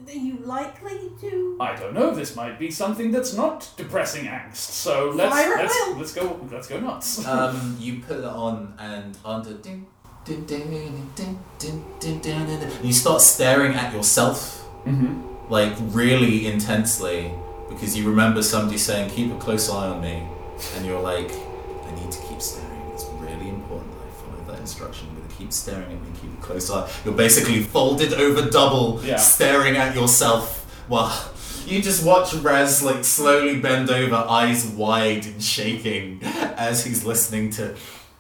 Are 0.08 0.12
you 0.12 0.38
likely 0.44 1.12
to? 1.22 1.58
I 1.60 1.76
don't 1.76 1.94
know. 1.94 2.14
This 2.14 2.36
might 2.36 2.60
be 2.60 2.70
something 2.70 3.12
that's 3.12 3.34
not 3.34 3.70
depressing 3.78 4.26
angst. 4.26 4.56
So 4.56 5.10
let's 5.16 5.34
Fire 5.34 5.58
let's 5.58 5.74
will. 5.74 5.98
let's 5.98 6.14
go 6.14 6.48
let's 6.52 6.68
go 6.68 6.80
nuts. 6.80 7.26
um, 7.26 7.78
you 7.80 8.02
put 8.02 8.20
it 8.20 8.26
on 8.26 8.74
and 8.78 9.18
under 9.24 9.54
ding, 9.54 9.88
ding, 10.26 10.46
ding, 10.46 10.70
ding, 10.70 11.12
ding, 11.16 11.40
ding, 11.60 11.84
ding, 12.00 12.20
ding, 12.20 12.60
ding, 12.60 12.72
you 12.84 12.94
start 12.94 13.22
staring 13.22 13.74
at 13.74 13.94
yourself 13.94 14.66
mm-hmm. 14.86 15.52
like 15.52 15.74
really 15.80 16.48
intensely 16.48 17.32
because 17.70 17.98
you 17.98 18.08
remember 18.08 18.42
somebody 18.44 18.78
saying 18.78 19.10
keep 19.10 19.32
a 19.32 19.38
close 19.38 19.70
eye 19.70 19.88
on 19.88 20.02
me 20.02 20.28
and 20.76 20.86
you're 20.86 21.02
like 21.02 21.32
I 21.32 21.96
need 21.96 22.12
to 22.12 22.22
keep 22.24 22.42
staring 22.42 22.82
it's 22.94 23.06
really 23.20 23.50
important 23.50 23.92
that 23.94 24.08
I 24.08 24.12
follow 24.12 24.52
that 24.52 24.60
instruction 24.60 25.08
I'm 25.08 25.14
going 25.14 25.14
to 25.14 25.14
keep 25.38 25.52
staring 25.54 25.84
at 25.84 25.89
me 26.02 26.08
and 26.08 26.21
keep 26.21 26.34
a 26.34 26.41
close 26.41 26.69
eye 26.71 26.89
you're 27.04 27.13
basically 27.13 27.62
folded 27.62 28.13
over 28.13 28.50
double 28.50 29.02
Yeah. 29.04 29.17
staring 29.17 29.76
at 29.78 29.95
yourself 29.95 30.63
while 30.88 31.32
you 31.65 31.82
just 31.82 32.06
watch 32.06 32.34
Raz 32.36 32.84
like 32.84 33.04
slowly 33.04 33.60
bend 33.60 33.89
over 33.89 34.15
eyes 34.15 34.65
wide 34.67 35.26
and 35.26 35.41
shaking 35.43 36.19
as 36.24 36.86
he's 36.86 37.04
listening 37.06 37.50
to 37.52 37.76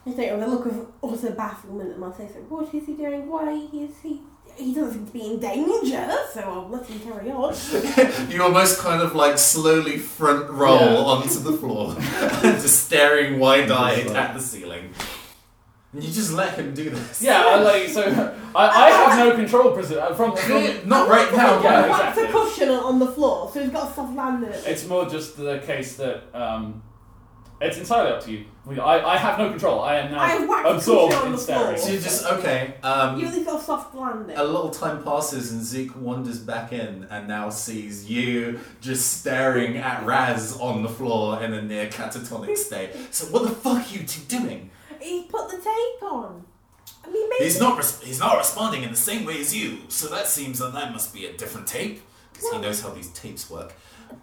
I 0.07 0.11
think 0.11 0.31
with 0.33 0.43
a 0.43 0.47
look 0.47 0.65
of 0.67 0.87
utter 1.03 1.31
bafflement 1.31 1.89
at 1.89 1.97
my 1.97 2.11
face, 2.11 2.29
like, 2.35 2.47
what 2.47 2.71
is 2.75 2.85
he 2.85 2.93
doing? 2.93 3.27
Why 3.27 3.53
is 3.73 3.89
he? 4.03 4.21
He 4.55 4.71
doesn't 4.71 4.93
seem 4.93 5.05
to 5.07 5.11
be 5.11 5.21
in 5.33 5.39
danger, 5.39 6.07
so 6.31 6.41
I'll 6.41 6.69
let 6.69 6.85
him 6.85 6.99
carry 6.99 7.31
on. 7.31 7.55
you 8.29 8.43
almost 8.43 8.77
kind 8.77 9.01
of 9.01 9.15
like 9.15 9.39
slowly 9.39 9.97
front 9.97 10.47
roll 10.51 10.79
Yeah. 10.79 10.97
onto 10.97 11.39
the 11.39 11.53
floor, 11.53 11.95
just 12.61 12.85
staring 12.85 13.39
wide 13.39 13.71
eyed 13.71 14.05
at 14.23 14.35
the 14.35 14.39
ceiling. 14.39 14.91
And 15.95 16.03
you 16.03 16.11
just 16.13 16.33
let 16.33 16.55
him 16.59 16.73
do 16.73 16.89
this. 16.89 17.21
Yeah, 17.21 17.41
I 17.45 17.55
like 17.61 17.87
so. 17.87 18.03
I, 18.53 18.67
I 18.67 18.89
have 18.89 19.17
no 19.19 19.35
control 19.35 19.71
presi- 19.75 19.97
uh, 19.97 20.13
from 20.13 20.35
from. 20.35 20.87
Not 20.89 21.07
right 21.09 21.31
now. 21.33 21.61
Yeah, 21.61 21.87
What's 21.87 21.99
exactly. 22.17 22.27
the 22.27 22.31
cushion 22.31 22.69
on 22.69 22.99
the 22.99 23.07
floor, 23.07 23.49
so 23.53 23.61
he's 23.61 23.69
got 23.71 23.91
a 23.91 23.93
soft 23.93 24.15
landing. 24.15 24.49
It's 24.53 24.85
more 24.87 25.07
just 25.07 25.37
the 25.37 25.59
case 25.65 25.95
that 25.95 26.23
um, 26.33 26.83
it's 27.61 27.77
entirely 27.77 28.11
up 28.11 28.23
to 28.25 28.31
you. 28.31 28.45
We- 28.65 28.79
I, 28.79 29.13
I 29.13 29.17
have 29.17 29.37
no 29.39 29.49
control. 29.51 29.81
I 29.81 29.95
am 29.97 30.15
I 30.15 30.27
have 30.27 30.41
now 30.41 30.47
whacked 30.49 30.63
the 30.67 30.75
absorbed 30.75 31.13
cushion 31.13 31.21
on 31.21 31.25
in 31.27 31.31
the 31.33 31.37
staring. 31.37 31.77
So 31.77 31.91
you 31.91 31.99
just 31.99 32.25
okay. 32.25 32.73
Um, 32.83 33.19
You 33.19 33.27
at 33.27 33.33
least 33.33 33.45
got 33.45 33.61
a 33.61 33.63
soft 33.63 33.95
landing. 33.95 34.35
a 34.37 34.43
little 34.43 34.71
time 34.71 35.01
passes 35.03 35.51
and 35.53 35.61
Zeke 35.63 35.95
wanders 35.95 36.39
back 36.39 36.73
in 36.73 37.05
and 37.09 37.27
now 37.27 37.49
sees 37.51 38.09
you 38.09 38.59
just 38.81 39.19
staring 39.19 39.77
at 39.77 40.03
Raz 40.05 40.57
on 40.59 40.83
the 40.83 40.89
floor 40.89 41.41
in 41.41 41.53
a 41.53 41.61
near 41.61 41.87
catatonic 41.87 42.57
state. 42.69 42.89
So 43.11 43.27
what 43.27 43.43
the 43.43 43.51
fuck 43.51 43.77
are 43.87 43.93
you 43.93 44.03
two 44.05 44.21
doing? 44.27 44.71
He 45.05 45.23
put 45.23 45.49
the 45.49 45.57
tape 45.57 46.03
on. 46.03 46.43
I 47.03 47.09
mean, 47.11 47.29
maybe. 47.29 47.43
He's 47.45 47.59
not. 47.59 47.77
Res- 47.77 48.01
he's 48.01 48.19
not 48.19 48.37
responding 48.37 48.83
in 48.83 48.89
the 48.91 48.97
same 48.97 49.25
way 49.25 49.39
as 49.39 49.55
you. 49.55 49.79
So 49.89 50.07
that 50.07 50.27
seems 50.27 50.59
that 50.59 50.73
that 50.73 50.91
must 50.91 51.13
be 51.13 51.25
a 51.27 51.33
different 51.37 51.67
tape 51.67 52.01
because 52.31 52.45
he 52.49 52.51
Well- 52.53 52.61
knows 52.63 52.81
how 52.81 52.89
these 52.89 53.09
tapes 53.09 53.49
work. 53.49 53.73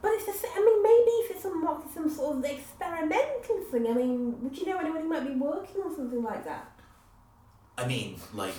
But 0.01 0.13
it's 0.15 0.27
the 0.27 0.33
sa- 0.33 0.53
I 0.55 0.61
mean, 0.61 0.83
maybe 0.83 1.11
if 1.23 1.31
it's 1.33 1.43
some 1.43 1.63
some 1.95 2.09
sort 2.11 2.37
of 2.39 2.45
experimental 2.45 3.59
thing. 3.71 3.87
I 3.89 3.93
mean, 3.93 4.43
would 4.43 4.57
you 4.59 4.67
know 4.67 4.79
anyone 4.79 5.03
who 5.03 5.09
might 5.09 5.27
be 5.27 5.35
working 5.35 5.83
on 5.83 5.95
something 5.95 6.23
like 6.23 6.45
that? 6.45 6.71
I 7.79 7.87
mean, 7.87 8.21
like, 8.35 8.55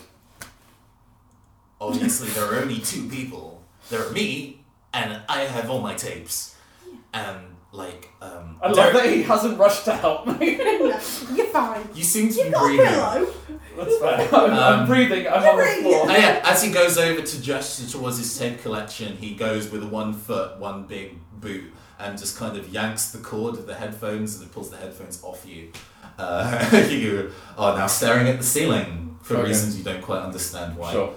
obviously 1.79 2.29
there 2.29 2.45
are 2.45 2.55
only 2.61 2.79
two 2.79 3.07
people. 3.09 3.61
There 3.89 4.05
are 4.05 4.11
me, 4.11 4.63
and 4.93 5.21
I 5.29 5.41
have 5.41 5.69
all 5.69 5.81
my 5.81 5.93
tapes, 5.95 6.55
and 7.13 7.52
like, 7.73 8.09
um, 8.21 8.57
I 8.61 8.67
love 8.67 8.75
Derek- 8.75 8.93
that 8.93 9.05
he 9.13 9.23
hasn't 9.23 9.57
rushed 9.59 9.83
to 9.85 9.93
help 9.95 10.25
me. 10.39 10.57
You're 10.57 11.47
fine. 11.47 11.87
You 11.93 12.03
seem 12.03 12.29
to 12.29 12.35
You've 12.35 12.45
be 12.47 12.51
got 12.51 12.63
a 12.63 12.67
breathing. 12.67 12.85
pillow. 12.87 13.33
That's 13.77 13.97
fair. 13.97 14.29
I'm, 14.41 14.51
I'm 14.51 14.79
Um, 14.81 14.85
breathing. 14.87 15.27
I'm 15.27 15.41
You're 15.41 15.51
on 15.51 15.57
the 15.57 15.63
breathing. 15.63 15.83
floor. 15.83 16.05
Oh, 16.07 16.11
yeah, 16.15 16.41
as 16.45 16.61
he 16.63 16.71
goes 16.71 16.97
over 16.99 17.21
to 17.21 17.41
gesture 17.41 17.87
towards 17.89 18.19
his 18.19 18.37
tape 18.37 18.61
collection, 18.61 19.17
he 19.17 19.33
goes 19.35 19.71
with 19.71 19.83
one 19.83 20.13
foot, 20.13 20.59
one 20.59 20.83
big 20.83 21.17
boot, 21.41 21.73
and 21.99 22.15
just 22.17 22.37
kind 22.37 22.55
of 22.55 22.69
yanks 22.69 23.09
the 23.11 23.17
cord 23.17 23.55
of 23.55 23.65
the 23.65 23.73
headphones 23.75 24.35
and 24.37 24.45
it 24.45 24.51
pulls 24.53 24.69
the 24.69 24.77
headphones 24.77 25.21
off 25.23 25.45
you. 25.45 25.71
Uh, 26.19 26.85
you 26.89 27.31
are 27.57 27.75
now 27.75 27.87
staring 27.87 28.27
at 28.27 28.37
the 28.37 28.43
ceiling 28.45 29.17
for 29.23 29.37
Okay. 29.37 29.47
reasons 29.47 29.75
you 29.77 29.83
don't 29.83 30.01
quite 30.03 30.21
understand 30.21 30.77
why. 30.77 30.91
Sure. 30.91 31.13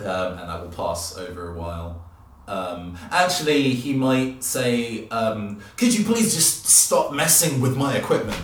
um, 0.00 0.38
and 0.38 0.48
that 0.48 0.60
will 0.62 0.70
pass 0.70 1.16
over 1.18 1.52
a 1.52 1.58
while. 1.58 2.04
Um, 2.48 2.96
actually, 3.10 3.70
he 3.70 3.92
might 3.92 4.42
say, 4.44 5.08
um, 5.08 5.60
"Could 5.76 5.96
you 5.96 6.04
please 6.04 6.34
just 6.34 6.66
stop 6.66 7.12
messing 7.12 7.60
with 7.60 7.76
my 7.76 7.96
equipment?" 7.96 8.40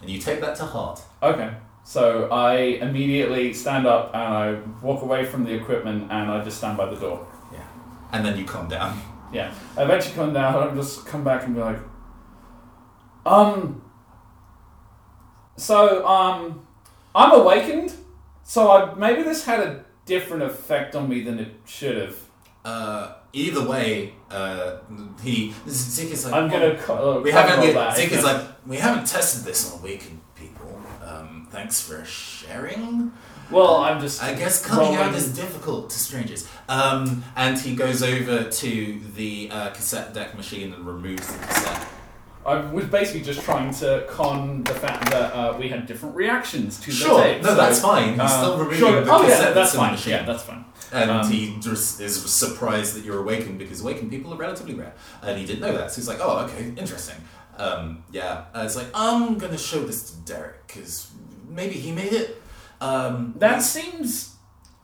And 0.00 0.10
you 0.10 0.18
take 0.18 0.40
that 0.40 0.56
to 0.56 0.64
heart. 0.64 1.00
Okay. 1.22 1.50
So 1.84 2.28
I 2.30 2.54
immediately 2.86 3.52
stand 3.52 3.86
up 3.86 4.10
and 4.14 4.22
I 4.22 4.60
walk 4.82 5.02
away 5.02 5.24
from 5.24 5.44
the 5.44 5.52
equipment 5.52 6.04
and 6.10 6.30
I 6.30 6.44
just 6.44 6.58
stand 6.58 6.76
by 6.76 6.86
the 6.86 6.96
door. 6.96 7.26
Yeah, 7.52 7.64
and 8.12 8.24
then 8.24 8.38
you 8.38 8.44
calm 8.44 8.68
down. 8.68 9.00
Yeah. 9.32 9.54
I 9.76 9.84
eventually 9.84 10.16
come 10.16 10.32
down 10.32 10.60
and 10.66 10.76
just 10.76 11.06
come 11.06 11.22
back 11.22 11.44
and 11.44 11.54
be 11.54 11.60
like, 11.60 11.78
um. 13.24 13.80
So 15.56 16.04
um, 16.04 16.66
I'm 17.14 17.32
awakened. 17.32 17.92
So 18.42 18.72
I 18.72 18.92
maybe 18.94 19.22
this 19.22 19.44
had 19.44 19.60
a 19.60 19.84
different 20.04 20.42
effect 20.42 20.96
on 20.96 21.08
me 21.08 21.22
than 21.22 21.38
it 21.38 21.54
should 21.64 21.96
have. 21.96 22.16
Uh, 22.64 23.12
either 23.32 23.66
way, 23.66 24.14
uh, 24.30 24.78
he 25.22 25.54
Zeke 25.68 26.12
is 26.12 26.24
like, 26.24 26.34
I'm 26.34 26.48
gonna. 26.50 26.76
Co- 26.76 27.18
uh, 27.18 27.20
We 27.20 27.30
haven't. 27.30 27.66
We, 27.66 27.72
that. 27.72 27.96
Zeke 27.96 28.12
is 28.12 28.24
like, 28.24 28.42
we 28.66 28.76
haven't 28.76 29.06
tested 29.06 29.44
this 29.44 29.72
on 29.72 29.80
awakened 29.80 30.20
people. 30.34 30.80
Um, 31.04 31.48
thanks 31.50 31.80
for 31.80 32.04
sharing. 32.04 33.12
Well, 33.50 33.78
I'm 33.78 34.00
just. 34.00 34.22
I 34.22 34.34
guess 34.34 34.64
coming 34.64 34.94
out 34.96 35.14
is 35.14 35.34
difficult 35.34 35.90
to 35.90 35.98
strangers. 35.98 36.48
Um, 36.68 37.24
and 37.36 37.58
he 37.58 37.74
goes 37.74 38.02
over 38.02 38.44
to 38.44 39.00
the 39.16 39.48
uh, 39.50 39.70
cassette 39.70 40.14
deck 40.14 40.36
machine 40.36 40.72
and 40.72 40.86
removes 40.86 41.26
the 41.26 41.38
cassette. 41.46 41.86
I 42.46 42.54
was 42.72 42.86
basically 42.86 43.20
just 43.20 43.42
trying 43.42 43.72
to 43.74 44.06
con 44.08 44.62
the 44.64 44.72
fact 44.74 45.10
that 45.10 45.34
uh, 45.34 45.56
we 45.58 45.68
had 45.68 45.86
different 45.86 46.14
reactions 46.16 46.80
to 46.80 46.86
the 46.86 46.92
Sure, 46.96 47.22
tape. 47.22 47.42
no, 47.42 47.50
so, 47.50 47.54
that's 47.54 47.80
fine. 47.80 48.12
He's 48.12 48.20
uh, 48.20 48.28
still 48.28 48.56
removing 48.58 48.78
sure. 48.78 49.04
the 49.04 49.12
oh, 49.12 49.20
cassette 49.20 49.40
yeah, 49.48 49.52
that's 49.52 49.72
the 49.72 49.78
fine. 49.78 49.92
machine. 49.92 50.12
Yeah, 50.14 50.22
that's 50.22 50.42
fine. 50.44 50.64
And 50.92 51.10
Um, 51.10 51.30
he 51.30 51.56
just 51.60 52.00
is 52.00 52.20
surprised 52.30 52.96
that 52.96 53.04
you're 53.04 53.20
awakened 53.20 53.58
because 53.58 53.80
awakened 53.80 54.10
people 54.10 54.32
are 54.34 54.36
relatively 54.36 54.74
rare, 54.74 54.92
and 55.22 55.38
he 55.38 55.46
didn't 55.46 55.60
know 55.60 55.72
that. 55.76 55.90
So 55.92 55.96
he's 56.00 56.08
like, 56.08 56.18
"Oh, 56.20 56.38
okay, 56.46 56.72
interesting." 56.76 57.16
Um, 57.58 58.02
yeah, 58.10 58.44
and 58.54 58.64
it's 58.66 58.76
like 58.76 58.88
I'm 58.94 59.38
gonna 59.38 59.58
show 59.58 59.82
this 59.84 60.10
to 60.10 60.16
Derek 60.32 60.66
because 60.66 61.08
maybe 61.48 61.74
he 61.74 61.92
made 61.92 62.12
it. 62.12 62.42
Um, 62.80 63.34
That 63.38 63.62
seems 63.62 64.34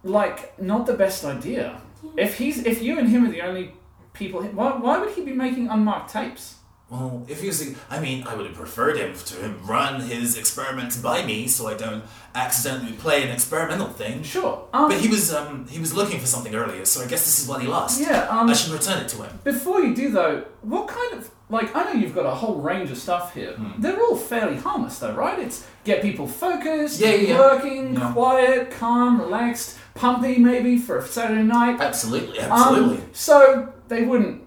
like 0.04 0.60
not 0.60 0.86
the 0.86 0.92
best 0.94 1.24
idea. 1.24 1.80
If 2.16 2.38
he's 2.38 2.58
if 2.64 2.82
you 2.82 2.98
and 2.98 3.08
him 3.08 3.24
are 3.26 3.30
the 3.30 3.42
only 3.42 3.72
people, 4.12 4.42
why, 4.42 4.76
why 4.76 4.98
would 4.98 5.10
he 5.14 5.22
be 5.24 5.32
making 5.32 5.68
unmarked 5.68 6.12
tapes? 6.12 6.55
Well, 6.88 7.24
if 7.26 7.40
he 7.40 7.48
was, 7.48 7.58
the- 7.58 7.74
I 7.90 7.98
mean, 7.98 8.24
I 8.28 8.34
would 8.36 8.46
have 8.46 8.54
preferred 8.54 8.96
him 8.96 9.12
to 9.14 9.34
him 9.36 9.58
run 9.66 10.00
his 10.02 10.36
experiments 10.38 10.96
by 10.96 11.24
me, 11.24 11.48
so 11.48 11.66
I 11.66 11.74
don't 11.74 12.04
accidentally 12.32 12.92
play 12.92 13.24
an 13.24 13.30
experimental 13.30 13.88
thing. 13.88 14.22
Sure. 14.22 14.62
Um, 14.72 14.88
But 14.88 15.00
he 15.00 15.08
was, 15.08 15.34
um, 15.34 15.66
he 15.68 15.80
was 15.80 15.94
looking 15.94 16.20
for 16.20 16.26
something 16.26 16.54
earlier, 16.54 16.84
so 16.84 17.02
I 17.02 17.08
guess 17.08 17.24
this 17.24 17.40
is 17.42 17.48
what 17.48 17.60
he 17.60 17.66
lost. 17.66 18.00
Yeah, 18.00 18.28
um, 18.30 18.48
I 18.48 18.52
should 18.52 18.72
return 18.72 18.98
it 19.02 19.08
to 19.08 19.22
him. 19.24 19.40
Before 19.42 19.80
you 19.80 19.96
do 19.96 20.10
though, 20.10 20.44
what 20.62 20.86
kind 20.86 21.14
of 21.14 21.28
like 21.48 21.74
I 21.76 21.84
know 21.84 21.92
you've 21.92 22.14
got 22.14 22.26
a 22.26 22.30
whole 22.34 22.56
range 22.56 22.90
of 22.90 22.98
stuff 22.98 23.32
here. 23.34 23.52
Hmm. 23.52 23.80
They're 23.80 24.00
all 24.00 24.16
fairly 24.16 24.56
harmless 24.56 24.98
though, 24.98 25.12
right? 25.14 25.38
It's 25.40 25.64
get 25.84 26.02
people 26.02 26.26
focused, 26.28 27.00
Yeah, 27.00 27.10
yeah, 27.10 27.28
yeah. 27.28 27.38
working, 27.38 27.94
Yeah. 27.94 28.12
quiet, 28.12 28.70
calm, 28.72 29.20
relaxed, 29.20 29.76
pumpy 29.96 30.38
maybe 30.38 30.76
for 30.78 30.98
a 30.98 31.06
Saturday 31.06 31.42
night. 31.44 31.80
Absolutely, 31.80 32.40
Um, 32.40 32.52
absolutely. 32.52 33.00
so 33.12 33.72
they 33.88 34.02
wouldn't, 34.02 34.42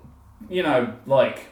you 0.49 0.61
know, 0.63 0.93
like 1.05 1.48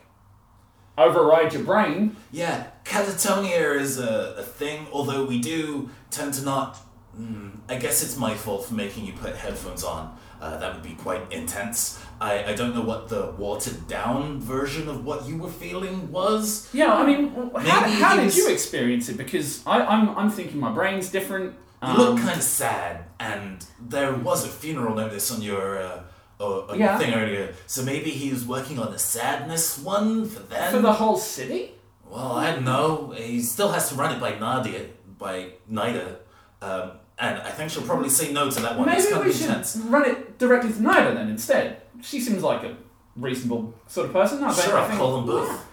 override 0.97 1.53
your 1.53 1.63
brain. 1.63 2.15
Yeah, 2.31 2.67
catatonia 2.83 3.75
is 3.79 3.99
a, 3.99 4.35
a 4.37 4.43
thing, 4.43 4.87
although 4.91 5.25
we 5.25 5.39
do 5.39 5.89
tend 6.11 6.33
to 6.35 6.43
not. 6.43 6.77
Mm, 7.19 7.57
I 7.67 7.75
guess 7.77 8.03
it's 8.03 8.17
my 8.17 8.35
fault 8.35 8.65
for 8.65 8.75
making 8.75 9.05
you 9.05 9.13
put 9.13 9.35
headphones 9.35 9.83
on. 9.83 10.15
Uh, 10.39 10.57
that 10.59 10.73
would 10.73 10.83
be 10.83 10.93
quite 10.93 11.31
intense. 11.31 11.99
I, 12.21 12.43
I 12.51 12.53
don't 12.53 12.75
know 12.75 12.83
what 12.83 13.09
the 13.09 13.33
watered 13.39 13.87
down 13.87 14.39
version 14.39 14.87
of 14.87 15.03
what 15.03 15.27
you 15.27 15.37
were 15.37 15.49
feeling 15.49 16.11
was. 16.11 16.69
Yeah, 16.73 16.93
I 16.93 17.03
mean, 17.07 17.29
how, 17.55 17.81
how 17.89 18.15
did 18.15 18.25
was- 18.25 18.37
you 18.37 18.49
experience 18.51 19.09
it? 19.09 19.17
Because 19.17 19.65
I, 19.65 19.81
I'm, 19.81 20.15
I'm 20.15 20.29
thinking 20.29 20.59
my 20.59 20.71
brain's 20.71 21.09
different. 21.09 21.55
You 21.81 21.93
look 21.93 22.09
Um, 22.09 22.17
kind 22.19 22.37
of 22.37 22.43
sad, 22.43 23.05
and 23.19 23.63
there 23.79 24.11
was 24.13 24.43
a 24.45 24.47
funeral 24.47 24.95
notice 24.95 25.31
on 25.31 25.41
your 25.43 25.79
uh, 25.81 26.03
uh, 26.39 26.65
on 26.69 26.79
Yeah. 26.79 26.97
thing 26.97 27.13
earlier. 27.13 27.53
So 27.65 27.83
maybe 27.83 28.11
he 28.11 28.31
was 28.31 28.45
working 28.45 28.77
on 28.79 28.89
a 28.93 28.99
sadness 28.99 29.77
one 29.79 30.27
for 30.27 30.39
them. 30.41 30.71
for 30.73 30.81
the 30.81 30.93
whole 30.93 31.17
city. 31.17 31.71
well, 32.09 32.33
I 32.33 32.51
don't 32.51 32.63
know. 32.65 33.11
He 33.15 33.41
still 33.41 33.71
has 33.71 33.89
to 33.89 33.95
run 33.95 34.13
it 34.15 34.19
by 34.19 34.37
Nadia, 34.39 34.81
by 35.17 35.51
Nida, 35.71 36.17
um, 36.61 36.91
and 37.19 37.39
I 37.41 37.49
think 37.49 37.71
she'll 37.71 37.83
probably 37.83 38.09
say 38.09 38.31
no 38.31 38.49
to 38.49 38.59
that 38.61 38.77
one. 38.77 38.87
Maybe 38.87 39.01
we 39.25 39.33
should 39.33 39.49
intense. 39.49 39.75
run 39.77 40.05
it 40.05 40.37
directly 40.37 40.71
to 40.71 40.79
Nida 40.79 41.13
then 41.15 41.29
instead. 41.29 41.81
She 42.01 42.19
seems 42.21 42.43
like 42.43 42.63
a 42.63 42.77
reasonable 43.15 43.73
sort 43.87 44.07
of 44.07 44.13
person. 44.13 44.43
I 44.43 44.53
Sure, 44.53 44.77
I 44.77 44.85
I'll 44.87 44.97
call 44.97 45.15
them 45.17 45.25
both. 45.25 45.65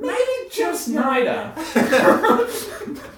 Maybe 0.00 0.48
just 0.50 0.90
Nida. 0.92 1.52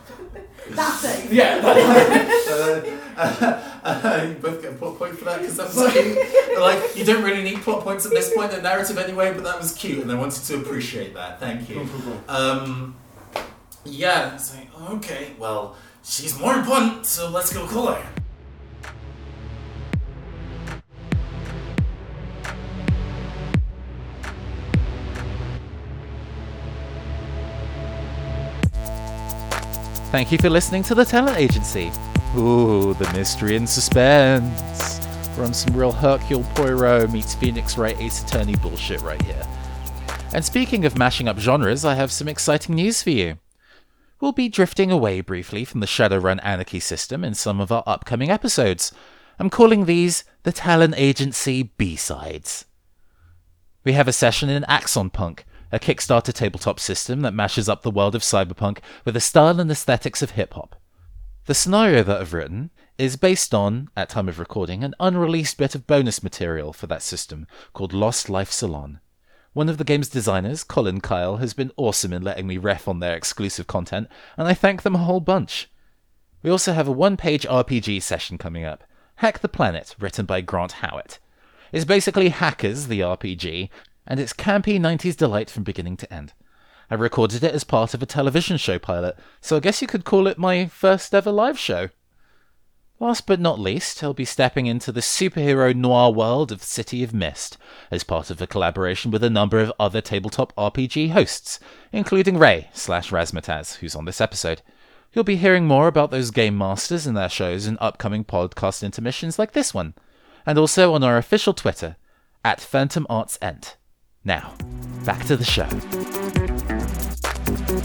That's 0.71 1.05
it. 1.05 1.33
Yeah. 1.33 1.61
that- 3.17 3.63
Uh, 3.87 4.27
you 4.29 4.35
both 4.35 4.61
get 4.61 4.73
a 4.73 4.75
plot 4.75 4.99
point 4.99 5.17
for 5.17 5.25
that 5.27 5.39
because 5.41 5.57
that 5.57 5.73
was 5.73 5.93
cute. 5.93 6.59
like 6.61 6.97
you 6.97 7.05
don't 7.05 7.23
really 7.23 7.45
need 7.45 7.61
plot 7.63 7.85
points 7.85 8.05
at 8.05 8.11
this 8.11 8.35
point 8.35 8.51
in 8.51 8.57
the 8.57 8.63
narrative 8.63 8.99
anyway, 8.99 9.33
but 9.33 9.45
that 9.45 9.57
was 9.59 9.73
cute, 9.75 10.01
and 10.03 10.11
I 10.11 10.17
wanted 10.17 10.43
to 10.43 10.57
appreciate 10.57 11.15
that. 11.15 11.39
Thank 11.39 11.69
you. 11.71 11.89
Um, 12.29 12.97
yeah, 13.85 14.35
it's 14.35 14.53
like 14.57 14.69
okay, 14.95 15.35
well, 15.39 15.77
she's 16.03 16.37
more 16.39 16.55
important, 16.57 17.07
so 17.07 17.31
let's 17.31 17.53
go 17.53 17.65
call 17.69 17.93
her. 17.95 18.07
Thank 30.13 30.33
you 30.33 30.39
for 30.39 30.49
listening 30.49 30.83
to 30.85 30.95
The 30.95 31.05
Talent 31.05 31.37
Agency. 31.37 31.91
Ooh, 32.37 32.93
the 32.95 33.11
mystery 33.15 33.57
and 33.57 33.69
suspense. 33.69 35.01
On 35.39 35.55
some 35.55 35.75
real 35.75 35.93
Hercule 35.93 36.45
Poirot 36.55 37.11
meets 37.11 37.35
Phoenix 37.35 37.79
Wright 37.79 37.99
Ace 38.01 38.23
Attorney 38.23 38.57
bullshit 38.57 39.01
right 39.01 39.21
here. 39.23 39.43
And 40.35 40.45
speaking 40.45 40.85
of 40.85 40.99
mashing 40.99 41.29
up 41.29 41.39
genres, 41.39 41.85
I 41.85 41.95
have 41.95 42.13
some 42.13 42.29
exciting 42.29 42.75
news 42.75 43.03
for 43.03 43.11
you. 43.11 43.39
We'll 44.21 44.33
be 44.33 44.49
drifting 44.49 44.91
away 44.91 45.21
briefly 45.23 45.65
from 45.65 45.81
the 45.81 45.87
Shadowrun 45.87 46.41
Anarchy 46.43 46.81
system 46.81 47.25
in 47.25 47.35
some 47.35 47.61
of 47.61 47.73
our 47.73 47.83
upcoming 47.87 48.31
episodes. 48.31 48.93
I'm 49.39 49.51
calling 49.51 49.85
these 49.85 50.25
the 50.43 50.53
Talent 50.53 50.95
Agency 50.97 51.63
B-sides. 51.63 52.67
We 53.85 53.93
have 53.93 54.09
a 54.09 54.13
session 54.13 54.49
in 54.51 54.65
Axon 54.65 55.11
Punk, 55.11 55.47
a 55.73 55.79
Kickstarter 55.79 56.33
tabletop 56.33 56.81
system 56.81 57.21
that 57.23 57.35
mashes 57.35 57.69
up 57.69 57.83
the 57.83 57.91
world 57.91 58.15
of 58.15 58.23
cyberpunk 58.23 58.79
with 59.05 59.15
the 59.15 59.21
style 59.21 59.59
and 59.59 59.71
aesthetics 59.71 60.23
of 60.23 60.33
hip 60.33 60.55
hop. 60.55 60.77
The 61.47 61.55
scenario 61.55 62.03
that 62.03 62.21
I've 62.21 62.33
written 62.33 62.71
is 62.99 63.15
based 63.15 63.55
on, 63.55 63.89
at 63.97 64.09
time 64.09 64.29
of 64.29 64.41
recording, 64.41 64.83
an 64.83 64.97
unreleased 64.99 65.57
bit 65.57 65.77
of 65.77 65.87
bonus 65.87 66.21
material 66.21 66.73
for 66.73 66.89
that 66.89 67.03
system 67.03 67.47
called 67.73 67.93
Lost 67.93 68.29
Life 68.29 68.51
Salon. 68.51 68.99
One 69.53 69.69
of 69.69 69.79
the 69.79 69.85
game's 69.85 70.09
designers, 70.09 70.65
Colin 70.65 71.01
Kyle, 71.01 71.37
has 71.37 71.55
been 71.55 71.71
awesome 71.77 72.13
in 72.13 72.23
letting 72.23 72.49
me 72.49 72.59
ref 72.59 72.89
on 72.89 72.99
their 72.99 73.15
exclusive 73.15 73.69
content, 73.69 74.09
and 74.37 74.49
I 74.49 74.55
thank 74.55 74.83
them 74.83 74.97
a 74.97 75.05
whole 75.05 75.21
bunch. 75.21 75.71
We 76.43 76.51
also 76.51 76.73
have 76.73 76.89
a 76.89 76.93
one 76.93 77.17
page 77.17 77.47
RPG 77.47 78.03
session 78.03 78.39
coming 78.39 78.65
up 78.65 78.83
Hack 79.17 79.39
the 79.39 79.49
Planet, 79.49 79.95
written 80.01 80.27
by 80.27 80.41
Grant 80.41 80.73
Howitt. 80.73 81.21
It's 81.71 81.85
basically 81.85 82.31
Hackers, 82.31 82.89
the 82.89 83.01
RPG, 83.01 83.69
and 84.05 84.19
it's 84.19 84.33
campy 84.33 84.81
90s 84.81 85.17
delight 85.17 85.49
from 85.49 85.63
beginning 85.63 85.97
to 85.99 86.13
end. 86.13 86.33
I 86.91 86.95
recorded 86.95 87.43
it 87.43 87.55
as 87.55 87.65
part 87.65 87.95
of 87.95 88.03
a 88.03 88.07
television 88.07 88.57
show 88.57 88.79
pilot, 88.79 89.17
so 89.41 89.57
I 89.57 89.61
guess 89.61 89.83
you 89.83 89.89
could 89.89 90.05
call 90.05 90.27
it 90.27 90.39
my 90.39 90.67
first 90.67 91.15
ever 91.15 91.33
live 91.33 91.59
show. 91.59 91.89
Last 92.99 93.27
but 93.27 93.41
not 93.41 93.59
least, 93.59 94.03
I'll 94.03 94.15
be 94.15 94.25
stepping 94.25 94.65
into 94.65 94.91
the 94.91 95.01
superhero 95.01 95.75
noir 95.75 96.11
world 96.11 96.51
of 96.51 96.63
City 96.63 97.03
of 97.05 97.13
Mist 97.13 97.59
as 97.91 98.05
part 98.05 98.31
of 98.31 98.41
a 98.41 98.47
collaboration 98.47 99.11
with 99.11 99.23
a 99.23 99.29
number 99.29 99.59
of 99.59 99.73
other 99.79 100.01
tabletop 100.01 100.55
RPG 100.57 101.11
hosts, 101.11 101.61
including 101.93 102.39
Ray 102.39 102.71
slash 102.73 103.11
Razmataz, 103.11 103.77
who's 103.77 103.95
on 103.95 104.07
this 104.07 104.21
episode. 104.21 104.63
You'll 105.13 105.25
be 105.25 105.37
hearing 105.37 105.67
more 105.67 105.89
about 105.89 106.11
those 106.11 106.31
game 106.31 106.57
masters 106.57 107.07
and 107.07 107.17
their 107.17 107.29
shows 107.29 107.67
in 107.67 107.77
upcoming 107.83 108.25
podcast 108.25 108.83
intermissions 108.83 109.39
like 109.39 109.53
this 109.53 109.75
one, 109.75 109.95
and 110.47 110.57
also 110.57 110.95
on 110.95 111.05
our 111.05 111.19
official 111.19 111.53
Twitter 111.53 111.97
at 112.45 112.63
Phantom 112.63 113.07
Arts 113.11 113.39
Ent. 113.43 113.77
Now, 114.25 114.55
back 115.05 115.25
to 115.27 115.37
the 115.37 115.45
show. 115.45 115.69
And 117.69 117.81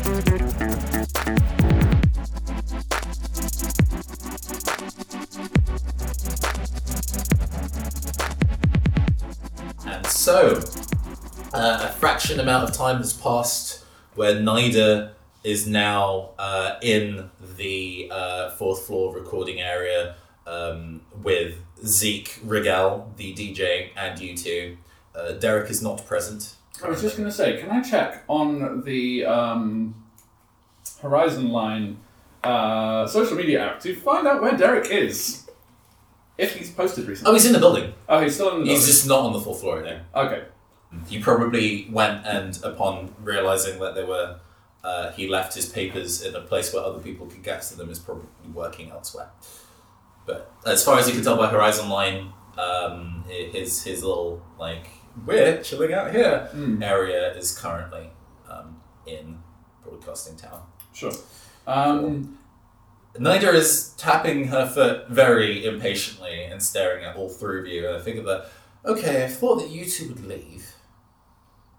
so, 10.05 10.61
uh, 11.51 11.79
a 11.81 11.87
fraction 11.93 12.39
amount 12.39 12.69
of 12.69 12.75
time 12.75 12.97
has 12.97 13.13
passed 13.13 13.83
where 14.13 14.35
Nida 14.35 15.13
is 15.43 15.65
now 15.65 16.29
uh, 16.37 16.75
in 16.83 17.31
the 17.57 18.07
uh, 18.11 18.51
fourth 18.51 18.85
floor 18.85 19.15
recording 19.15 19.61
area 19.61 20.13
um, 20.45 21.01
with 21.23 21.55
Zeke, 21.83 22.39
Rigel, 22.43 23.11
the 23.17 23.33
DJ, 23.33 23.89
and 23.97 24.19
you 24.19 24.37
two. 24.37 24.77
Uh, 25.15 25.31
Derek 25.31 25.71
is 25.71 25.81
not 25.81 26.05
present. 26.05 26.53
I 26.83 26.89
was 26.89 27.01
just 27.01 27.17
going 27.17 27.27
to 27.29 27.35
say, 27.35 27.57
can 27.59 27.69
I 27.69 27.81
check 27.81 28.23
on 28.27 28.81
the 28.83 29.25
um, 29.25 29.95
Horizon 31.01 31.49
Line 31.49 31.97
uh, 32.43 33.05
social 33.07 33.35
media 33.37 33.65
app 33.65 33.79
to 33.81 33.95
find 33.95 34.27
out 34.27 34.41
where 34.41 34.57
Derek 34.57 34.89
is? 34.89 35.47
If 36.37 36.55
he's 36.55 36.71
posted 36.71 37.07
recently. 37.07 37.29
Oh, 37.29 37.33
he's 37.33 37.45
in 37.45 37.53
the 37.53 37.59
building. 37.59 37.93
Oh, 38.09 38.19
he's 38.19 38.33
still 38.33 38.55
in 38.55 38.63
the 38.63 38.69
He's 38.69 38.79
building. 38.79 38.87
just 38.93 39.07
not 39.07 39.19
on 39.19 39.33
the 39.33 39.39
fourth 39.39 39.59
floor 39.59 39.81
right 39.81 39.85
now. 40.13 40.21
Okay. 40.23 40.43
He 41.07 41.19
probably 41.19 41.87
went 41.91 42.25
and, 42.25 42.57
upon 42.63 43.13
realizing 43.21 43.79
that 43.79 43.93
they 43.93 44.03
were, 44.03 44.39
uh, 44.83 45.11
he 45.11 45.27
left 45.27 45.53
his 45.53 45.67
papers 45.67 46.23
in 46.23 46.33
a 46.35 46.41
place 46.41 46.73
where 46.73 46.83
other 46.83 46.99
people 46.99 47.27
could 47.27 47.43
get 47.43 47.61
to 47.63 47.77
them, 47.77 47.89
is 47.91 47.99
probably 47.99 48.25
working 48.53 48.89
elsewhere. 48.89 49.29
But 50.25 50.51
as 50.65 50.83
far 50.83 50.97
as 50.97 51.07
you 51.07 51.13
can 51.13 51.23
tell 51.23 51.37
by 51.37 51.47
Horizon 51.47 51.89
Line, 51.89 52.33
um, 52.57 53.23
his 53.27 53.83
his 53.83 54.03
little 54.03 54.41
like 54.59 54.87
we're 55.25 55.61
chilling 55.61 55.93
out 55.93 56.11
here 56.11 56.47
Hmm. 56.51 56.81
area 56.81 57.33
is 57.35 57.57
currently 57.57 58.09
um, 58.49 58.81
in 59.05 59.39
Broadcasting 59.83 60.35
Town. 60.37 60.61
Sure. 60.93 61.11
Um, 61.67 62.37
Nida 63.15 63.53
is 63.53 63.93
tapping 63.97 64.47
her 64.47 64.65
foot 64.67 65.09
very 65.09 65.65
impatiently 65.65 66.43
and 66.43 66.61
staring 66.61 67.03
at 67.05 67.15
all 67.15 67.29
three 67.29 67.59
of 67.61 67.67
you. 67.67 67.87
And 67.87 67.97
I 67.97 68.01
figured 68.01 68.25
that, 68.25 68.47
okay, 68.85 69.25
I 69.25 69.27
thought 69.27 69.57
that 69.57 69.69
you 69.69 69.85
two 69.85 70.09
would 70.09 70.25
leave 70.25 70.73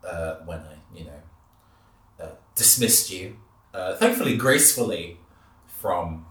uh, 0.06 0.36
when 0.44 0.58
I, 0.60 0.76
you 0.94 1.04
know, 1.04 1.20
uh, 2.20 2.30
dismissed 2.54 3.10
you. 3.10 3.36
Uh, 3.72 3.96
thankfully, 3.96 4.36
gracefully 4.36 5.18
from 5.66 6.26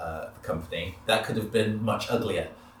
uh, 0.00 0.26
the 0.34 0.40
company. 0.46 0.96
That 1.06 1.24
could 1.24 1.36
have 1.36 1.52
been 1.52 1.82
much 1.82 2.10
uglier. 2.10 2.48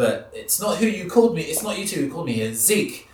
But 0.00 0.30
it's 0.32 0.58
not 0.58 0.78
who 0.78 0.86
you 0.86 1.10
called 1.10 1.34
me. 1.34 1.42
It's 1.42 1.62
not 1.62 1.76
you 1.76 1.86
two 1.86 2.06
who 2.06 2.10
called 2.10 2.24
me 2.24 2.32
here. 2.32 2.54
Zeke, 2.54 3.06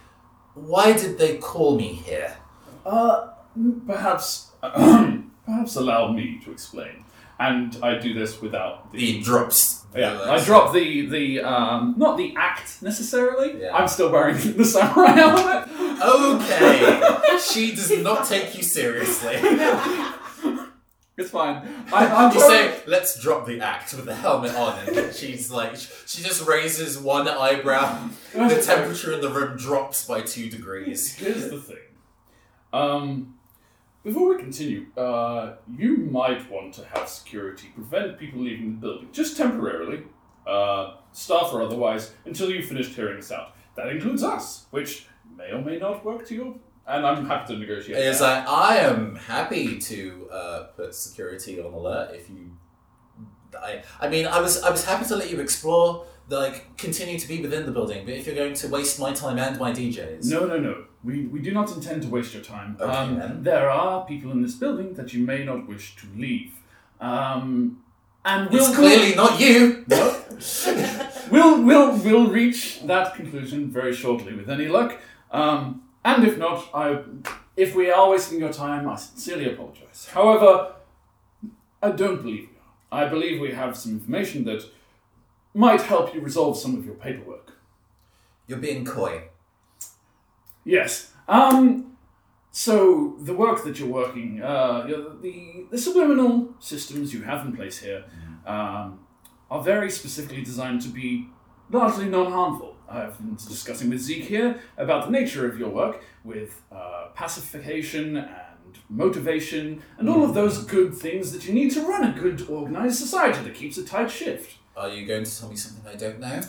why 0.55 0.93
did 0.93 1.18
they 1.18 1.37
call 1.37 1.76
me 1.76 1.89
here? 1.89 2.37
Uh, 2.84 3.30
perhaps, 3.84 4.53
perhaps 4.62 5.74
allow 5.74 6.12
me 6.12 6.41
to 6.45 6.53
explain. 6.53 7.03
And 7.41 7.76
I 7.82 7.99
do 7.99 8.14
this 8.14 8.41
without 8.41 8.93
the. 8.93 9.01
He 9.01 9.20
drops. 9.20 9.84
yeah, 9.97 10.30
I 10.30 10.39
drop 10.45 10.72
the 10.72 11.07
the 11.07 11.41
um, 11.41 11.97
not 11.99 12.16
the 12.16 12.32
act 12.37 12.80
necessarily. 12.82 13.62
Yeah. 13.62 13.74
I'm 13.74 13.89
still 13.89 14.12
wearing 14.12 14.37
the 14.57 14.64
samurai 14.64 15.11
helmet. 15.11 15.68
Okay, 16.01 17.39
she 17.51 17.74
does 17.74 17.91
not 17.99 18.26
take 18.26 18.57
you 18.57 18.62
seriously. 18.62 19.34
It's 21.18 21.30
fine. 21.30 21.66
I, 21.94 22.06
I'm 22.06 22.34
You 22.34 22.40
say, 22.40 22.80
let's 22.86 23.18
drop 23.20 23.46
the 23.46 23.60
act 23.60 23.94
with 23.94 24.04
the 24.04 24.14
helmet 24.14 24.54
on, 24.54 24.78
and 24.86 25.14
she's 25.14 25.50
like, 25.50 25.74
she 25.76 26.22
just 26.22 26.46
raises 26.46 26.98
one 26.98 27.26
eyebrow. 27.26 28.10
The 28.34 28.62
temperature 28.66 29.14
in 29.14 29.22
the 29.22 29.30
room 29.30 29.56
drops 29.56 30.06
by 30.06 30.20
two 30.20 30.50
degrees. 30.50 31.14
Here's 31.14 31.48
the 31.48 31.58
thing. 31.58 31.78
Um, 32.74 33.34
before 34.04 34.28
we 34.34 34.38
continue, 34.38 34.86
uh, 34.94 35.54
you 35.74 35.96
might 35.96 36.50
want 36.50 36.74
to 36.74 36.84
have 36.84 37.08
security 37.08 37.68
prevent 37.74 38.18
people 38.18 38.40
leaving 38.40 38.74
the 38.74 38.86
building, 38.86 39.08
just 39.10 39.38
temporarily, 39.38 40.02
uh, 40.46 40.96
staff 41.12 41.50
or 41.50 41.62
otherwise, 41.62 42.12
until 42.26 42.50
you've 42.50 42.66
finished 42.66 42.92
hearing 42.94 43.18
us 43.18 43.32
out. 43.32 43.56
That 43.74 43.88
includes 43.88 44.22
us, 44.22 44.66
which 44.70 45.06
may 45.34 45.50
or 45.50 45.62
may 45.62 45.78
not 45.78 46.04
work 46.04 46.26
to 46.28 46.34
your. 46.34 46.54
And 46.89 47.05
I'm 47.05 47.26
happy 47.26 47.55
to 47.55 47.59
negotiate. 47.59 47.99
It's 47.99 48.20
that. 48.20 48.47
like, 48.47 48.49
I 48.49 48.76
am 48.78 49.16
happy 49.16 49.78
to 49.78 50.28
uh, 50.32 50.62
put 50.76 50.95
security 50.95 51.61
on 51.61 51.72
alert 51.72 52.14
if 52.14 52.30
you. 52.30 52.53
I, 53.61 53.82
I 54.01 54.09
mean, 54.09 54.26
I 54.26 54.41
was 54.41 54.62
I 54.62 54.70
was 54.70 54.84
happy 54.84 55.05
to 55.07 55.16
let 55.16 55.30
you 55.30 55.41
explore, 55.41 56.07
the, 56.28 56.39
like 56.39 56.76
continue 56.76 57.18
to 57.18 57.28
be 57.28 57.41
within 57.41 57.66
the 57.66 57.72
building, 57.72 58.05
but 58.05 58.14
if 58.14 58.26
you're 58.26 58.34
going 58.34 58.55
to 58.55 58.68
waste 58.68 59.01
my 59.01 59.12
time 59.12 59.39
and 59.39 59.59
my 59.59 59.72
DJs, 59.72 60.30
No, 60.30 60.47
no, 60.47 60.59
no. 60.59 60.84
We, 61.05 61.26
we 61.26 61.41
do 61.41 61.53
not 61.53 61.70
intend 61.72 62.03
to 62.03 62.09
waste 62.09 62.34
your 62.34 62.43
time. 62.43 62.76
Okay, 62.80 62.93
um, 62.93 63.43
there 63.43 63.70
are 63.70 64.05
people 64.05 64.32
in 64.32 64.43
this 64.43 64.55
building 64.55 64.95
that 64.95 65.12
you 65.12 65.24
may 65.24 65.45
not 65.45 65.68
wish 65.68 65.95
to 65.97 66.07
leave. 66.16 66.53
Um, 67.01 67.82
and 68.24 68.51
we'll, 68.51 68.66
it's 68.66 68.74
clearly 68.74 69.14
not 69.14 69.39
you. 69.39 69.84
No. 69.87 70.20
we'll, 71.30 71.62
we'll, 71.62 71.97
we'll 71.99 72.26
reach 72.26 72.82
that 72.82 73.14
conclusion 73.14 73.70
very 73.70 73.95
shortly 73.95 74.34
with 74.34 74.51
any 74.51 74.66
luck. 74.66 74.99
Um, 75.30 75.82
and 76.07 76.24
if 76.24 76.38
not, 76.38 76.68
I, 76.72 77.00
if 77.57 77.74
we 77.74 77.90
are 77.90 78.11
wasting 78.11 78.38
your 78.38 78.52
time, 78.52 78.88
I 78.88 78.94
sincerely 78.94 79.52
apologize. 79.52 80.09
However, 80.12 80.76
I 81.82 81.90
don't 81.90 82.22
believe 82.22 82.48
we 82.50 82.57
are. 82.57 83.04
I 83.04 83.09
believe 83.09 83.40
we 83.40 83.50
have 83.50 83.76
some 83.76 83.92
information 83.92 84.44
that 84.44 84.62
might 85.52 85.82
help 85.82 86.14
you 86.14 86.20
resolve 86.20 86.57
some 86.59 86.76
of 86.76 86.86
your 86.86 86.94
paperwork. 86.94 87.59
You're 88.46 88.61
being 88.61 88.84
coy. 88.84 89.22
Yes. 90.64 91.12
Um. 91.26 91.96
So 92.52 93.16
the 93.20 93.34
work 93.34 93.64
that 93.64 93.78
you're 93.78 93.88
working, 93.88 94.40
uh, 94.42 94.86
the 94.86 95.66
the 95.72 95.78
subliminal 95.78 96.54
systems 96.61 97.12
you 97.12 97.22
have 97.22 97.44
in 97.44 97.57
place 97.57 97.78
here, 97.78 98.04
um, 98.46 99.00
are 99.50 99.62
very 99.62 99.90
specifically 99.90 100.42
designed 100.42 100.82
to 100.82 100.88
be 100.88 101.28
largely 101.70 102.09
non-harmful. 102.09 102.76
I've 102.89 103.16
been 103.18 103.34
discussing 103.34 103.91
with 103.91 104.01
Zeke 104.01 104.24
here 104.24 104.61
about 104.76 105.07
the 105.07 105.11
nature 105.11 105.49
of 105.49 105.59
your 105.59 105.68
work 105.70 106.03
with 106.24 106.62
uh, 106.72 107.07
pacification 107.14 108.16
and 108.16 108.28
motivation 108.89 109.82
and 109.99 110.09
all 110.09 110.22
of 110.24 110.34
those 110.34 110.64
good 110.64 110.95
things 110.95 111.32
that 111.32 111.47
you 111.47 111.53
need 111.55 111.70
to 111.72 111.80
run 111.82 112.05
a 112.05 112.12
good 112.20 112.49
organized 112.49 112.99
society 112.99 113.43
that 113.43 113.55
keeps 113.55 113.76
a 113.78 113.84
tight 113.84 114.11
shift. 114.11 114.57
Are 114.76 114.89
you 114.89 115.07
going 115.07 115.24
to 115.24 115.41
tell 115.41 115.49
me 115.49 115.57
something 115.57 115.91
I 115.91 115.97
don't 115.97 116.20
know? 116.20 116.41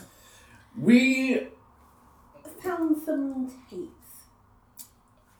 We 0.79 1.47
Found 2.63 3.01
some 3.05 3.51
tapes. 3.69 3.91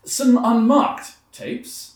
some 0.06 0.38
unmarked 0.43 1.14
tapes 1.32 1.95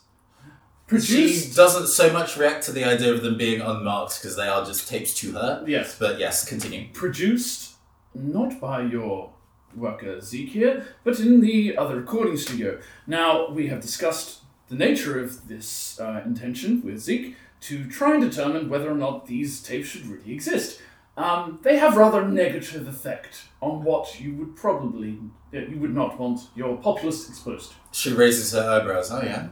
produced. 0.87 1.49
She 1.49 1.55
doesn't 1.55 1.87
so 1.87 2.11
much 2.11 2.37
react 2.37 2.63
to 2.65 2.71
the 2.71 2.83
idea 2.83 3.13
of 3.13 3.21
them 3.21 3.37
being 3.37 3.61
unmarked 3.61 4.19
because 4.19 4.35
they 4.35 4.47
are 4.47 4.65
just 4.65 4.87
tapes 4.89 5.13
to 5.21 5.31
her. 5.33 5.63
Yes, 5.67 5.95
But 5.97 6.19
yes, 6.19 6.43
continue. 6.47 6.87
produced 6.91 7.70
not 8.13 8.59
by 8.59 8.81
your 8.81 9.33
worker 9.75 10.19
Zeke 10.19 10.49
here, 10.49 10.85
but 11.03 11.19
in 11.19 11.41
the 11.41 11.77
other 11.77 11.95
recording 11.95 12.37
studio. 12.37 12.79
Now, 13.07 13.49
we 13.49 13.67
have 13.67 13.81
discussed 13.81 14.39
the 14.67 14.75
nature 14.75 15.19
of 15.19 15.47
this 15.47 15.99
uh, 15.99 16.21
intention 16.25 16.81
with 16.83 16.99
Zeke 16.99 17.35
to 17.61 17.87
try 17.89 18.15
and 18.15 18.21
determine 18.21 18.69
whether 18.69 18.89
or 18.89 18.95
not 18.95 19.27
these 19.27 19.61
tapes 19.61 19.87
should 19.87 20.05
really 20.07 20.33
exist. 20.33 20.81
Um, 21.17 21.59
they 21.61 21.77
have 21.77 21.97
rather 21.97 22.27
negative 22.27 22.87
effect 22.87 23.43
on 23.61 23.83
what 23.83 24.19
you 24.19 24.33
would 24.35 24.55
probably 24.55 25.19
that 25.51 25.69
you 25.69 25.77
would 25.77 25.93
not 25.93 26.17
want 26.17 26.39
your 26.55 26.77
populace 26.77 27.27
exposed 27.27 27.71
to. 27.71 27.75
She 27.91 28.13
raises 28.13 28.53
her 28.53 28.67
eyebrows. 28.67 29.11
Oh 29.11 29.21
yeah. 29.21 29.49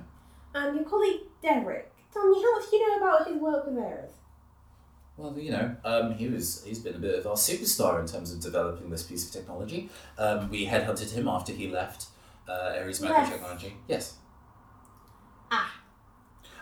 And 0.56 0.76
your 0.76 0.86
colleague 0.86 1.22
Derek, 1.42 1.92
tell 2.14 2.28
me 2.30 2.42
how 2.42 2.60
much 2.60 2.70
do 2.70 2.78
you 2.78 2.88
know 2.88 3.06
about 3.06 3.28
his 3.28 3.38
work 3.38 3.68
with 3.68 3.78
Ares? 3.78 4.12
Well, 5.20 5.38
you 5.38 5.52
know, 5.52 5.76
um, 5.84 6.14
he 6.14 6.30
was 6.30 6.64
he's 6.66 6.80
been 6.80 6.96
a 6.96 7.00
bit 7.00 7.20
of 7.20 7.28
our 7.28 7.36
superstar 7.36 8.00
in 8.00 8.08
terms 8.08 8.32
of 8.32 8.40
developing 8.40 8.90
this 8.90 9.04
piece 9.04 9.28
of 9.28 9.34
technology. 9.34 9.90
Um, 10.18 10.50
we 10.50 10.66
headhunted 10.66 11.12
him 11.12 11.28
after 11.28 11.52
he 11.52 11.68
left 11.68 12.06
uh, 12.48 12.78
Ares 12.78 13.02
Left. 13.02 13.30
Microtechnology. 13.34 13.74
Yes. 13.90 14.14
Ah. 15.52 15.76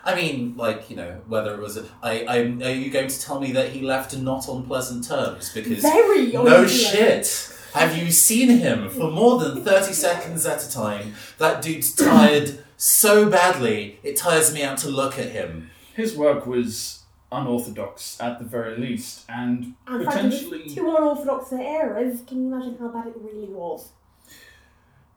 I 0.04 0.16
mean, 0.16 0.56
like 0.56 0.90
you 0.90 0.96
know, 0.96 1.20
whether 1.28 1.54
it 1.54 1.60
was 1.60 1.76
a, 1.76 1.84
I, 2.02 2.24
I 2.24 2.38
are 2.38 2.74
you 2.74 2.90
going 2.90 3.06
to 3.06 3.20
tell 3.20 3.38
me 3.38 3.52
that 3.52 3.70
he 3.70 3.80
left 3.82 4.16
not 4.16 4.48
on 4.48 4.66
pleasant 4.66 5.06
terms 5.06 5.52
because 5.52 5.80
Very 5.82 6.32
no 6.32 6.40
unpleasant. 6.40 6.70
shit. 6.70 7.54
Have 7.74 7.96
you 7.96 8.10
seen 8.10 8.48
him 8.48 8.88
for 8.88 9.08
more 9.08 9.38
than 9.38 9.62
thirty 9.62 9.92
seconds 9.92 10.44
at 10.46 10.64
a 10.64 10.70
time? 10.70 11.14
That 11.38 11.62
dude's 11.62 11.94
tired 11.94 12.64
so 12.76 13.28
badly 13.30 14.00
it 14.02 14.16
tires 14.16 14.52
me 14.52 14.64
out 14.64 14.78
to 14.78 14.88
look 14.88 15.16
at 15.16 15.30
him. 15.30 15.70
His 15.94 16.16
work 16.16 16.44
was 16.46 16.97
unorthodox 17.30 18.20
at 18.20 18.38
the 18.38 18.44
very 18.44 18.76
least, 18.78 19.24
and 19.28 19.74
And 19.86 20.04
potentially 20.04 20.62
with 20.64 20.74
two 20.74 20.88
unorthodox 20.88 21.52
Ares, 21.52 22.22
can 22.26 22.42
you 22.42 22.54
imagine 22.54 22.76
how 22.78 22.88
bad 22.88 23.08
it 23.08 23.14
really 23.16 23.48
was? 23.48 23.90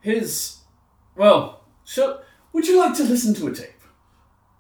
his. 0.02 0.58
Well, 1.16 1.64
shall, 1.86 2.24
would 2.54 2.68
you 2.68 2.80
like 2.80 2.96
to 2.98 3.04
listen 3.04 3.34
to 3.36 3.48
a 3.48 3.54
tape? 3.54 3.68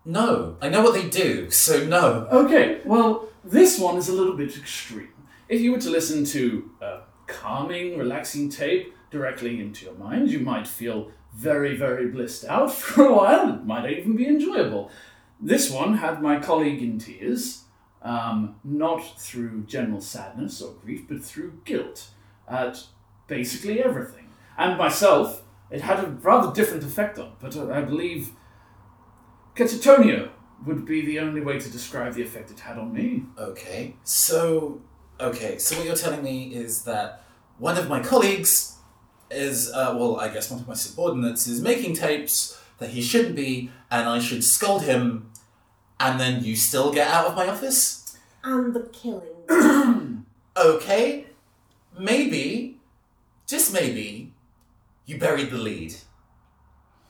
No, 0.05 0.57
I 0.61 0.69
know 0.69 0.81
what 0.81 0.93
they 0.93 1.09
do, 1.09 1.49
so 1.51 1.83
no. 1.85 2.27
Okay, 2.31 2.81
well, 2.85 3.27
this 3.43 3.79
one 3.79 3.97
is 3.97 4.09
a 4.09 4.13
little 4.13 4.35
bit 4.35 4.57
extreme. 4.57 5.09
If 5.47 5.61
you 5.61 5.71
were 5.71 5.79
to 5.79 5.89
listen 5.89 6.25
to 6.25 6.71
a 6.81 6.99
calming, 7.27 7.97
relaxing 7.97 8.49
tape 8.49 8.93
directly 9.11 9.59
into 9.59 9.85
your 9.85 9.95
mind, 9.95 10.29
you 10.29 10.39
might 10.39 10.67
feel 10.67 11.11
very, 11.33 11.75
very 11.75 12.07
blissed 12.07 12.45
out 12.45 12.71
for 12.81 13.05
a 13.05 13.13
while. 13.13 13.53
It 13.55 13.65
might 13.65 13.89
even 13.91 14.15
be 14.15 14.27
enjoyable. 14.27 14.91
This 15.41 15.71
one 15.71 15.97
had 15.97 16.21
my 16.21 16.39
colleague 16.39 16.83
in 16.83 16.99
tears, 16.99 17.63
um, 18.03 18.55
not 18.63 19.19
through 19.19 19.63
general 19.63 20.01
sadness 20.01 20.61
or 20.61 20.73
grief, 20.73 21.07
but 21.07 21.23
through 21.23 21.61
guilt 21.65 22.09
at 22.47 22.83
basically 23.27 23.81
everything. 23.81 24.29
And 24.57 24.77
myself, 24.77 25.43
it 25.71 25.81
had 25.81 25.99
a 25.99 26.07
rather 26.07 26.53
different 26.53 26.83
effect 26.83 27.17
on, 27.17 27.33
but 27.39 27.57
I 27.57 27.81
believe 27.81 28.31
catatonia 29.55 30.29
would 30.65 30.85
be 30.85 31.03
the 31.03 31.19
only 31.19 31.41
way 31.41 31.59
to 31.59 31.69
describe 31.71 32.13
the 32.13 32.21
effect 32.21 32.51
it 32.51 32.59
had 32.59 32.77
on 32.77 32.93
me. 32.93 33.23
Okay, 33.37 33.95
so 34.03 34.81
okay, 35.19 35.57
so 35.57 35.75
what 35.77 35.85
you're 35.85 35.95
telling 35.95 36.23
me 36.23 36.53
is 36.53 36.83
that 36.83 37.23
one 37.57 37.77
of 37.77 37.87
my 37.87 38.01
colleagues 38.01 38.77
is, 39.29 39.71
uh, 39.71 39.95
well, 39.97 40.19
I 40.19 40.29
guess 40.29 40.51
one 40.51 40.59
of 40.59 40.67
my 40.67 40.73
subordinates 40.73 41.47
is 41.47 41.61
making 41.61 41.95
tapes 41.95 42.59
that 42.79 42.89
he 42.89 43.01
shouldn't 43.01 43.35
be, 43.35 43.71
and 43.89 44.09
I 44.09 44.19
should 44.19 44.43
scold 44.43 44.83
him, 44.83 45.30
and 46.01 46.19
then 46.19 46.43
you 46.43 46.55
still 46.55 46.91
get 46.91 47.07
out 47.07 47.25
of 47.27 47.35
my 47.35 47.47
office? 47.47 48.17
And 48.43 48.73
the 48.73 48.81
killing. 48.91 49.27
Okay, 50.57 51.27
maybe, 51.97 52.77
just 53.47 53.73
maybe, 53.73 54.33
you 55.05 55.17
buried 55.17 55.49
the 55.49 55.57
lead 55.57 55.95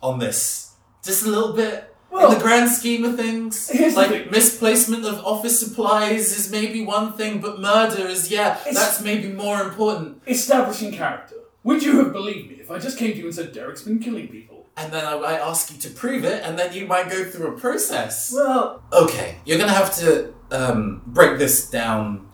on 0.04 0.20
this. 0.20 0.76
Just 1.04 1.26
a 1.26 1.30
little 1.30 1.54
bit. 1.54 1.94
Well, 2.12 2.32
in 2.32 2.38
the 2.38 2.44
grand 2.44 2.70
scheme 2.70 3.04
of 3.04 3.16
things, 3.16 3.68
here's 3.70 3.96
the 3.96 4.00
like 4.00 4.10
thing. 4.12 4.30
misplacement 4.32 5.06
of 5.06 5.26
office 5.26 5.60
supplies 5.60 6.38
is 6.38 6.52
maybe 6.52 6.86
one 6.86 7.14
thing, 7.14 7.42
but 7.42 7.60
murder 7.60 8.06
is 8.08 8.30
yeah, 8.30 8.58
It's- 8.60 8.76
that's 8.76 9.02
maybe 9.02 9.30
more 9.30 9.60
important. 9.62 10.22
Establishing 10.28 10.92
character. 10.94 11.36
Would 11.64 11.82
you 11.82 11.98
have 12.04 12.14
believed 12.14 12.50
me 12.50 12.58
if 12.60 12.70
I 12.70 12.78
just 12.78 12.98
came 13.00 13.12
to 13.14 13.18
you 13.18 13.26
and 13.26 13.34
said 13.36 13.54
Derek's 13.54 13.82
been 13.82 14.00
killing 14.00 14.28
people? 14.28 14.61
And 14.82 14.92
then 14.92 15.06
I, 15.06 15.14
I 15.14 15.34
ask 15.34 15.72
you 15.72 15.78
to 15.78 15.90
prove 15.92 16.24
it, 16.26 16.44
and 16.44 16.58
then 16.58 16.74
you 16.74 16.88
might 16.88 17.08
go 17.08 17.24
through 17.24 17.48
a 17.56 17.60
process. 17.60 18.34
Well, 18.34 18.82
Okay, 18.92 19.36
you're 19.46 19.60
gonna 19.60 19.72
have 19.72 19.96
to 19.98 20.34
um, 20.50 21.04
break 21.06 21.38
this 21.38 21.70
down 21.70 22.28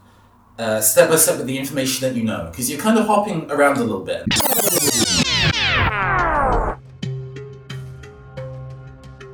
uh, 0.57 0.79
step 0.79 1.09
by 1.09 1.17
step 1.17 1.37
with 1.37 1.47
the 1.47 1.57
information 1.57 2.07
that 2.07 2.15
you 2.17 2.23
know, 2.23 2.47
because 2.49 2.69
you're 2.69 2.79
kind 2.79 2.97
of 2.97 3.05
hopping 3.05 3.51
around 3.51 3.77
a 3.77 3.83
little 3.83 4.03
bit. 4.03 4.23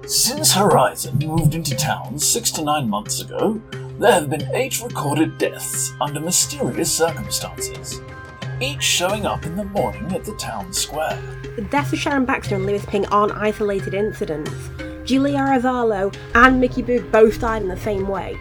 Since 0.06 0.54
Horizon 0.54 1.18
moved 1.20 1.56
into 1.56 1.76
town 1.76 2.20
six 2.20 2.52
to 2.52 2.64
nine 2.64 2.90
months 2.90 3.22
ago, 3.22 3.62
there 4.00 4.12
have 4.12 4.30
been 4.30 4.50
eight 4.54 4.82
recorded 4.82 5.38
deaths 5.38 5.94
under 6.02 6.20
mysterious 6.20 6.92
circumstances, 6.94 8.02
each 8.64 8.82
showing 8.82 9.26
up 9.26 9.46
in 9.46 9.56
the 9.56 9.66
morning 9.66 10.12
at 10.14 10.24
the 10.24 10.36
town 10.36 10.72
square. 10.72 11.20
The 11.56 11.62
deaths 11.64 11.94
of 11.94 12.00
Sharon 12.00 12.26
Baxter 12.26 12.56
and 12.56 12.66
Lewis 12.66 12.86
Ping 12.86 13.06
aren't 13.08 13.34
isolated 13.34 13.94
incidents. 13.94 14.52
Julia 15.04 15.40
Aravalo 15.40 16.16
and 16.34 16.60
Mickey 16.60 16.82
Boog 16.82 17.12
both 17.12 17.40
died 17.40 17.62
in 17.62 17.68
the 17.68 17.78
same 17.78 18.08
way. 18.08 18.38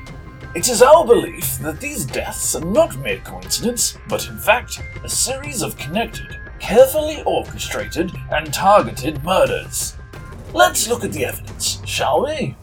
It 0.55 0.69
is 0.69 0.83
our 0.83 1.05
belief 1.05 1.59
that 1.59 1.81
these 1.81 2.05
deaths 2.05 2.55
are 2.55 2.65
not 2.65 2.99
mere 2.99 3.19
coincidence, 3.19 3.99
but 4.09 4.29
in 4.29 4.39
fact 4.39 4.83
a 5.03 5.09
series 5.09 5.63
of 5.63 5.77
connected, 5.77 6.39
carefully 6.61 7.23
orchestrated, 7.25 8.13
and 8.31 8.53
targeted 8.53 9.25
murders. 9.25 9.97
Let's 10.55 10.89
look 10.89 11.05
at 11.05 11.13
the 11.13 11.25
evidence, 11.25 11.81
shall 11.87 12.25
we? 12.25 12.55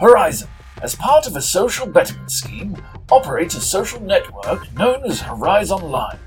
Horizon, 0.00 0.48
as 0.82 0.96
part 0.96 1.26
of 1.26 1.36
a 1.36 1.42
social 1.42 1.86
betterment 1.86 2.30
scheme, 2.30 2.76
operates 3.10 3.54
a 3.54 3.60
social 3.60 4.00
network 4.00 4.72
known 4.74 5.04
as 5.04 5.20
Horizon 5.20 5.82
Line, 5.90 6.18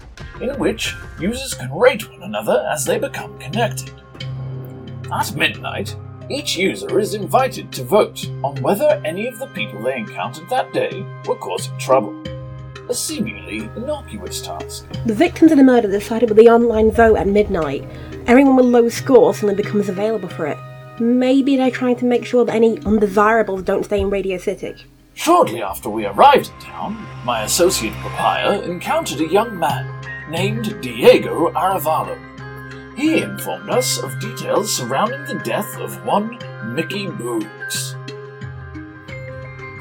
in 0.41 0.57
which 0.59 0.93
users 1.19 1.53
can 1.53 1.73
rate 1.73 2.09
one 2.11 2.23
another 2.23 2.67
as 2.71 2.85
they 2.85 2.97
become 2.97 3.37
connected. 3.39 3.91
At 5.11 5.35
midnight, 5.35 5.95
each 6.29 6.57
user 6.57 6.99
is 6.99 7.13
invited 7.13 7.71
to 7.71 7.83
vote 7.83 8.27
on 8.43 8.61
whether 8.61 9.01
any 9.05 9.27
of 9.27 9.39
the 9.39 9.47
people 9.47 9.81
they 9.81 9.97
encountered 9.97 10.49
that 10.49 10.73
day 10.73 11.05
were 11.25 11.35
causing 11.35 11.77
trouble. 11.77 12.21
A 12.89 12.93
seemingly 12.93 13.69
innocuous 13.75 14.41
task. 14.41 14.85
The 15.05 15.13
victims 15.13 15.51
of 15.51 15.57
the 15.57 15.63
murder 15.63 15.89
decided 15.89 16.29
with 16.29 16.37
the 16.37 16.49
online 16.49 16.91
vote 16.91 17.15
at 17.15 17.27
midnight. 17.27 17.87
Everyone 18.27 18.57
with 18.57 18.65
low 18.65 18.89
scores 18.89 19.37
suddenly 19.37 19.61
becomes 19.61 19.87
available 19.87 20.29
for 20.29 20.47
it. 20.47 20.57
Maybe 20.99 21.55
they're 21.55 21.71
trying 21.71 21.95
to 21.97 22.05
make 22.05 22.25
sure 22.25 22.43
that 22.43 22.55
any 22.55 22.79
undesirables 22.79 23.63
don't 23.63 23.85
stay 23.85 24.01
in 24.01 24.09
Radio 24.09 24.37
City. 24.37 24.75
Shortly 25.13 25.61
after 25.61 25.89
we 25.89 26.05
arrived 26.05 26.49
in 26.49 26.59
town, 26.59 27.07
my 27.23 27.43
associate 27.43 27.93
Papaya 27.95 28.61
encountered 28.61 29.21
a 29.21 29.27
young 29.27 29.57
man 29.57 29.96
named 30.29 30.81
Diego 30.81 31.51
Aravalo. 31.51 32.17
He 32.97 33.21
informed 33.21 33.69
us 33.69 33.97
of 33.99 34.19
details 34.19 34.75
surrounding 34.75 35.23
the 35.25 35.41
death 35.43 35.77
of 35.77 36.03
one 36.03 36.39
Mickey 36.73 37.07
Boogs. 37.07 37.93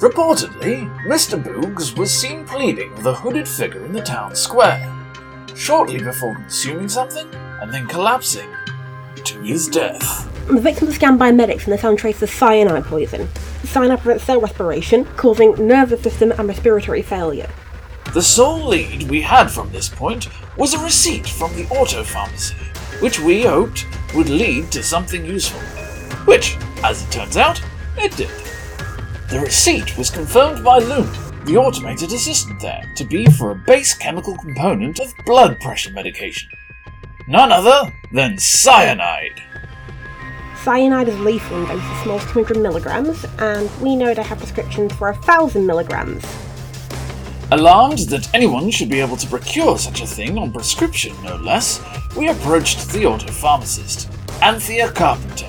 Reportedly, 0.01 0.95
Mr. 1.07 1.43
Boogs 1.43 1.97
was 1.97 2.11
seen 2.11 2.45
pleading 2.45 2.95
with 2.95 3.07
a 3.07 3.15
hooded 3.15 3.49
figure 3.49 3.85
in 3.87 3.93
the 3.93 4.03
town 4.03 4.37
square, 4.37 4.95
shortly 5.55 5.99
before 5.99 6.35
consuming 6.35 6.89
something 6.89 7.27
and 7.63 7.73
then 7.73 7.87
collapsing 7.87 8.49
to 9.25 9.41
his 9.41 9.69
death. 9.69 10.31
The 10.49 10.61
victims 10.61 10.89
were 10.89 10.95
scanned 10.95 11.19
by 11.19 11.33
medics 11.33 11.65
and 11.65 11.73
they 11.73 11.79
found 11.79 11.99
traces 11.99 12.25
of 12.25 12.31
cyanide 12.31 12.85
poison. 12.85 13.27
Cyanide 13.65 14.01
prevents 14.01 14.25
cell 14.25 14.41
respiration, 14.41 15.07
causing 15.17 15.55
nervous 15.67 16.03
system 16.03 16.31
and 16.33 16.47
respiratory 16.47 17.03
failure. 17.03 17.49
The 18.17 18.23
sole 18.23 18.65
lead 18.65 19.11
we 19.11 19.21
had 19.21 19.51
from 19.51 19.71
this 19.71 19.91
point 19.91 20.29
was 20.57 20.73
a 20.73 20.79
receipt 20.79 21.29
from 21.29 21.55
the 21.55 21.67
auto 21.67 22.03
pharmacy, 22.03 22.55
which 23.01 23.21
we 23.21 23.43
hoped 23.43 23.85
would 24.15 24.31
lead 24.31 24.73
to 24.73 24.83
something 24.83 25.23
useful. 25.23 25.61
Which, 26.25 26.57
as 26.83 27.03
it 27.03 27.11
turns 27.11 27.37
out, 27.37 27.61
it 27.99 28.17
did. 28.17 28.31
The 29.29 29.41
receipt 29.41 29.99
was 29.99 30.09
confirmed 30.09 30.65
by 30.65 30.79
Loom, 30.79 31.13
the 31.45 31.59
automated 31.59 32.11
assistant 32.11 32.59
there, 32.59 32.91
to 32.97 33.05
be 33.05 33.27
for 33.27 33.51
a 33.51 33.63
base 33.67 33.93
chemical 33.93 34.35
component 34.39 34.99
of 34.99 35.13
blood 35.27 35.61
pressure 35.61 35.93
medication. 35.93 36.49
None 37.29 37.53
other 37.53 37.93
than 38.13 38.39
cyanide. 38.39 39.43
Cyanide 40.63 41.09
is 41.09 41.21
lethal 41.21 41.59
in 41.59 41.69
doses 41.69 42.03
small 42.03 42.19
as 42.19 42.33
200 42.33 42.63
milligrams, 42.63 43.27
and 43.41 43.71
we 43.83 43.95
know 43.95 44.15
they 44.15 44.23
have 44.23 44.39
prescriptions 44.39 44.95
for 44.95 45.13
1,000 45.13 45.67
milligrams. 45.67 46.46
Alarmed 47.53 47.99
that 48.11 48.29
anyone 48.35 48.73
should 48.73 48.89
be 48.89 49.01
able 49.01 49.17
to 49.17 49.27
procure 49.29 49.79
such 49.79 50.01
a 50.01 50.07
thing 50.07 50.37
on 50.37 50.51
prescription, 50.51 51.15
no 51.23 51.37
less, 51.37 51.81
we 52.17 52.29
approached 52.29 52.89
the 52.91 53.07
auto 53.07 53.31
pharmacist, 53.31 54.11
Anthea 54.43 54.91
Carpenter, 54.91 55.47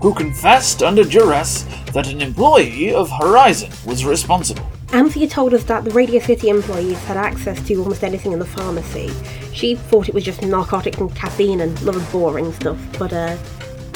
who 0.00 0.14
confessed 0.14 0.80
under 0.80 1.02
duress 1.02 1.64
that 1.92 2.08
an 2.08 2.22
employee 2.22 2.94
of 2.94 3.10
Horizon 3.10 3.72
was 3.84 4.04
responsible. 4.04 4.64
Anthea 4.92 5.26
told 5.26 5.54
us 5.54 5.64
that 5.64 5.82
the 5.82 5.90
Radio 5.90 6.20
City 6.20 6.50
employees 6.50 6.98
had 7.04 7.16
access 7.16 7.60
to 7.66 7.74
almost 7.82 8.04
anything 8.04 8.30
in 8.30 8.38
the 8.38 8.44
pharmacy. 8.44 9.10
She 9.52 9.74
thought 9.74 10.08
it 10.08 10.14
was 10.14 10.22
just 10.22 10.42
narcotics 10.42 10.98
and 10.98 11.12
caffeine 11.16 11.62
and 11.62 11.76
a 11.80 11.84
lot 11.84 11.96
of 11.96 12.12
boring 12.12 12.52
stuff, 12.52 12.78
but 12.96 13.12
uh, 13.12 13.36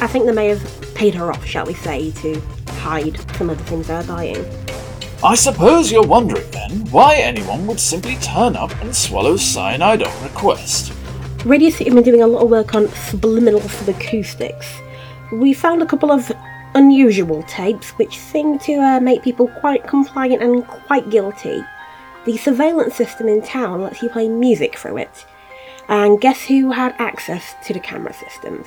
I 0.00 0.09
think 0.09 0.26
they 0.26 0.32
may 0.32 0.48
have 0.48 0.94
paid 0.96 1.14
her 1.14 1.30
off, 1.30 1.44
shall 1.46 1.66
we 1.66 1.74
say, 1.74 2.11
to 2.11 2.40
hide 2.78 3.16
some 3.36 3.48
of 3.48 3.59
the 3.59 3.64
things 3.64 3.86
they're 3.86 4.02
buying. 4.02 4.44
I 5.24 5.34
suppose 5.34 5.90
you're 5.90 6.06
wondering 6.06 6.50
then 6.50 6.70
why 6.90 7.16
anyone 7.16 7.66
would 7.66 7.80
simply 7.80 8.16
turn 8.16 8.54
up 8.54 8.70
and 8.82 8.94
swallow 8.94 9.36
cyanide 9.36 10.02
on 10.02 10.22
request. 10.22 10.92
Radio 11.46 11.70
City 11.70 11.84
have 11.84 11.94
been 11.94 12.04
doing 12.04 12.22
a 12.22 12.26
lot 12.26 12.42
of 12.42 12.50
work 12.50 12.74
on 12.74 12.88
subliminal 12.88 13.60
subacoustics. 13.60 14.66
We 15.32 15.54
found 15.54 15.82
a 15.82 15.86
couple 15.86 16.12
of 16.12 16.30
unusual 16.74 17.42
tapes 17.44 17.90
which 17.92 18.18
seem 18.18 18.58
to 18.60 18.74
uh, 18.74 19.00
make 19.00 19.22
people 19.22 19.48
quite 19.48 19.86
compliant 19.86 20.42
and 20.42 20.66
quite 20.66 21.08
guilty. 21.08 21.64
The 22.26 22.36
surveillance 22.36 22.94
system 22.94 23.26
in 23.26 23.40
town 23.40 23.82
lets 23.82 24.02
you 24.02 24.10
play 24.10 24.28
music 24.28 24.76
through 24.76 24.98
it. 24.98 25.24
And 25.88 26.20
guess 26.20 26.44
who 26.44 26.72
had 26.72 26.94
access 26.98 27.54
to 27.64 27.72
the 27.72 27.80
camera 27.80 28.12
systems? 28.12 28.66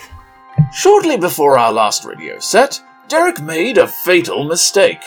Shortly 0.74 1.18
before 1.18 1.60
our 1.60 1.72
last 1.72 2.06
radio 2.06 2.40
set, 2.40 2.82
Derek 3.08 3.40
made 3.40 3.78
a 3.78 3.88
fatal 3.88 4.46
mistake. 4.46 5.02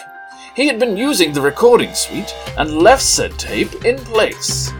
He 0.55 0.67
had 0.67 0.79
been 0.79 0.99
using 0.99 1.33
the 1.33 1.41
recording 1.41 1.95
suite 1.95 2.35
and 2.59 2.77
left 2.77 3.03
said 3.03 3.39
tape 3.39 3.87
in 3.87 3.97
place. 3.97 4.71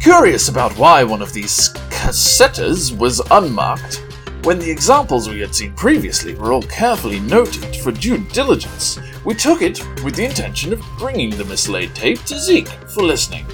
Curious 0.00 0.48
about 0.48 0.78
why 0.78 1.02
one 1.02 1.20
of 1.20 1.32
these 1.32 1.70
cassettes 1.90 2.96
was 2.96 3.20
unmarked, 3.32 4.04
when 4.44 4.60
the 4.60 4.70
examples 4.70 5.28
we 5.28 5.40
had 5.40 5.52
seen 5.52 5.72
previously 5.72 6.36
were 6.36 6.52
all 6.52 6.62
carefully 6.62 7.18
noted 7.18 7.74
for 7.74 7.90
due 7.90 8.18
diligence, 8.28 9.00
we 9.24 9.34
took 9.34 9.62
it 9.62 9.84
with 10.04 10.14
the 10.14 10.26
intention 10.26 10.72
of 10.72 10.84
bringing 10.96 11.30
the 11.30 11.44
mislaid 11.46 11.92
tape 11.96 12.22
to 12.26 12.38
Zeke 12.38 12.68
for 12.94 13.02
listening. 13.02 13.46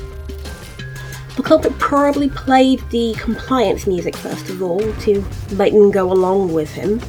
The 1.37 1.43
culprit 1.43 1.79
probably 1.79 2.29
played 2.29 2.83
the 2.91 3.15
compliance 3.15 3.87
music 3.87 4.15
first 4.15 4.51
of 4.51 4.63
all 4.63 4.81
to 4.81 5.25
make 5.53 5.73
them 5.73 5.91
go 5.91 6.13
along 6.13 6.53
with 6.53 6.71
him. 6.71 7.01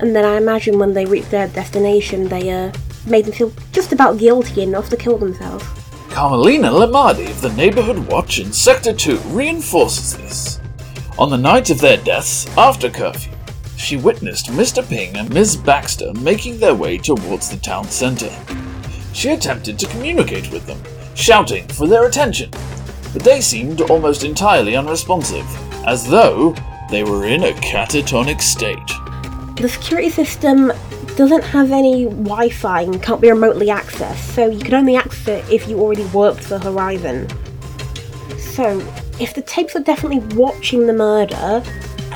And 0.00 0.16
then 0.16 0.24
I 0.24 0.36
imagine 0.36 0.80
when 0.80 0.94
they 0.94 1.04
reached 1.04 1.30
their 1.30 1.46
destination, 1.46 2.26
they 2.26 2.50
uh, 2.50 2.72
made 3.06 3.24
them 3.24 3.32
feel 3.32 3.52
just 3.72 3.92
about 3.92 4.18
guilty 4.18 4.62
enough 4.62 4.88
to 4.90 4.96
kill 4.96 5.18
themselves. 5.18 5.64
Carmelina 6.10 6.70
Lamardi 6.70 7.30
of 7.30 7.40
the 7.40 7.52
Neighborhood 7.54 7.98
Watch 8.08 8.38
in 8.38 8.52
Sector 8.52 8.92
2 8.92 9.18
reinforces 9.28 10.16
this. 10.16 10.60
On 11.18 11.30
the 11.30 11.36
night 11.38 11.70
of 11.70 11.80
their 11.80 11.96
deaths, 11.96 12.46
after 12.56 12.90
curfew, 12.90 13.32
she 13.76 13.96
witnessed 13.96 14.46
Mr. 14.46 14.86
Ping 14.86 15.16
and 15.16 15.32
Ms. 15.32 15.56
Baxter 15.56 16.12
making 16.14 16.58
their 16.58 16.74
way 16.74 16.98
towards 16.98 17.48
the 17.50 17.56
town 17.56 17.88
center. 17.88 18.30
She 19.12 19.30
attempted 19.30 19.78
to 19.78 19.88
communicate 19.88 20.50
with 20.50 20.66
them, 20.66 20.80
shouting 21.14 21.66
for 21.68 21.86
their 21.86 22.06
attention, 22.06 22.50
but 23.12 23.22
they 23.22 23.40
seemed 23.40 23.80
almost 23.82 24.24
entirely 24.24 24.76
unresponsive, 24.76 25.46
as 25.86 26.08
though 26.08 26.54
they 26.90 27.04
were 27.04 27.26
in 27.26 27.44
a 27.44 27.52
catatonic 27.54 28.40
state. 28.40 28.78
The 29.56 29.68
security 29.68 30.10
system 30.10 30.72
doesn't 31.16 31.42
have 31.44 31.72
any 31.72 32.04
Wi 32.04 32.48
Fi 32.50 32.82
and 32.82 33.02
can't 33.02 33.20
be 33.20 33.30
remotely 33.30 33.66
accessed, 33.66 34.32
so 34.34 34.48
you 34.48 34.60
can 34.60 34.74
only 34.74 34.96
access 34.96 35.28
it 35.28 35.52
if 35.52 35.68
you 35.68 35.80
already 35.80 36.04
worked 36.06 36.44
for 36.44 36.58
Horizon. 36.58 37.28
So, 38.38 38.80
if 39.20 39.34
the 39.34 39.42
tapes 39.42 39.76
are 39.76 39.80
definitely 39.80 40.20
watching 40.36 40.86
the 40.86 40.92
murder, 40.92 41.62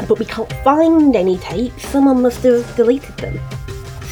but 0.08 0.18
we 0.18 0.24
can't 0.24 0.52
find 0.64 1.14
any 1.16 1.38
tapes, 1.38 1.86
someone 1.88 2.22
must 2.22 2.42
have 2.42 2.76
deleted 2.76 3.16
them. 3.18 3.38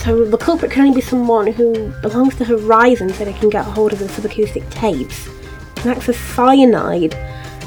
So 0.05 0.25
the 0.25 0.37
culprit 0.37 0.71
can 0.71 0.83
only 0.83 0.95
be 0.95 1.01
someone 1.01 1.47
who 1.47 1.89
belongs 2.03 2.37
to 2.37 2.45
Horizon 2.45 3.11
so 3.11 3.25
they 3.25 3.33
can 3.33 3.49
get 3.49 3.65
hold 3.65 3.93
of 3.93 3.99
the 3.99 4.07
subacoustic 4.07 4.69
tapes, 4.71 5.29
can 5.77 5.93
access 5.93 6.19
cyanide, 6.19 7.15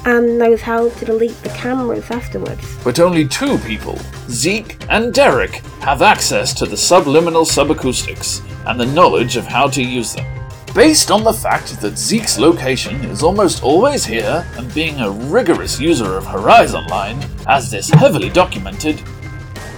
and 0.07 0.37
knows 0.37 0.61
how 0.61 0.87
to 0.87 1.05
delete 1.05 1.35
the 1.43 1.49
cameras 1.49 2.09
afterwards. 2.09 2.77
But 2.81 3.01
only 3.01 3.27
two 3.27 3.57
people, 3.57 3.99
Zeke 4.29 4.77
and 4.89 5.13
Derek, 5.13 5.55
have 5.81 6.01
access 6.01 6.53
to 6.53 6.65
the 6.65 6.77
subliminal 6.77 7.43
subacoustics 7.43 8.41
and 8.65 8.79
the 8.79 8.85
knowledge 8.85 9.35
of 9.35 9.45
how 9.45 9.67
to 9.67 9.83
use 9.83 10.13
them. 10.13 10.25
Based 10.73 11.11
on 11.11 11.25
the 11.25 11.33
fact 11.33 11.81
that 11.81 11.97
Zeke's 11.97 12.39
location 12.39 12.95
is 13.03 13.21
almost 13.21 13.63
always 13.63 14.05
here, 14.05 14.49
and 14.55 14.73
being 14.73 15.01
a 15.01 15.11
rigorous 15.11 15.77
user 15.77 16.15
of 16.15 16.25
Horizon 16.25 16.87
Line, 16.87 17.19
as 17.45 17.69
this 17.69 17.89
heavily 17.89 18.29
documented, 18.29 19.01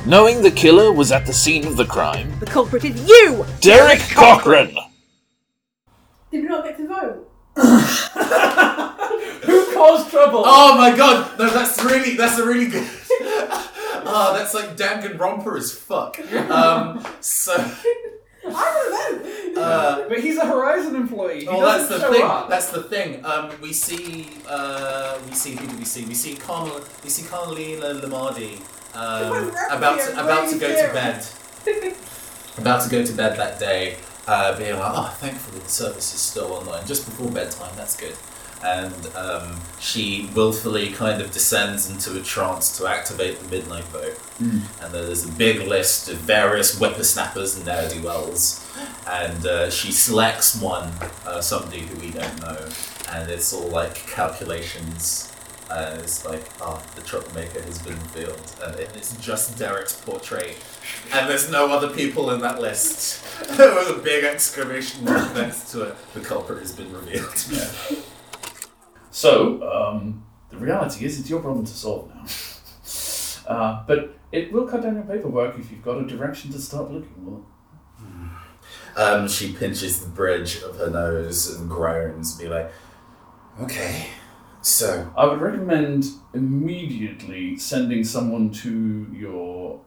knowing 0.06 0.44
the 0.44 0.52
killer 0.52 0.92
was 0.92 1.12
at 1.12 1.26
the 1.26 1.34
scene 1.34 1.66
of 1.66 1.76
the 1.76 1.86
crime, 1.86 2.32
The 2.40 2.46
culprit 2.46 2.86
is 2.86 3.08
you! 3.08 3.48
Derek 3.62 4.00
Cochran! 4.00 4.76
Did 6.30 6.44
we 6.44 6.50
not 6.50 6.66
get 6.66 6.78
to 6.78 6.88
vote? 6.88 8.66
Who 9.80 9.86
caused 9.86 10.10
trouble? 10.12 10.44
Oh 10.46 10.78
my 10.78 10.96
god, 10.96 11.38
no, 11.40 11.50
that's 11.50 11.82
really, 11.84 12.16
that's 12.16 12.38
a 12.40 12.46
really 12.46 12.68
good. 12.68 12.88
Ah, 14.12 14.34
that's 14.36 14.54
like 14.56 14.76
Danganronpa 14.76 15.56
as 15.58 15.72
fuck. 15.72 16.18
Um, 16.50 17.06
so, 17.22 17.54
I 17.54 17.62
don't 18.44 19.24
know. 19.24 19.36
Uh, 19.62 20.08
But 20.08 20.20
he's 20.22 20.38
a 20.38 20.46
Horizon 20.46 20.96
employee. 20.96 21.42
He 21.42 21.48
Oh, 21.48 21.62
that's 21.62 21.90
the 21.90 22.00
show 22.00 22.12
thing. 22.14 22.24
up. 22.24 22.50
That's 22.50 22.70
the 22.72 22.84
thing. 22.84 23.24
Um, 23.26 23.52
we 23.62 23.74
see, 23.74 24.30
uh, 24.48 25.20
we 25.28 25.36
see 25.36 25.52
who 25.56 25.68
do 25.68 25.76
we 25.78 25.86
see? 25.86 26.06
We 26.06 26.14
see 26.16 26.36
Carmel, 26.36 26.82
we 27.04 27.10
see 27.10 27.24
Carmelina 27.24 28.02
Lamardi 28.02 28.62
um, 28.96 29.50
about 29.78 30.00
to, 30.00 30.14
about 30.14 30.50
to 30.50 30.58
go 30.58 30.70
to 30.70 30.94
bed. 30.94 31.26
about 32.58 32.82
to 32.84 32.90
go 32.90 33.06
to 33.06 33.14
bed 33.14 33.38
that 33.38 33.60
day, 33.60 33.98
uh, 34.28 34.58
being 34.58 34.80
like, 34.80 34.94
oh, 34.96 35.14
thankfully 35.20 35.60
the 35.60 35.70
service 35.70 36.14
is 36.16 36.22
still 36.22 36.54
online 36.54 36.86
just 36.88 37.06
before 37.06 37.30
bedtime. 37.30 37.74
That's 37.76 37.98
good. 37.98 38.16
And 38.64 38.94
um, 39.16 39.58
she 39.80 40.30
willfully 40.36 40.92
kind 40.92 41.22
of 41.22 41.32
descends 41.32 41.90
into 41.90 42.20
a 42.20 42.24
trance 42.24 42.78
to 42.78 42.88
activate 42.88 43.40
the 43.40 43.48
midnight 43.50 43.92
boat. 43.94 44.14
Hmm. 44.38 44.60
And 44.82 44.94
then 44.94 45.06
there's 45.06 45.26
a 45.28 45.32
big 45.32 45.66
list 45.68 46.10
of 46.10 46.18
various 46.18 46.78
whippersnappers 46.78 47.56
and 47.56 47.66
ne'er 47.66 47.88
do 47.90 48.04
wells. 48.04 48.66
And 49.08 49.46
uh, 49.46 49.70
she 49.70 49.92
selects 49.92 50.60
one, 50.62 50.92
uh, 51.26 51.42
somebody 51.42 51.80
who 51.82 52.00
we 52.00 52.12
don't 52.12 52.42
know. 52.42 52.68
And 53.12 53.32
it's 53.32 53.54
all 53.54 53.68
like 53.70 53.96
calculations. 53.96 55.26
And 55.72 56.02
it's 56.02 56.26
like, 56.26 56.44
ah, 56.62 56.82
the 56.96 57.02
troublemaker 57.02 57.62
has 57.62 57.80
been 57.80 57.94
revealed. 58.00 58.42
And 58.64 58.76
it- 58.80 58.92
it's 58.96 59.16
just 59.18 59.58
Derek's 59.58 59.94
portrait. 59.94 60.58
And 61.14 61.30
there's 61.30 61.50
no 61.52 61.72
other 61.72 61.90
people 61.90 62.32
in 62.32 62.42
that 62.42 62.60
list. 62.60 63.24
With 63.50 63.60
a 63.98 64.02
big 64.04 64.24
exclamation 64.26 65.06
mark 65.06 65.34
next 65.36 65.72
to 65.72 65.84
it. 65.84 65.96
The 66.14 66.20
culprit 66.22 66.60
has 66.60 66.72
been 66.74 66.92
revealed. 66.92 67.34
Yeah. 67.52 67.70
So, 69.12 69.62
um, 69.72 70.26
the 70.50 70.58
reality 70.58 71.06
is, 71.06 71.20
it's 71.20 71.30
your 71.30 71.42
problem 71.42 71.66
to 71.66 71.72
solve 71.74 72.10
now. 72.14 72.26
Uh, 73.48 73.84
but 73.88 74.16
it 74.32 74.52
will 74.54 74.68
cut 74.68 74.84
down 74.84 74.94
your 74.94 75.04
paperwork 75.06 75.58
if 75.58 75.72
you've 75.72 75.82
got 75.82 75.98
a 75.98 76.06
direction 76.06 76.52
to 76.52 76.60
start 76.60 76.92
looking. 76.92 77.26
Well, 77.26 77.48
Um, 78.96 79.28
she 79.28 79.54
pinches 79.54 80.02
the 80.02 80.08
bridge 80.10 80.62
of 80.62 80.78
her 80.78 80.92
nose 80.92 81.50
and 81.56 81.68
groans, 81.68 82.38
be 82.38 82.48
like, 82.48 82.72
okay, 83.60 84.06
so. 84.62 85.12
I 85.18 85.26
would 85.26 85.42
recommend 85.42 86.06
immediately 86.36 87.58
sending 87.58 88.04
someone 88.04 88.52
to 88.52 89.08
your 89.12 89.82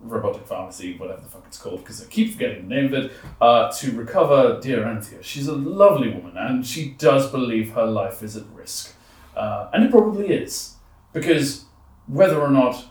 robotic 0.00 0.46
pharmacy, 0.46 0.96
whatever 0.96 1.20
the 1.20 1.28
fuck 1.28 1.44
it's 1.46 1.58
called, 1.58 1.80
because 1.80 2.02
I 2.02 2.06
keep 2.08 2.32
forgetting 2.32 2.68
the 2.68 2.74
name 2.74 2.86
of 2.86 2.94
it, 2.94 3.12
uh, 3.40 3.70
to 3.72 3.92
recover 3.92 4.60
dear 4.60 4.86
Anthea. 4.86 5.22
She's 5.22 5.46
a 5.46 5.54
lovely 5.54 6.08
woman, 6.08 6.36
and 6.36 6.66
she 6.66 6.90
does 6.90 7.30
believe 7.30 7.72
her 7.72 7.86
life 7.86 8.22
is 8.22 8.36
at 8.36 8.44
risk. 8.54 8.94
Uh, 9.36 9.68
and 9.72 9.84
it 9.84 9.90
probably 9.90 10.28
is. 10.28 10.76
Because 11.12 11.64
whether 12.06 12.40
or 12.40 12.50
not 12.50 12.86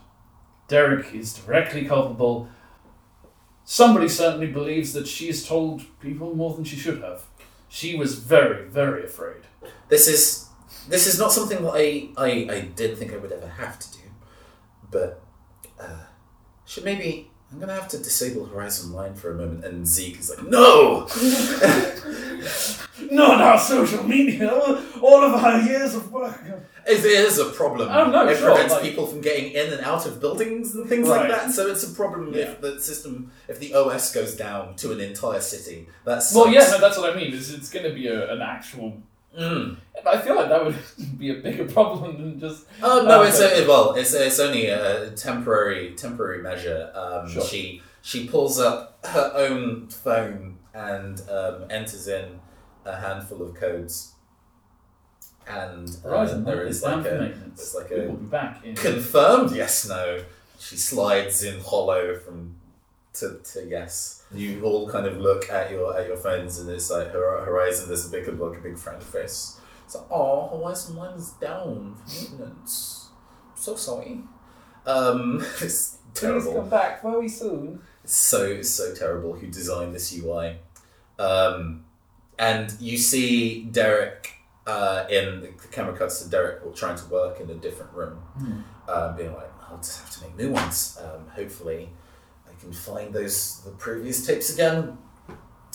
Derek 0.68 1.14
is 1.14 1.34
directly 1.34 1.86
culpable, 1.86 2.48
somebody 3.64 4.08
certainly 4.08 4.48
believes 4.48 4.94
that 4.94 5.08
she 5.08 5.28
has 5.28 5.46
told 5.46 5.84
people 6.00 6.36
more 6.36 6.54
than 6.54 6.64
she 6.64 6.76
should 6.76 7.02
have. 7.02 7.26
She 7.68 7.96
was 7.96 8.16
very, 8.20 8.68
very 8.68 9.04
afraid. 9.04 9.44
This 9.90 10.08
is 10.08 10.48
this 10.88 11.06
is 11.06 11.20
not 11.20 11.32
something 11.32 11.62
that 11.64 11.74
I, 11.74 12.10
I, 12.18 12.30
I 12.52 12.62
did 12.76 12.98
think 12.98 13.14
I 13.14 13.18
would 13.18 13.32
ever 13.32 13.48
have 13.48 13.78
to 13.80 13.92
do, 13.94 14.04
but 14.90 15.22
should 16.70 16.86
maybe 16.86 17.30
I'm 17.52 17.60
gonna 17.60 17.74
have 17.74 17.88
to 17.90 17.98
disable 17.98 18.46
Horizon 18.46 18.94
Line 18.94 19.16
for 19.16 19.32
a 19.32 19.36
moment. 19.36 19.66
And 19.66 19.88
Zeke 19.88 20.20
is 20.20 20.30
like, 20.30 20.48
no. 20.48 21.08
Not 23.12 23.42
our 23.42 23.58
social 23.60 24.04
media. 24.04 24.52
All 25.02 25.24
of 25.24 25.34
our 25.44 25.62
years 25.62 25.96
of 25.96 26.12
work. 26.12 26.40
It 26.86 27.04
is 27.06 27.40
a 27.40 27.46
problem. 27.46 27.90
Oh, 27.92 28.10
no, 28.12 28.28
it 28.28 28.38
sure, 28.38 28.50
prevents 28.52 28.74
like- 28.74 28.84
people 28.84 29.08
from 29.08 29.22
getting 29.22 29.52
in 29.52 29.72
and 29.74 29.82
out 29.82 30.06
of 30.06 30.20
buildings 30.20 30.76
and 30.76 30.88
things 30.88 31.08
Right. 31.08 31.30
like 31.30 31.42
that. 31.42 31.52
So 31.52 31.68
it's 31.72 31.84
a 31.84 31.94
problem 31.96 32.34
Yeah. 32.34 32.52
if 32.52 32.62
the 32.62 32.80
system, 32.80 33.32
if 33.48 33.60
the 33.60 33.74
OS 33.74 34.14
goes 34.14 34.36
down 34.36 34.76
to 34.78 34.92
an 34.92 35.00
entire 35.00 35.42
city. 35.42 35.88
That's 36.06 36.34
Well, 36.36 36.50
yeah, 36.50 36.68
no, 36.72 36.80
that's 36.80 36.98
what 36.98 37.12
I 37.12 37.16
mean. 37.16 37.34
Is 37.34 37.54
it's 37.54 37.70
going 37.70 37.86
to 37.86 37.94
be 37.94 38.08
a, 38.08 38.32
an 38.32 38.42
actual. 38.42 39.02
Mm. 39.38 39.78
I 40.06 40.18
feel 40.18 40.36
like 40.36 40.50
that 40.50 40.66
would 40.66 40.76
be 41.18 41.30
a 41.32 41.42
bigger 41.42 41.66
problem 41.66 42.18
than 42.22 42.40
just. 42.40 42.66
Oh 42.82 43.04
no, 43.06 43.22
Um, 43.22 43.28
it's 43.28 43.40
a, 43.40 43.68
well, 43.68 43.94
it's 43.94 44.14
it's 44.14 44.40
only 44.40 44.68
a 44.68 45.12
temporary 45.12 45.94
temporary 45.96 46.42
measure. 46.42 46.92
Um, 46.96 47.30
Sure. 47.30 47.44
She 47.44 47.82
she 48.02 48.28
pulls 48.28 48.60
up 48.60 48.98
her 49.06 49.32
own 49.36 49.88
phone 49.90 50.58
and 50.74 51.22
um, 51.30 51.66
enters 51.70 52.08
in 52.08 52.40
a 52.86 52.96
handful 52.96 53.42
of 53.44 53.54
codes, 53.56 54.14
and 55.48 55.90
uh, 56.06 56.10
Horizon 56.10 56.44
there 56.44 56.66
is 56.66 56.82
like 56.84 57.06
a 57.06 57.12
maintenance. 57.20 57.62
it's 57.62 57.76
like 57.76 57.92
a 57.92 58.08
we'll 58.08 58.16
be 58.18 58.26
back 58.26 58.64
in. 58.66 58.76
confirmed 58.76 59.52
yes 59.56 59.88
no. 59.88 60.24
She 60.60 60.76
slides 60.76 61.44
in 61.44 61.60
hollow 61.62 62.18
from 62.18 62.56
to, 63.14 63.40
to 63.44 63.66
yes. 63.68 64.24
You 64.34 64.62
all 64.64 64.90
kind 64.90 65.06
of 65.06 65.18
look 65.18 65.50
at 65.50 65.72
your 65.72 65.98
at 65.98 66.08
your 66.08 66.18
phones 66.18 66.60
and 66.60 66.70
it's 66.70 66.90
like 66.90 67.12
Hor- 67.12 67.44
Horizon. 67.46 67.88
There's 67.88 68.08
a 68.08 68.10
big 68.10 68.28
like 68.28 68.58
a 68.58 68.62
big 68.62 68.78
friend 68.78 69.02
face. 69.02 69.60
It's 69.86 69.96
like 69.96 70.06
oh 70.12 70.58
Horizon 70.58 70.96
line 70.96 71.18
is 71.18 71.32
down 71.32 71.96
for 71.96 72.14
maintenance. 72.38 73.10
So 73.56 73.76
sorry. 73.76 74.22
Um, 74.86 75.44
it's 75.62 75.98
terrible. 76.14 76.62
back 76.64 77.02
very 77.02 77.30
soon. 77.30 77.82
So 78.06 78.62
so 78.62 78.94
terrible. 78.94 79.34
Who 79.34 79.48
designed 79.48 79.94
this 79.94 80.16
UI? 80.18 80.58
Um, 81.18 81.86
and 82.38 82.74
you 82.80 82.98
see 82.98 83.64
Derek 83.66 84.34
uh, 84.66 85.06
in 85.10 85.42
the 85.42 85.68
camera 85.72 85.96
cuts 85.98 86.22
to 86.24 86.30
Derek 86.30 86.76
trying 86.76 86.98
to 86.98 87.06
work 87.08 87.40
in 87.40 87.50
a 87.50 87.56
different 87.56 87.92
room, 87.94 88.20
um, 88.88 89.16
being 89.18 89.34
like, 89.34 89.52
"I'll 89.70 89.78
just 89.78 90.00
have 90.00 90.12
to 90.12 90.22
make 90.22 90.38
new 90.38 90.52
ones. 90.52 90.98
Um, 91.04 91.28
hopefully, 91.28 91.90
can 92.60 92.74
find 92.74 93.14
those 93.14 93.62
the 93.62 93.72
previous 93.72 94.26
tapes 94.26 94.54
again." 94.54 94.98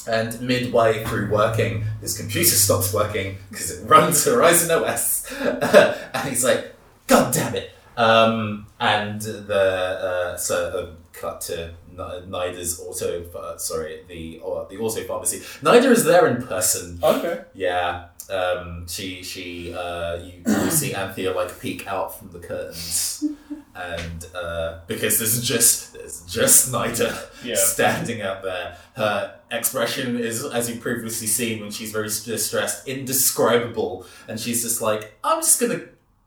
And 0.07 0.39
midway 0.43 1.03
through 1.05 1.31
working, 1.31 1.85
his 2.03 2.19
computer 2.19 2.51
stops 2.51 2.93
working 2.93 3.39
because 3.51 3.71
it 3.71 3.89
runs 3.89 4.23
Horizon 4.25 4.71
OS, 4.71 5.33
and 5.41 6.29
he's 6.29 6.45
like, 6.45 6.75
"God 7.07 7.33
damn 7.33 7.55
it!" 7.55 7.71
Um, 7.97 8.67
and 8.81 9.21
the 9.21 9.55
uh, 9.55 10.37
so 10.37 10.57
uh, 10.69 10.95
cut 11.13 11.41
to 11.43 11.75
Nida's 11.97 12.81
auto, 12.81 13.25
uh, 13.31 13.57
sorry, 13.57 14.01
the 14.09 14.41
uh, 14.45 14.65
the 14.65 14.79
auto 14.79 15.03
pharmacy. 15.05 15.41
Nida 15.63 15.87
is 15.87 16.05
there 16.05 16.27
in 16.27 16.47
person. 16.47 16.99
Okay. 17.03 17.43
Yeah. 17.55 18.09
Um, 18.31 18.87
she 18.89 19.23
she 19.23 19.75
uh, 19.75 20.17
you, 20.17 20.43
you 20.47 20.71
see 20.71 20.95
Anthea 20.95 21.33
like 21.33 21.59
peek 21.61 21.87
out 21.87 22.19
from 22.19 22.31
the 22.31 22.39
curtains, 22.39 23.25
and 23.75 24.27
uh, 24.35 24.79
because 24.87 25.19
there's 25.19 25.43
just 25.43 25.93
there's 25.95 26.23
just 26.23 26.71
Nida 26.73 27.27
Yeah. 27.45 27.55
standing 27.57 28.23
out 28.23 28.43
there. 28.43 28.77
Her 28.97 29.35
expression 29.51 30.19
is, 30.19 30.45
as 30.45 30.69
you've 30.69 30.81
previously 30.81 31.27
seen, 31.27 31.61
when 31.61 31.71
she's 31.71 31.91
very 31.93 32.09
distressed, 32.09 32.87
indescribable, 32.87 34.07
and 34.29 34.39
she's 34.39 34.63
just 34.63 34.81
like, 34.81 35.17
"I'm 35.25 35.41
just 35.41 35.61
gonna 35.61 35.81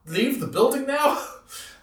leave 0.05 0.39
the 0.39 0.47
building 0.47 0.85
now." 0.87 1.17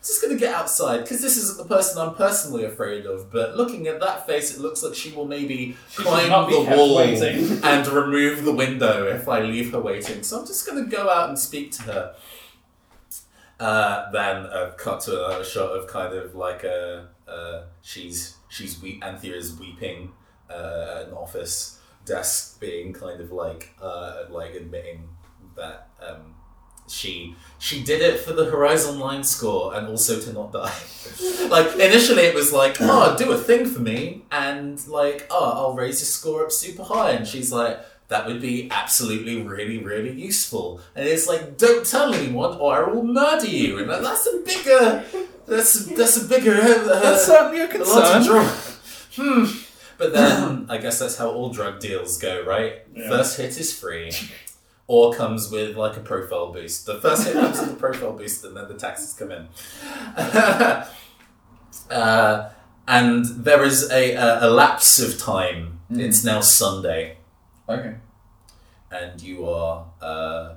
I'm 0.05 0.07
Just 0.09 0.21
gonna 0.21 0.37
get 0.37 0.53
outside 0.55 0.99
because 0.99 1.23
this 1.23 1.39
isn't 1.39 1.57
the 1.57 1.65
person 1.75 1.99
I'm 1.99 2.15
personally 2.15 2.65
afraid 2.65 3.07
of. 3.07 3.33
But 3.33 3.57
looking 3.57 3.87
at 3.87 4.01
that 4.01 4.27
face, 4.27 4.55
it 4.55 4.61
looks 4.61 4.83
like 4.83 4.95
she 4.95 5.13
will 5.13 5.25
maybe 5.25 5.79
She 5.91 6.03
climb 6.03 6.29
the 6.29 6.61
wall 6.61 6.99
and 6.99 7.87
remove 7.87 8.45
the 8.45 8.53
window 8.53 9.07
if 9.07 9.27
I 9.27 9.41
leave 9.41 9.73
her 9.73 9.81
waiting. 9.81 10.23
So 10.23 10.41
I'm 10.41 10.47
just 10.47 10.67
to 10.85 10.85
go 10.95 11.09
out 11.09 11.31
and 11.31 11.39
speak 11.39 11.73
to 11.73 11.83
her. 11.85 12.15
Uh, 13.61 14.11
then 14.11 14.47
uh, 14.47 14.73
cut 14.77 15.01
to 15.01 15.39
a 15.39 15.45
shot 15.45 15.71
of 15.71 15.87
kind 15.87 16.13
of 16.13 16.35
like 16.35 16.65
a 16.65 17.09
uh, 17.29 17.63
she's 17.83 18.37
she's 18.49 18.81
we 18.83 19.01
Anthea 19.03 19.35
is 19.35 19.59
weeping 19.59 20.13
uh, 20.51 21.05
an 21.07 21.13
office 21.13 21.81
desk, 22.05 22.61
being 22.61 22.93
kind 22.93 23.21
of 23.21 23.33
like 23.33 23.73
uh, 23.81 24.25
like 24.31 24.55
admitting 24.55 25.09
that 25.57 25.89
um, 26.07 26.35
she 26.89 27.35
she 27.59 27.83
did 27.83 28.03
it 28.03 28.21
for 28.21 28.33
the 28.33 28.47
Horizon 28.47 28.99
Line 28.99 29.25
score 29.25 29.75
and 29.75 29.87
also 29.89 30.21
to 30.21 30.33
not 30.33 30.53
die. 30.53 30.75
like 31.49 31.75
initially 31.75 32.23
it 32.23 32.35
was 32.35 32.53
like, 32.53 32.77
oh, 32.81 33.17
do 33.17 33.33
a 33.33 33.39
thing 33.39 33.67
for 33.67 33.81
me, 33.81 34.25
and 34.31 34.87
like, 34.89 35.27
oh, 35.31 35.53
I'll 35.53 35.75
raise 35.75 36.01
your 36.01 36.07
score 36.07 36.45
up 36.45 36.53
super 36.53 36.85
high, 36.85 37.13
and 37.13 37.27
she's 37.27 37.53
like. 37.53 37.81
That 38.09 38.27
would 38.27 38.41
be 38.41 38.69
absolutely 38.71 39.43
really, 39.43 39.79
really 39.79 40.13
useful. 40.13 40.81
And 40.95 41.09
it's 41.09 41.27
like, 41.27 41.57
don't 41.57 41.87
tell 41.87 42.13
anyone 42.13 42.59
or 42.59 42.85
I 42.85 42.89
will 42.93 43.03
murder 43.05 43.47
you. 43.47 43.79
And 43.79 43.89
that's 43.91 44.27
a 44.27 44.39
bigger, 44.45 45.05
that's 45.47 45.87
that's 45.87 46.17
a 46.23 46.29
bigger. 46.29 46.55
Uh, 46.55 47.01
That's 47.01 47.27
certainly 47.27 47.61
a 47.61 47.65
a 47.65 47.69
concern. 47.69 48.21
of 48.21 48.27
drug. 48.27 48.53
Hmm. 49.17 49.45
But 49.97 50.13
then 50.13 50.67
I 50.69 50.79
guess 50.79 50.99
that's 50.99 51.17
how 51.17 51.31
all 51.31 51.51
drug 51.51 51.79
deals 51.79 52.19
go, 52.19 52.43
right? 52.45 52.83
Yeah. 52.93 53.09
First 53.09 53.37
hit 53.37 53.57
is 53.61 53.73
free, 53.73 54.11
or 54.89 55.15
comes 55.15 55.53
with 55.53 55.77
like 55.77 55.97
a 55.97 56.01
profile 56.01 56.53
boost. 56.53 56.87
The 56.87 56.97
first 57.01 57.25
hit 57.25 57.35
comes 57.35 57.61
with 57.61 57.75
a 57.75 57.77
profile 57.77 58.13
boost, 58.13 58.45
and 58.45 58.57
then 58.57 58.67
the 58.67 58.75
taxes 58.75 59.15
come 59.15 59.31
in. 59.31 59.47
uh, 61.91 62.51
and 62.89 63.25
there 63.25 63.63
is 63.63 63.89
a, 63.91 64.15
a, 64.15 64.49
a 64.49 64.51
lapse 64.51 64.99
of 64.99 65.19
time. 65.19 65.79
Mm. 65.93 66.01
It's 66.01 66.25
now 66.25 66.41
Sunday, 66.41 67.19
Okay. 67.69 67.95
and 68.91 69.21
you 69.23 69.49
are 69.49 69.87
uh, 70.03 70.55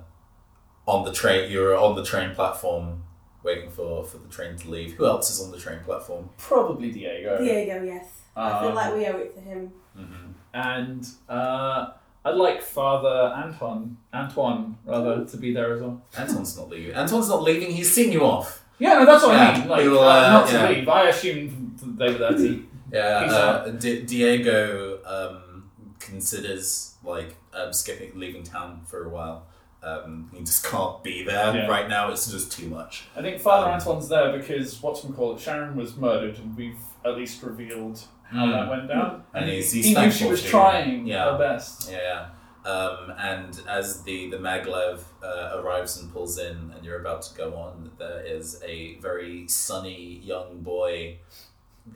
on 0.86 1.06
the 1.06 1.12
train. 1.14 1.50
You're 1.52 1.76
on 1.78 1.96
the 1.96 2.04
train 2.04 2.34
platform, 2.36 3.04
waiting 3.44 3.70
for, 3.70 4.04
for 4.04 4.18
the 4.18 4.28
train 4.30 4.58
to 4.58 4.70
leave. 4.70 4.94
Who 4.94 5.06
else 5.06 5.30
is 5.32 5.42
on 5.42 5.52
the 5.52 5.58
train 5.58 5.80
platform? 5.86 6.30
Probably 6.38 6.92
Diego. 6.92 7.38
Diego, 7.44 7.84
yes. 7.84 8.06
I 8.36 8.60
feel 8.60 8.70
Um, 8.70 8.76
like 8.76 8.94
we 8.94 9.06
owe 9.08 9.18
it 9.18 9.34
to 9.36 9.42
him. 9.42 9.72
Mm-hmm. 9.98 10.32
and 10.54 11.08
uh, 11.28 11.92
I'd 12.24 12.36
like 12.36 12.62
Father 12.62 13.34
Antoine, 13.36 13.98
Antoine 14.14 14.78
rather, 14.86 15.26
to 15.26 15.38
be 15.38 15.54
there 15.54 15.74
as 15.74 15.82
well. 15.82 16.02
Anton's 16.18 16.56
not 16.58 16.70
leaving. 16.70 16.94
Anton's 16.94 17.30
not 17.30 17.42
leaving. 17.42 17.72
He's 17.72 17.92
seen 17.94 18.12
you 18.12 18.24
off. 18.24 18.64
Yeah, 18.80 18.94
no, 19.00 19.06
that's 19.08 19.24
what 19.24 19.34
Yeah, 19.34 19.50
I 19.50 19.58
mean. 19.60 19.68
Like, 19.70 19.86
will, 19.86 20.00
uh, 20.00 20.28
uh, 20.28 20.30
not 20.34 20.48
to 20.50 20.54
yeah. 20.54 20.70
leave. 20.70 20.88
I 20.90 21.08
assumed 21.10 21.80
they 21.98 22.12
were 22.12 22.18
there 22.20 22.32
to. 22.34 22.66
Yeah, 22.94 23.24
Peace 23.24 23.34
uh, 23.34 23.76
Di- 23.80 24.02
Diego 24.04 25.00
um, 25.04 25.72
considers 26.00 26.94
like 27.08 27.36
um, 27.54 27.74
skipping, 27.74 28.12
leaving 28.16 28.44
town 28.44 28.82
for 28.86 29.06
a 29.06 29.10
while. 29.10 29.48
Um, 29.84 30.30
he 30.34 30.40
just 30.44 30.64
can't 30.72 31.04
be 31.04 31.24
there 31.24 31.54
Yeah. 31.56 31.68
right 31.68 31.88
now. 31.88 32.12
It's 32.12 32.30
just 32.32 32.52
too 32.52 32.68
much. 32.68 33.06
I 33.16 33.22
think 33.22 33.40
Father 33.42 33.68
Um, 33.68 33.74
Antoine's 33.76 34.10
there 34.10 34.38
because 34.38 34.82
what's 34.82 35.04
we 35.04 35.14
call 35.16 35.36
it? 35.36 35.40
Sharon 35.40 35.76
was 35.76 35.96
murdered, 35.96 36.38
and 36.40 36.56
we've 36.58 36.80
at 37.06 37.16
least 37.16 37.42
revealed 37.44 38.02
how 38.30 38.46
Mm. 38.46 38.52
that 38.52 38.70
went 38.70 38.88
down. 38.90 39.24
And 39.34 39.50
he's, 39.50 39.72
he's 39.72 39.86
he 39.86 39.94
knew 39.94 40.12
she 40.12 40.26
was 40.28 40.42
to 40.42 40.46
you. 40.46 40.52
trying 40.52 41.08
Yeah. 41.08 41.32
her 41.32 41.38
best. 41.38 41.90
Yeah. 41.92 42.28
Um, 42.66 43.14
and 43.18 43.62
as 43.70 44.02
the 44.04 44.30
the 44.30 44.36
maglev 44.38 45.00
uh, 45.24 45.62
arrives 45.62 45.96
and 46.02 46.12
pulls 46.12 46.38
in, 46.38 46.74
and 46.76 46.84
you're 46.84 47.00
about 47.00 47.22
to 47.22 47.34
go 47.38 47.56
on, 47.56 47.92
there 47.98 48.20
is 48.26 48.62
a 48.66 48.96
very 48.96 49.48
sunny 49.48 50.20
young 50.22 50.60
boy. 50.64 51.20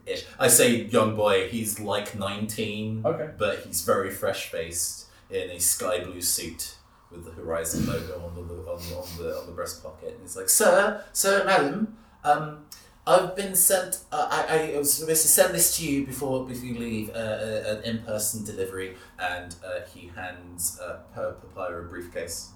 Ish. 0.06 0.26
I 0.40 0.48
say 0.48 0.84
young 0.86 1.18
boy. 1.18 1.50
He's 1.50 1.82
like 1.82 2.16
nineteen, 2.16 3.02
Okay. 3.06 3.32
but 3.38 3.60
he's 3.66 3.82
very 3.82 4.10
fresh 4.12 4.50
faced 4.50 5.01
in 5.32 5.50
a 5.52 5.60
sky 5.60 6.04
blue 6.04 6.22
suit 6.22 6.76
with 7.12 7.26
the 7.26 7.32
Horizon 7.32 7.88
logo 7.88 8.24
on 8.26 8.36
the 8.36 8.42
on 8.42 8.80
the 8.90 8.96
on 8.96 9.08
the, 9.18 9.40
on 9.40 9.46
the 9.46 9.52
breast 9.54 9.84
pocket. 9.84 10.14
And 10.14 10.22
he's 10.22 10.36
like, 10.36 10.50
"Sir, 10.50 11.04
sir, 11.14 11.44
madam, 11.46 11.98
um, 12.24 12.66
I've 13.06 13.36
been 13.36 13.56
sent. 13.56 14.00
Uh, 14.12 14.28
I, 14.30 14.74
I 14.74 14.78
was 14.78 14.94
supposed 14.94 15.24
to 15.24 15.28
send 15.28 15.54
this 15.54 15.78
to 15.78 15.86
you 15.90 16.06
before 16.06 16.46
before 16.46 16.66
you 16.66 16.80
leave. 16.80 17.10
Uh, 17.10 17.14
uh, 17.14 17.76
an 17.78 17.84
in 17.84 18.04
person 18.04 18.46
delivery." 18.46 18.96
And 19.20 19.56
uh, 19.66 19.82
he 19.94 20.12
hands 20.16 20.80
uh, 20.80 21.00
her 21.14 21.34
Papaya 21.34 21.78
a 21.78 21.84
briefcase. 21.84 22.52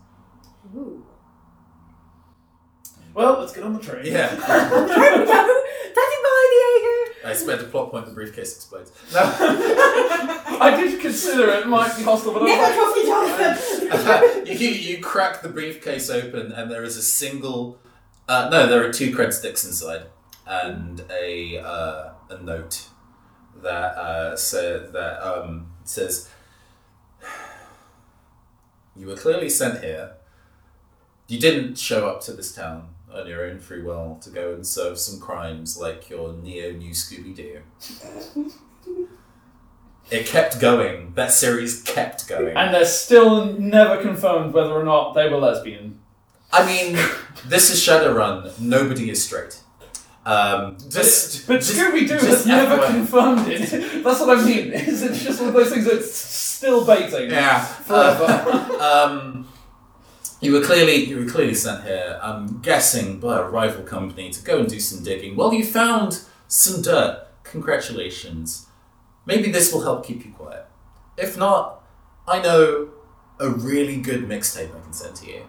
Ooh. 0.75 1.05
Well, 3.13 3.39
let's 3.39 3.53
get 3.53 3.63
on 3.63 3.73
the 3.73 3.79
train. 3.79 4.05
Yeah, 4.05 4.29
Daddy 4.35 4.89
bye, 5.95 6.49
Diego! 6.51 7.29
I 7.29 7.33
spent 7.33 7.61
a 7.61 7.65
plot 7.65 7.91
point. 7.91 8.07
The 8.07 8.11
briefcase 8.11 8.55
explodes. 8.57 8.91
I 9.15 10.75
did 10.75 10.94
consider 11.15 11.49
it 11.51 11.67
might 11.67 11.95
be 11.97 12.03
hostile, 12.03 12.33
but 12.33 12.43
Never 12.43 12.61
was 12.61 12.97
like, 13.07 13.55
trust 13.55 14.43
each 14.43 14.51
other! 14.53 14.53
you, 14.63 14.69
you 14.69 15.01
crack 15.01 15.41
the 15.41 15.49
briefcase 15.49 16.09
open, 16.09 16.51
and 16.51 16.69
there 16.69 16.83
is 16.83 16.97
a 16.97 17.01
single. 17.01 17.79
Uh, 18.27 18.49
no, 18.51 18.67
there 18.67 18.83
are 18.83 18.91
two 18.91 19.15
cred 19.15 19.33
sticks 19.33 19.65
inside, 19.65 20.07
and 20.47 21.03
a 21.11 21.59
uh, 21.59 22.09
a 22.29 22.41
note 22.41 22.87
that 23.61 23.97
uh, 23.97 24.35
sa- 24.35 24.87
that 24.91 25.21
um, 25.25 25.71
says, 25.83 26.29
"You 28.95 29.07
were 29.07 29.15
clearly 29.15 29.49
sent 29.49 29.83
here. 29.83 30.13
You 31.27 31.39
didn't 31.39 31.77
show 31.77 32.07
up 32.07 32.21
to 32.21 32.33
this 32.33 32.53
town 32.53 32.89
on 33.11 33.27
your 33.27 33.45
own 33.45 33.59
free 33.59 33.81
will 33.81 34.19
to 34.21 34.29
go 34.29 34.53
and 34.53 34.65
serve 34.65 34.99
some 34.99 35.19
crimes 35.19 35.77
like 35.77 36.09
your 36.09 36.33
neo 36.33 36.71
new 36.71 36.91
Scooby 36.91 37.35
Doo." 37.35 38.51
It 40.11 40.25
kept 40.27 40.59
going. 40.59 41.13
That 41.15 41.31
series 41.31 41.81
kept 41.83 42.27
going. 42.27 42.55
and 42.55 42.73
they're 42.73 42.85
still 42.85 43.45
never 43.57 44.01
confirmed 44.01 44.53
whether 44.53 44.71
or 44.73 44.83
not 44.83 45.13
they 45.13 45.27
were 45.29 45.37
lesbian. 45.37 45.99
I 46.51 46.65
mean, 46.65 46.93
this 47.47 47.69
is 47.71 47.79
Shadowrun. 47.79 48.59
Nobody 48.59 49.09
is 49.09 49.23
straight. 49.23 49.59
Um, 50.25 50.77
just, 50.89 51.45
But 51.47 51.57
just- 51.61 51.73
Scooby 51.75 52.07
Doo 52.07 52.15
has 52.25 52.45
never 52.47 52.85
confirmed 52.87 53.47
it. 53.47 54.03
That's 54.03 54.19
what 54.19 54.37
I 54.39 54.43
mean. 54.43 54.71
Is 54.73 55.03
it's 55.03 55.23
just 55.23 55.39
one 55.39 55.49
of 55.49 55.53
those 55.55 55.69
things 55.71 55.85
that's 55.85 56.11
still 56.15 56.83
baiting. 56.85 57.29
Yeah. 57.29 57.63
Forever. 57.63 58.81
Um, 58.81 59.47
you 60.41 60.51
were 60.53 60.61
clearly 60.63 60.95
you 61.05 61.19
were 61.23 61.29
clearly 61.31 61.53
sent 61.53 61.83
here. 61.83 62.19
I'm 62.23 62.59
guessing 62.61 63.19
by 63.19 63.37
a 63.37 63.43
rival 63.43 63.83
company 63.83 64.31
to 64.31 64.43
go 64.43 64.59
and 64.59 64.67
do 64.67 64.79
some 64.79 65.03
digging. 65.03 65.35
Well, 65.35 65.53
you 65.53 65.63
found 65.63 66.21
some 66.47 66.81
dirt. 66.81 67.27
Congratulations. 67.43 68.65
Maybe 69.25 69.51
this 69.51 69.73
will 69.73 69.81
help 69.81 70.05
keep 70.05 70.25
you 70.25 70.31
quiet. 70.31 70.65
If 71.17 71.37
not, 71.37 71.83
I 72.27 72.41
know 72.41 72.89
a 73.39 73.49
really 73.49 73.97
good 73.97 74.27
mixtape 74.27 74.75
I 74.75 74.79
can 74.81 74.93
send 74.93 75.15
to 75.17 75.27
you. 75.27 75.41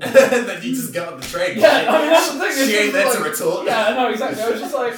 and 0.00 0.14
then 0.48 0.62
you 0.62 0.74
just 0.74 0.92
get 0.92 1.08
on 1.08 1.20
the 1.20 1.26
train. 1.26 1.58
Yeah, 1.58 1.86
I 1.88 2.00
mean 2.00 2.10
that's 2.10 2.32
the 2.32 2.38
thing. 2.40 2.52
She 2.68 2.76
ain't 2.76 2.92
just 2.92 3.18
there 3.18 3.24
to 3.24 3.30
retort. 3.30 3.66
Yeah, 3.66 3.86
I 3.86 3.94
know 3.94 4.08
exactly. 4.10 4.42
I 4.42 4.50
was 4.50 4.60
just 4.60 4.74
like, 4.74 4.94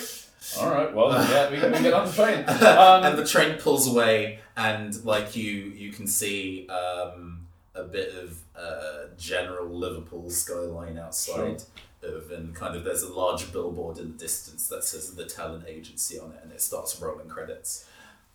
all 0.61 0.71
right, 0.71 0.95
well, 0.95 1.11
yeah, 1.31 1.51
we 1.51 1.59
can 1.59 1.73
we 1.73 1.79
get 1.81 1.93
on 1.93 2.07
the 2.07 2.13
train. 2.13 2.45
and 2.47 3.05
Um, 3.07 3.17
the 3.17 3.27
train 3.27 3.59
pulls 3.59 3.89
away, 3.89 4.41
and 4.57 5.05
like 5.05 5.35
you, 5.35 5.51
you 5.51 5.93
can 5.93 6.07
see 6.07 6.69
um, 6.69 7.47
a 7.75 7.85
bit 7.85 8.15
of 8.15 8.39
uh, 8.57 9.09
general 9.19 9.69
Liverpool 9.69 10.31
skyline 10.31 10.99
outside. 10.99 11.57
Of 11.57 11.67
and 12.03 12.55
kind 12.55 12.77
of 12.77 12.85
there's 12.85 13.03
a 13.03 13.13
large 13.13 13.53
billboard 13.53 13.99
in 13.99 14.13
the 14.13 14.19
distance 14.19 14.69
that 14.69 14.85
says 14.85 15.15
the 15.15 15.25
talent 15.25 15.65
agency 15.69 16.19
on 16.19 16.33
it, 16.33 16.41
and 16.43 16.53
it 16.53 16.61
starts 16.61 17.01
rolling 17.01 17.29
credits. 17.29 17.87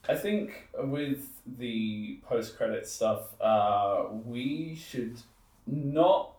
I 0.07 0.15
think 0.15 0.67
with 0.77 1.27
the 1.57 2.19
post 2.27 2.55
credit 2.57 2.87
stuff, 2.87 3.39
uh, 3.41 4.05
we 4.25 4.75
should 4.75 5.17
not 5.65 6.31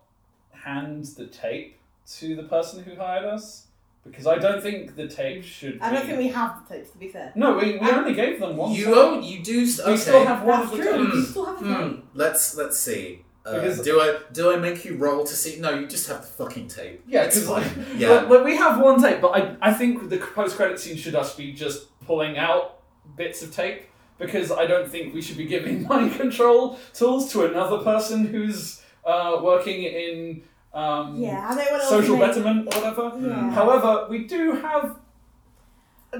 hand 0.52 1.04
the 1.04 1.26
tape 1.26 1.78
to 2.18 2.34
the 2.34 2.44
person 2.44 2.82
who 2.82 2.96
hired 2.96 3.26
us 3.26 3.66
because 4.06 4.26
I 4.26 4.38
don't 4.38 4.62
think 4.62 4.96
the 4.96 5.06
tape 5.06 5.44
should. 5.44 5.78
I 5.82 5.92
don't 5.92 6.00
be- 6.02 6.06
think 6.06 6.18
we 6.18 6.28
have 6.28 6.66
the 6.66 6.76
tapes, 6.76 6.90
to 6.92 6.98
be 6.98 7.08
fair. 7.08 7.30
No, 7.34 7.58
we, 7.58 7.76
we 7.76 7.90
only 7.90 8.14
gave 8.14 8.40
them 8.40 8.56
one. 8.56 8.72
You 8.72 8.86
tape. 8.86 8.94
own, 8.96 9.22
you 9.22 9.42
do. 9.42 9.64
s- 9.64 9.80
Okay. 9.80 9.90
We 9.92 9.96
still 9.98 10.24
have 10.24 10.42
one 10.44 10.60
That's 10.60 10.72
of 10.72 10.78
the 10.78 10.84
true, 10.84 11.04
tapes. 11.04 11.14
we 11.16 11.22
still 11.24 11.44
have 11.44 11.60
the 11.62 11.74
tape. 11.94 12.04
Let's 12.14 12.56
let's 12.56 12.78
see. 12.80 13.24
Uh, 13.48 13.54
Because- 13.60 13.80
do 13.80 14.00
I 14.00 14.18
do 14.32 14.52
I 14.52 14.56
make 14.56 14.84
you 14.84 14.96
roll 14.96 15.24
to 15.24 15.34
see? 15.34 15.58
No, 15.60 15.70
you 15.70 15.86
just 15.86 16.06
have 16.08 16.20
the 16.20 16.26
fucking 16.26 16.68
tape. 16.68 17.02
Yeah, 17.06 17.22
it's 17.24 17.40
because 17.40 17.48
fine. 17.64 17.78
like, 17.90 17.98
yeah. 18.00 18.08
well, 18.10 18.28
well, 18.28 18.44
we 18.44 18.56
have 18.56 18.80
one 18.80 19.00
tape, 19.00 19.20
but 19.20 19.28
I, 19.28 19.56
I 19.70 19.72
think 19.72 20.08
the 20.10 20.18
post 20.18 20.56
credit 20.56 20.78
scene 20.78 20.96
should 20.96 21.12
just 21.14 21.36
be 21.36 21.52
just 21.52 21.78
pulling 22.06 22.36
out 22.36 22.80
bits 23.16 23.42
of 23.42 23.54
tape 23.54 23.82
because 24.18 24.50
I 24.52 24.66
don't 24.66 24.88
think 24.90 25.14
we 25.14 25.22
should 25.22 25.36
be 25.38 25.46
giving 25.46 25.86
mind 25.92 26.12
control 26.16 26.78
tools 26.92 27.32
to 27.32 27.46
another 27.46 27.78
person 27.78 28.26
who's 28.26 28.82
uh, 29.06 29.38
working 29.42 29.84
in 29.84 30.42
um, 30.74 31.16
Yeah, 31.18 31.48
I 31.50 31.54
don't 31.54 31.70
want 31.72 31.82
to 31.82 31.88
social 31.88 32.16
automate- 32.16 32.20
betterment 32.26 32.74
or 32.74 32.80
whatever. 32.80 33.12
Yeah. 33.26 33.50
However, 33.50 34.06
we 34.10 34.26
do 34.26 34.52
have 34.56 34.96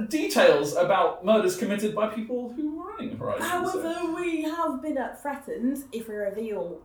details 0.09 0.77
about 0.77 1.25
murders 1.25 1.57
committed 1.57 1.95
by 1.95 2.09
people 2.09 2.53
who 2.55 2.77
were 2.79 2.91
running 2.93 3.17
Horizon. 3.17 3.43
so- 3.43 3.83
However, 3.83 4.15
we 4.15 4.43
have 4.43 4.81
been 4.83 4.99
uh, 4.99 5.15
threatened 5.21 5.85
if 5.93 6.09
we 6.09 6.15
reveal 6.15 6.79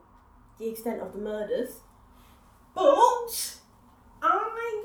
the 0.60 0.70
extent 0.70 1.02
of 1.02 1.14
the 1.14 1.20
murders. 1.20 1.80
But 2.76 3.58
I, 4.22 4.84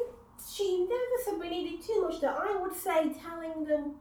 she 0.54 0.86
never 0.88 1.22
said 1.24 1.40
we 1.40 1.48
needed 1.48 1.86
too 1.86 2.02
much. 2.02 2.20
That 2.20 2.36
I 2.38 2.56
would 2.60 2.74
say 2.74 3.12
telling 3.12 3.64
them 3.64 3.96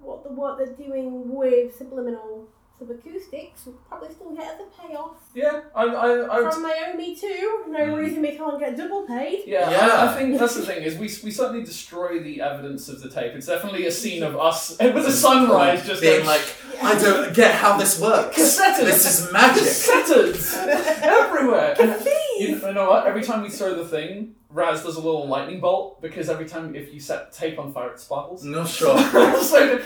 what 0.00 0.22
the 0.22 0.32
work 0.32 0.58
they're 0.58 0.74
doing 0.74 1.34
with 1.34 1.76
subliminal 1.76 2.48
subacoustics 2.80 3.66
would 3.66 3.88
probably 3.88 4.12
still 4.14 4.34
get 4.34 4.46
us 4.46 4.60
a 4.60 4.86
payoff. 4.88 5.16
Yeah, 5.34 5.60
I, 5.74 5.84
I, 5.84 6.08
I 6.12 6.40
would 6.40 6.52
From 6.54 6.62
Naomi 6.62 7.14
too. 7.14 7.64
No 7.68 7.78
Mm. 7.80 7.96
reason 7.98 8.22
we 8.22 8.36
can't 8.36 8.58
get 8.58 8.76
double 8.76 9.02
paid. 9.06 9.44
Yeah, 9.46 9.68
I, 9.68 9.70
Yeah. 9.72 10.10
I 10.10 10.14
think 10.16 10.38
that's 10.38 10.54
the 10.56 10.62
thing 10.62 10.82
is 10.82 10.94
we, 10.94 11.08
we 11.24 11.30
certainly 11.30 11.62
destroy 11.62 12.20
the 12.20 12.40
evidence 12.40 12.88
of 12.88 13.02
the 13.02 13.08
tape. 13.10 13.34
It's 13.34 13.46
definitely 13.46 13.86
a 13.86 13.92
scene 13.92 14.22
of 14.22 14.36
us 14.38 14.70
with 14.80 14.96
a 15.06 15.12
sunrise 15.12 15.86
just 15.86 16.00
being 16.00 16.24
going, 16.24 16.26
like, 16.26 16.54
I 16.82 16.98
don't 16.98 17.34
get 17.34 17.54
how 17.54 17.76
this 17.76 18.00
works. 18.00 18.36
Cassettes. 18.38 18.78
This 18.84 19.04
is 19.26 19.32
magic. 19.32 19.62
cassettes 19.64 20.54
everywhere. 21.02 21.76
And 21.78 22.00
Please. 22.00 22.62
you 22.62 22.72
know 22.72 22.88
what? 22.90 23.06
Every 23.06 23.22
time 23.22 23.42
we 23.42 23.50
throw 23.50 23.74
the 23.74 23.86
thing, 23.86 24.34
Raz 24.48 24.82
does 24.82 24.96
a 24.96 25.00
little 25.00 25.28
lightning 25.28 25.60
bolt 25.60 26.00
because 26.02 26.28
every 26.28 26.46
time 26.46 26.74
if 26.74 26.92
you 26.92 26.98
set 27.00 27.32
tape 27.32 27.58
on 27.58 27.72
fire, 27.72 27.90
it 27.90 28.00
sparkles. 28.00 28.42
No 28.44 28.64
sure. 28.64 28.98
so, 29.42 29.80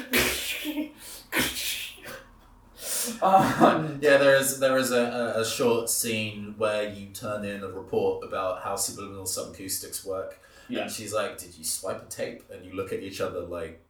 um, 3.22 3.98
Yeah, 4.00 4.16
there 4.18 4.36
is 4.36 4.59
there 4.61 4.76
is 4.76 4.90
a, 4.92 5.02
a, 5.36 5.40
a 5.40 5.44
short 5.44 5.88
scene 5.90 6.55
where 6.59 6.88
you 6.88 7.07
turn 7.09 7.44
in 7.44 7.62
a 7.62 7.68
report 7.68 8.24
about 8.24 8.62
how 8.62 8.76
subliminal 8.76 9.24
subacoustics 9.24 10.05
work. 10.05 10.40
yeah. 10.68 10.82
And 10.82 10.90
she's 10.90 11.12
like, 11.12 11.38
Did 11.38 11.57
you 11.57 11.64
swipe 11.64 12.02
a 12.02 12.07
tape? 12.11 12.42
And 12.50 12.64
you 12.64 12.74
look 12.74 12.92
at 12.92 13.00
each 13.00 13.20
other 13.20 13.40
like, 13.40 13.82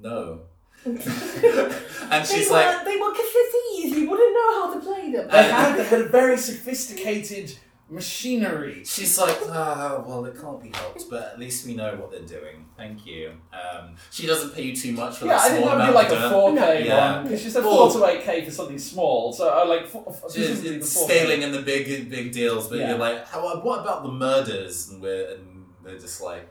No. 0.00 0.40
and 0.84 0.98
They 0.98 2.24
she's 2.24 2.48
were, 2.50 2.56
like 2.56 2.84
they 2.84 2.96
were 2.96 3.12
cassettees. 3.12 3.90
You 3.96 4.10
wouldn't 4.10 4.34
know 4.34 4.50
how 4.66 4.74
to 4.74 4.80
play 4.80 5.10
them. 5.12 5.28
They 5.28 5.42
had, 5.50 5.76
they 5.76 5.84
had 5.84 6.00
a 6.02 6.08
very 6.08 6.36
sophisticated 6.36 7.56
machinery. 7.88 8.82
She's 8.84 9.18
like, 9.18 9.38
ah, 9.48 10.02
well, 10.06 10.24
it 10.24 10.40
can't 10.40 10.60
be 10.62 10.70
helped, 10.70 11.08
but 11.08 11.22
at 11.32 11.38
least 11.38 11.66
we 11.66 11.74
know 11.74 11.94
what 11.96 12.10
they're 12.10 12.20
doing. 12.40 12.66
Thank 12.76 13.06
you. 13.06 13.32
Um, 13.52 13.96
she 14.10 14.26
doesn't 14.26 14.54
pay 14.54 14.62
you 14.62 14.76
too 14.76 14.92
much 14.92 15.16
for 15.18 15.26
Yeah, 15.26 15.36
that 15.36 15.40
I 15.40 15.48
think 15.50 15.64
small 15.64 15.78
that 15.78 15.86
would 15.86 15.92
be 15.92 15.98
amount 15.98 16.10
like 16.10 16.70
a 16.72 16.80
4K 16.82 16.84
Yeah. 16.86 17.14
one 17.14 17.22
because 17.24 17.42
she 17.42 17.50
said 17.50 17.62
Four. 17.62 17.90
4 17.90 18.00
to 18.00 18.06
8K 18.18 18.44
for 18.44 18.50
something 18.50 18.78
small. 18.78 19.32
So 19.32 19.48
I 19.48 19.64
like 19.64 19.86
four, 19.88 20.04
It's, 20.08 20.20
presumably 20.20 20.70
the 20.70 20.76
it's 20.76 20.96
4K. 20.96 21.04
scaling 21.06 21.42
in 21.42 21.52
the 21.52 21.62
big 21.62 22.10
big 22.10 22.32
deals, 22.32 22.68
but 22.68 22.78
Yeah. 22.78 22.90
you're 22.90 22.98
like, 22.98 23.26
how, 23.28 23.60
what 23.60 23.80
about 23.80 24.02
the 24.02 24.10
murders? 24.12 24.88
And 24.88 25.00
we're 25.00 25.34
and 25.34 25.64
they're 25.84 25.98
just 25.98 26.20
like, 26.20 26.48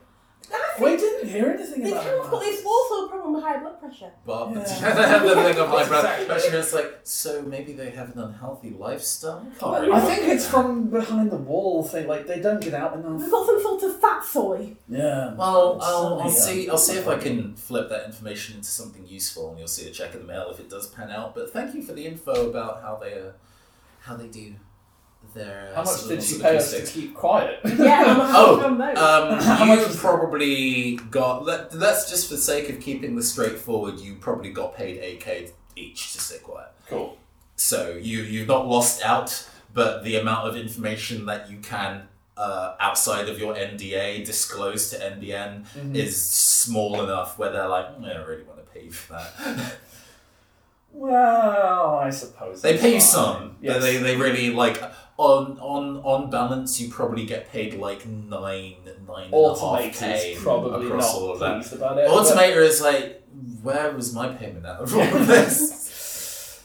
We 0.80 0.96
didn't 0.96 1.28
hear 1.30 1.46
anything 1.50 1.82
This 1.82 1.92
about 1.92 2.04
town's 2.04 2.28
got 2.30 2.40
that. 2.40 2.46
this 2.46 2.64
also 2.64 3.06
a 3.06 3.08
problem 3.08 3.32
with 3.34 3.42
high 3.42 3.58
blood 3.58 3.80
pressure. 3.80 4.10
But 4.26 4.50
Yeah. 4.54 5.18
the 5.22 5.34
thing 5.34 5.58
of 5.58 5.68
high 5.68 5.88
blood 5.88 6.04
Exactly. 6.04 6.26
pressure 6.26 6.56
is 6.56 6.72
like, 6.74 7.00
so 7.02 7.42
maybe 7.42 7.72
they 7.72 7.90
have 7.90 8.14
an 8.14 8.22
unhealthy 8.22 8.70
lifestyle. 8.70 9.46
Can't 9.58 9.80
really 9.80 9.92
I 9.92 9.98
work 10.04 10.04
think 10.14 10.28
it's 10.28 10.46
from 10.46 10.90
behind 10.90 11.30
the 11.30 11.36
wall 11.38 11.82
thing. 11.82 12.06
Like 12.06 12.26
they 12.26 12.40
don't 12.40 12.60
get 12.62 12.74
out 12.74 12.94
We've 12.96 13.06
enough. 13.06 13.30
got 13.30 13.46
some 13.46 13.62
sort 13.62 13.82
of 13.84 14.00
fat 14.00 14.22
soy. 14.24 14.76
Yeah. 14.88 15.34
Well, 15.34 15.78
I'll, 15.82 16.20
I'll 16.20 16.30
certainly, 16.30 16.64
see. 16.64 16.70
I'll 16.70 16.78
see 16.78 16.96
if 16.98 17.08
I 17.08 17.16
can 17.18 17.56
flip 17.56 17.88
that 17.88 18.04
information 18.04 18.56
into 18.56 18.68
something 18.68 19.06
useful, 19.06 19.50
and 19.50 19.58
you'll 19.58 19.68
see 19.68 19.88
a 19.88 19.90
check 19.90 20.12
in 20.14 20.20
the 20.20 20.26
mail 20.26 20.50
if 20.50 20.60
it 20.60 20.68
does 20.68 20.86
pan 20.88 21.10
out. 21.10 21.34
But 21.34 21.52
thank 21.52 21.74
you 21.74 21.82
for 21.82 21.94
the 21.94 22.04
info 22.06 22.50
about 22.50 22.82
how 22.82 22.96
they, 22.96 23.14
uh, 23.14 23.30
how 24.00 24.14
they 24.16 24.28
do 24.28 24.54
their. 25.34 25.70
Uh, 25.72 25.76
How 25.76 25.82
much 25.84 26.06
did 26.08 26.22
she 26.22 26.38
pay 26.40 26.56
us 26.56 26.70
to 26.72 26.82
keep 26.84 27.14
quiet? 27.14 27.60
Yeah, 27.64 28.04
I'm 28.06 28.20
a 28.20 28.32
Oh, 28.34 28.60
from 28.60 28.78
those. 28.78 28.96
Um, 28.98 29.38
How 29.42 29.64
much 29.64 29.88
you 29.88 29.94
probably 29.96 30.96
got. 31.10 31.44
Let, 31.44 31.70
that's 31.70 32.08
just 32.10 32.28
for 32.28 32.34
the 32.34 32.40
sake 32.40 32.68
of 32.70 32.80
keeping 32.80 33.16
this 33.16 33.30
straightforward. 33.32 34.00
You 34.00 34.14
probably 34.16 34.50
got 34.50 34.76
paid 34.76 34.98
eight 34.98 35.20
k 35.20 35.50
each 35.76 36.12
to 36.14 36.20
stay 36.20 36.38
quiet. 36.38 36.70
cool. 36.88 37.18
So 37.56 37.98
you 38.00 38.18
you've 38.22 38.48
not 38.48 38.66
lost 38.68 39.02
out, 39.02 39.48
but 39.74 40.04
the 40.04 40.16
amount 40.16 40.48
of 40.48 40.56
information 40.56 41.26
that 41.26 41.50
you 41.50 41.58
can 41.58 42.08
uh, 42.36 42.74
outside 42.80 43.28
of 43.30 43.38
your 43.38 43.54
NDA 43.54 44.24
disclose 44.26 44.90
to 44.90 44.96
NBN 44.98 45.64
Mm-hmm. 45.68 45.96
is 45.96 46.30
small 46.30 47.02
enough 47.02 47.38
where 47.38 47.50
they're 47.50 47.68
like, 47.68 47.86
"Mm, 47.98 48.10
I 48.10 48.14
don't 48.14 48.26
really 48.28 48.42
want 48.44 48.58
to 48.64 48.70
pay 48.72 48.88
for 48.90 49.14
that. 49.14 49.74
Well, 50.98 51.96
I 51.98 52.08
suppose 52.10 52.62
they 52.62 52.72
that's 52.72 52.82
pay 52.82 52.88
you 52.94 53.00
fine. 53.00 53.00
some. 53.00 53.56
Yes. 53.60 53.82
They, 53.82 53.98
they 53.98 54.16
really 54.16 54.50
like 54.50 54.82
on 55.18 55.58
on 55.60 55.98
on 55.98 56.30
balance. 56.30 56.80
You 56.80 56.88
probably 56.88 57.26
get 57.26 57.50
paid 57.52 57.74
like 57.74 58.06
nine 58.06 58.76
nine 59.06 59.24
and 59.26 59.34
a 59.34 59.48
half 59.48 59.58
Automator's 59.60 59.98
k 59.98 60.36
probably 60.38 60.86
across 60.86 61.12
not 61.12 61.20
all 61.22 61.32
of 61.32 61.38
that. 61.40 61.72
about 61.72 61.98
it. 61.98 62.08
Automator 62.08 62.62
is 62.66 62.80
like, 62.80 63.22
where 63.62 63.92
was 63.92 64.14
my 64.14 64.28
payment 64.28 64.64
out 64.64 64.80
of 64.80 64.94
all 64.94 65.02
of 65.02 65.26
this? 65.34 66.62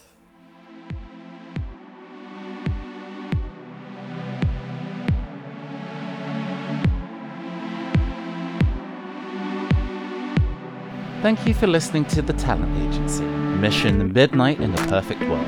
Thank 11.22 11.46
you 11.46 11.54
for 11.54 11.68
listening 11.68 12.06
to 12.06 12.22
The 12.24 12.34
Talent 12.34 12.76
Agency, 12.82 13.24
Mission 13.62 14.12
Midnight 14.12 14.60
in 14.60 14.72
the 14.72 14.82
Perfect 14.88 15.22
World. 15.22 15.46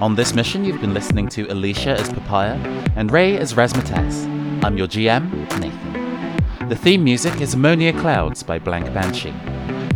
On 0.00 0.16
this 0.16 0.34
mission, 0.34 0.64
you've 0.64 0.80
been 0.80 0.92
listening 0.92 1.28
to 1.28 1.46
Alicia 1.46 1.90
as 1.90 2.12
Papaya 2.12 2.54
and 2.96 3.12
Ray 3.12 3.38
as 3.38 3.54
Razmataz. 3.54 4.24
I'm 4.64 4.76
your 4.76 4.88
GM, 4.88 5.30
Nathan. 5.60 6.68
The 6.68 6.74
theme 6.74 7.04
music 7.04 7.40
is 7.40 7.54
Ammonia 7.54 7.92
Clouds 7.92 8.42
by 8.42 8.58
Blank 8.58 8.92
Banshee. 8.92 9.32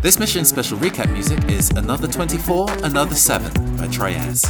This 0.01 0.21
mission's 0.21 0.49
special 0.49 0.79
recap 0.79 1.13
music 1.13 1.43
is 1.51 1.71
Another 1.71 2.07
24, 2.07 2.69
Another 2.85 3.17
7 3.17 3.51
by 3.79 3.89
Triaz. 3.89 4.45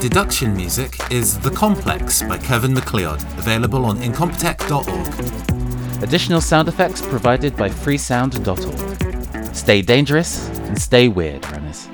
Deduction 0.00 0.56
music 0.56 0.96
is 1.10 1.36
The 1.40 1.50
Complex 1.50 2.22
by 2.22 2.38
Kevin 2.38 2.74
MacLeod, 2.74 3.24
available 3.38 3.84
on 3.84 3.98
incompetech.org. 3.98 6.02
Additional 6.04 6.40
sound 6.40 6.68
effects 6.68 7.02
provided 7.02 7.56
by 7.56 7.70
freesound.org. 7.70 9.52
Stay 9.52 9.82
dangerous 9.82 10.48
and 10.60 10.80
stay 10.80 11.08
weird, 11.08 11.44
runners. 11.50 11.88